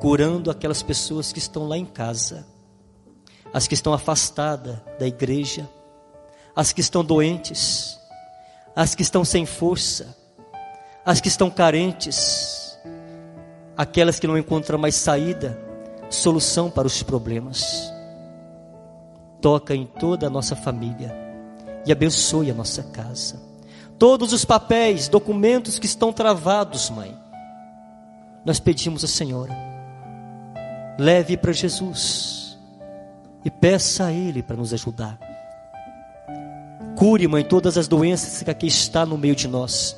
[0.00, 2.46] curando aquelas pessoas que estão lá em casa,
[3.52, 5.68] as que estão afastadas da igreja,
[6.54, 7.98] as que estão doentes,
[8.74, 10.16] as que estão sem força,
[11.04, 12.78] as que estão carentes,
[13.76, 15.58] aquelas que não encontram mais saída,
[16.10, 17.92] solução para os problemas.
[19.40, 21.14] Toca em toda a nossa família
[21.86, 23.40] e abençoe a nossa casa.
[23.98, 27.16] Todos os papéis, documentos que estão travados, mãe,
[28.44, 29.75] nós pedimos à Senhora,
[30.98, 32.58] leve para Jesus
[33.44, 35.18] e peça a Ele para nos ajudar.
[36.96, 39.96] Cure, mãe, todas as doenças que aqui está no meio de nós,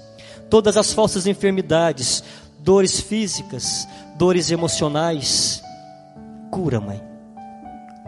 [0.50, 2.24] todas as falsas enfermidades,
[2.58, 5.62] dores físicas, dores emocionais.
[6.50, 7.00] Cura, mãe,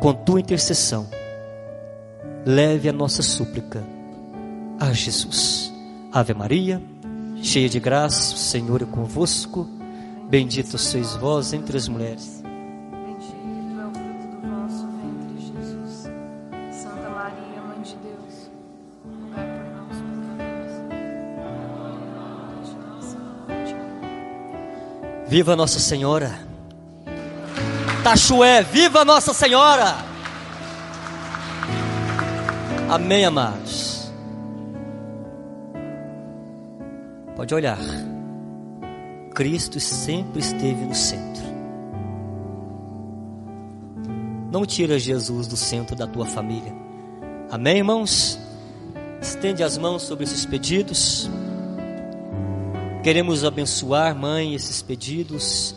[0.01, 1.09] com tua intercessão
[2.45, 3.85] leve a nossa súplica
[4.79, 5.73] a Jesus.
[6.13, 6.83] Ave Maria,
[7.43, 9.69] cheia de graça, o Senhor é convosco.
[10.29, 12.40] Bendita sois vós entre as mulheres.
[25.31, 26.41] Viva Nossa Senhora!
[28.03, 29.95] Tachué, viva Nossa Senhora!
[32.89, 34.11] Amém, amados.
[37.37, 37.79] Pode olhar.
[39.33, 41.45] Cristo sempre esteve no centro.
[44.51, 46.75] Não tira Jesus do centro da tua família.
[47.49, 48.37] Amém, irmãos?
[49.23, 51.31] Estende as mãos sobre esses pedidos.
[53.03, 55.75] Queremos abençoar, mãe, esses pedidos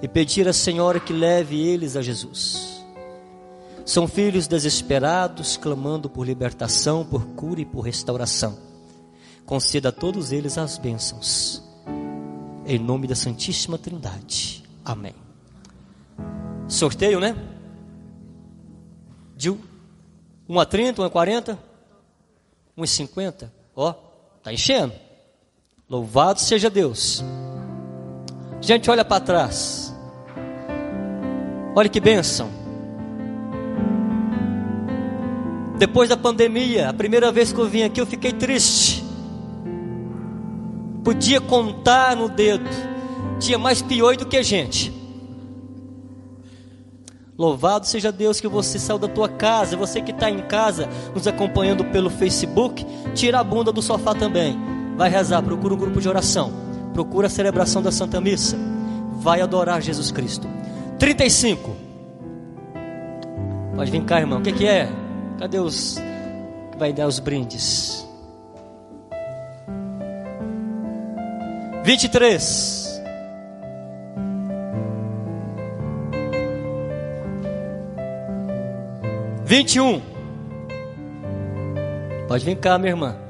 [0.00, 2.80] e pedir à Senhora que leve eles a Jesus.
[3.84, 8.56] São filhos desesperados, clamando por libertação, por cura e por restauração.
[9.44, 11.60] Conceda a todos eles as bênçãos.
[12.64, 14.62] Em nome da Santíssima Trindade.
[14.84, 15.14] Amém.
[16.68, 17.34] Sorteio, né?
[19.36, 19.58] De 1
[20.60, 21.58] a 30, 1 a 40,
[22.76, 23.52] 1 a 50.
[23.74, 23.92] Ó,
[24.40, 25.09] tá enchendo.
[25.90, 27.24] Louvado seja Deus.
[28.60, 29.92] Gente, olha para trás.
[31.74, 32.48] Olha que bênção.
[35.78, 39.04] Depois da pandemia, a primeira vez que eu vim aqui, eu fiquei triste.
[41.02, 42.70] Podia contar no dedo.
[43.40, 44.92] Tinha mais pior do que gente.
[47.36, 49.76] Louvado seja Deus que você saiu da tua casa.
[49.76, 54.79] Você que está em casa, nos acompanhando pelo Facebook, tira a bunda do sofá também.
[55.00, 56.52] Vai rezar, procura um grupo de oração.
[56.92, 58.58] Procura a celebração da Santa Missa.
[59.14, 60.46] Vai adorar Jesus Cristo.
[60.98, 61.74] 35.
[63.74, 64.40] Pode vir cá, irmão.
[64.40, 64.90] O que, que é?
[65.38, 65.96] Cadê os
[66.70, 68.06] que vai dar os brindes?
[71.82, 73.00] 23.
[79.46, 80.02] Vinte e um.
[82.28, 83.29] Pode vir cá, minha irmã.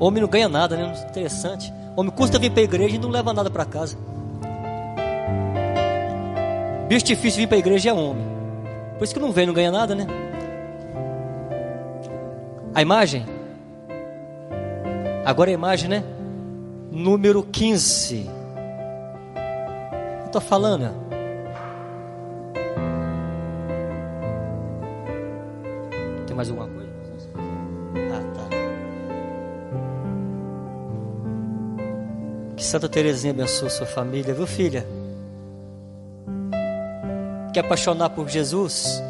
[0.00, 0.94] Homem não ganha nada, né?
[1.10, 1.72] Interessante.
[1.94, 3.98] Homem custa vir para a igreja e não leva nada para casa.
[6.88, 8.24] Bicho difícil vir para a igreja é homem.
[8.96, 10.06] Por isso que não vem, não ganha nada, né?
[12.74, 13.26] A imagem.
[15.24, 16.02] Agora a imagem, né?
[16.90, 18.28] Número 15.
[20.24, 20.90] Eu tô falando,
[26.26, 26.68] Tem mais alguma
[32.70, 34.86] Santa Terezinha abençoe sua família, viu, filha?
[37.52, 39.02] Quer apaixonar por Jesus?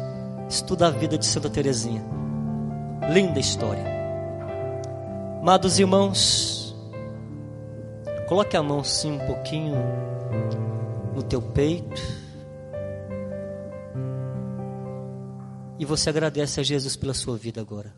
[0.49, 2.03] Estuda a vida de Santa Terezinha.
[3.13, 3.83] Linda história.
[5.39, 6.75] Amados irmãos,
[8.27, 9.75] coloque a mão assim um pouquinho
[11.13, 12.01] no teu peito.
[15.77, 17.93] E você agradece a Jesus pela sua vida agora.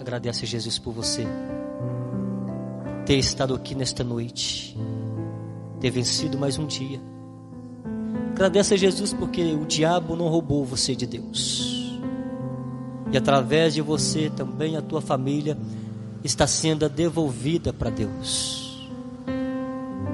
[0.00, 1.24] Agradece a Jesus por você
[3.06, 4.76] ter estado aqui nesta noite,
[5.80, 7.00] ter vencido mais um dia.
[8.32, 12.00] Agradece a Jesus porque o diabo não roubou você de Deus.
[13.12, 15.56] E através de você também a tua família
[16.24, 18.90] está sendo devolvida para Deus.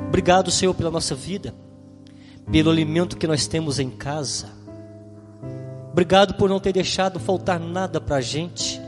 [0.09, 1.55] Obrigado, Senhor, pela nossa vida,
[2.51, 4.51] pelo alimento que nós temos em casa.
[5.91, 8.79] Obrigado por não ter deixado faltar nada para a gente,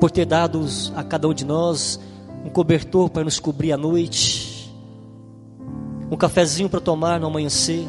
[0.00, 0.64] por ter dado
[0.96, 2.00] a cada um de nós
[2.44, 4.72] um cobertor para nos cobrir à noite,
[6.10, 7.86] um cafezinho para tomar no amanhecer.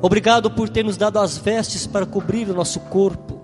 [0.00, 3.40] Obrigado por ter nos dado as vestes para cobrir o nosso corpo,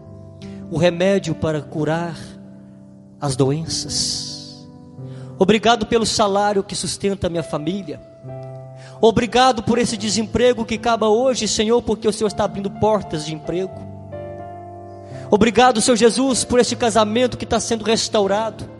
[0.70, 2.16] o remédio para curar
[3.20, 4.66] as doenças.
[5.38, 8.00] Obrigado pelo salário que sustenta a minha família.
[9.00, 13.34] Obrigado por esse desemprego que acaba hoje, Senhor, porque o Senhor está abrindo portas de
[13.34, 13.74] emprego.
[15.30, 18.73] Obrigado, Senhor Jesus, por este casamento que está sendo restaurado.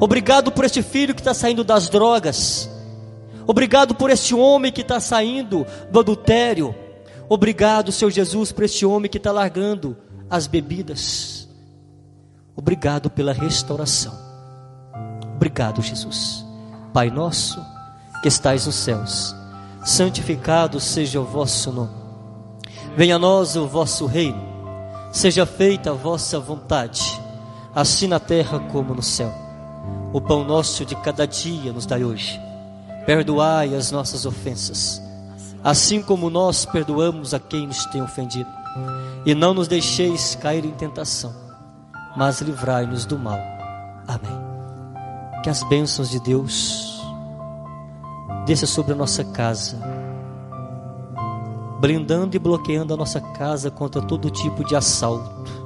[0.00, 2.68] Obrigado por este filho que está saindo das drogas.
[3.46, 6.74] Obrigado por este homem que está saindo do adultério.
[7.28, 9.96] Obrigado, Senhor Jesus, por este homem que está largando
[10.28, 11.48] as bebidas.
[12.56, 14.14] Obrigado pela restauração.
[15.34, 16.44] Obrigado, Jesus.
[16.92, 17.60] Pai nosso
[18.22, 19.34] que estais nos céus,
[19.84, 21.90] santificado seja o vosso nome.
[22.96, 24.40] Venha a nós o vosso reino.
[25.12, 27.20] Seja feita a vossa vontade,
[27.74, 29.43] assim na terra como no céu.
[30.14, 32.40] O pão nosso de cada dia nos dai hoje.
[33.04, 35.02] Perdoai as nossas ofensas,
[35.62, 38.48] assim como nós perdoamos a quem nos tem ofendido.
[39.26, 41.34] E não nos deixeis cair em tentação,
[42.16, 43.40] mas livrai-nos do mal.
[44.06, 45.42] Amém.
[45.42, 47.02] Que as bênçãos de Deus
[48.46, 49.76] desça sobre a nossa casa,
[51.80, 55.63] blindando e bloqueando a nossa casa contra todo tipo de assalto,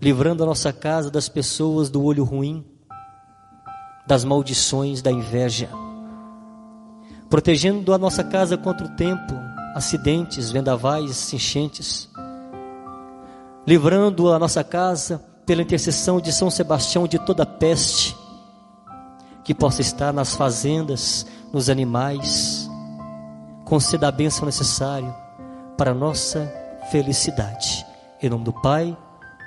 [0.00, 2.64] livrando a nossa casa das pessoas do olho ruim,
[4.06, 5.68] das maldições, da inveja,
[7.28, 9.34] protegendo a nossa casa contra o tempo,
[9.74, 12.08] acidentes, vendavais, enchentes,
[13.66, 18.16] livrando a nossa casa pela intercessão de São Sebastião de toda peste
[19.44, 22.68] que possa estar nas fazendas, nos animais.
[23.64, 25.14] Conceda a bênção necessária
[25.78, 26.52] para a nossa
[26.90, 27.86] felicidade.
[28.20, 28.96] Em nome do Pai,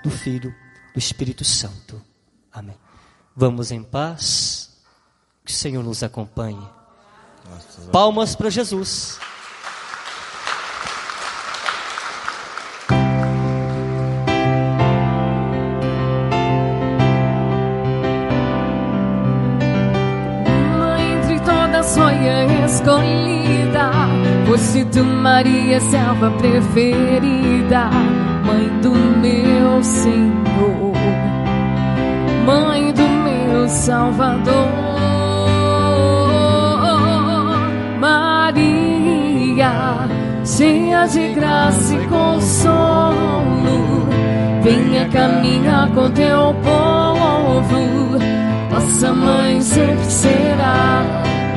[0.03, 0.53] do Filho,
[0.93, 2.01] do Espírito Santo.
[2.51, 2.77] Amém.
[3.35, 4.81] Vamos em paz.
[5.45, 6.67] Que o Senhor nos acompanhe.
[7.91, 9.19] Palmas para Jesus.
[22.79, 23.91] escolhida.
[24.47, 27.89] Fosse tu, Maria, salva preferida,
[28.45, 29.48] mãe do meu
[29.83, 30.93] Senhor,
[32.45, 34.69] mãe do meu Salvador.
[37.99, 39.71] Maria,
[40.45, 44.07] cheia de graça e consolo,
[44.61, 48.19] venha caminhar com teu povo.
[48.71, 51.03] Nossa mãe sempre será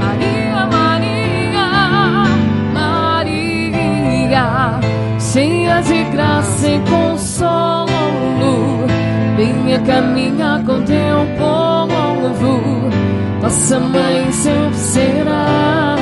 [0.00, 1.68] Maria, Maria,
[2.74, 4.80] Maria,
[5.20, 7.31] cheia de graça e consolo,
[9.72, 12.90] venha caminhar com teu povo,
[13.40, 15.96] nossa mãe sempre será.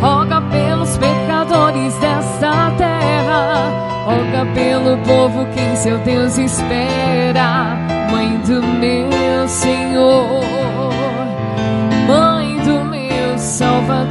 [0.00, 3.70] Roga pelos pecadores desta terra,
[4.04, 7.76] roga pelo povo que em seu Deus espera,
[8.10, 10.44] mãe do meu Senhor,
[12.06, 14.03] mãe do meu Salvador,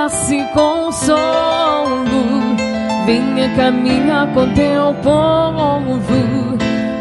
[0.00, 2.56] cheia de graça e consolo,
[3.04, 6.00] venha caminhar com teu povo,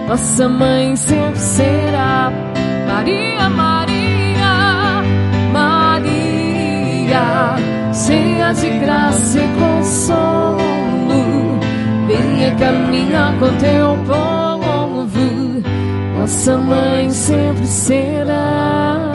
[0.08, 2.32] nossa mãe sempre será
[2.88, 5.04] Maria, Maria,
[5.54, 7.56] Maria,
[7.94, 10.60] cheia de graça e consolo,
[12.08, 14.30] venha caminhar com teu povo,
[16.20, 19.10] nossa mãe sempre será.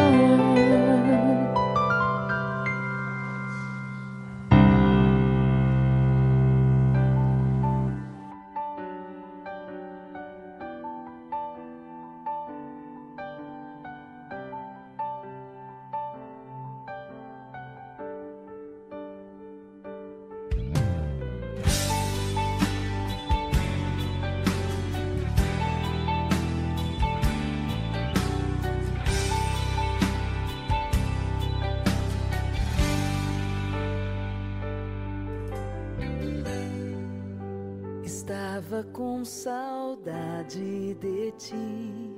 [39.25, 42.15] Com saudade de ti.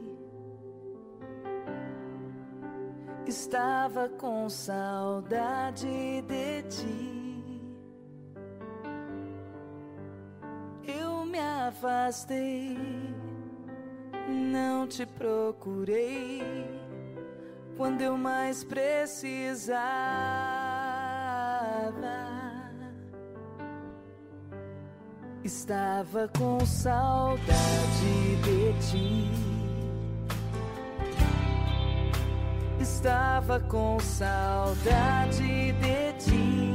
[3.24, 5.87] Estava com saudade
[6.23, 7.62] de ti.
[10.83, 12.77] Eu me afastei,
[14.28, 16.43] não te procurei
[17.77, 19.77] quando eu mais precisava.
[25.47, 27.47] Estava com saudade
[28.43, 29.31] de ti.
[32.81, 36.74] Estava com saudade de ti.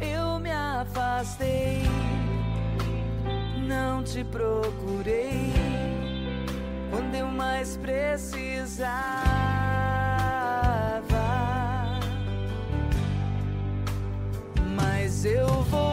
[0.00, 1.82] Eu me afastei,
[3.68, 5.52] não te procurei
[6.90, 9.53] quando eu mais precisava.
[15.24, 15.83] silver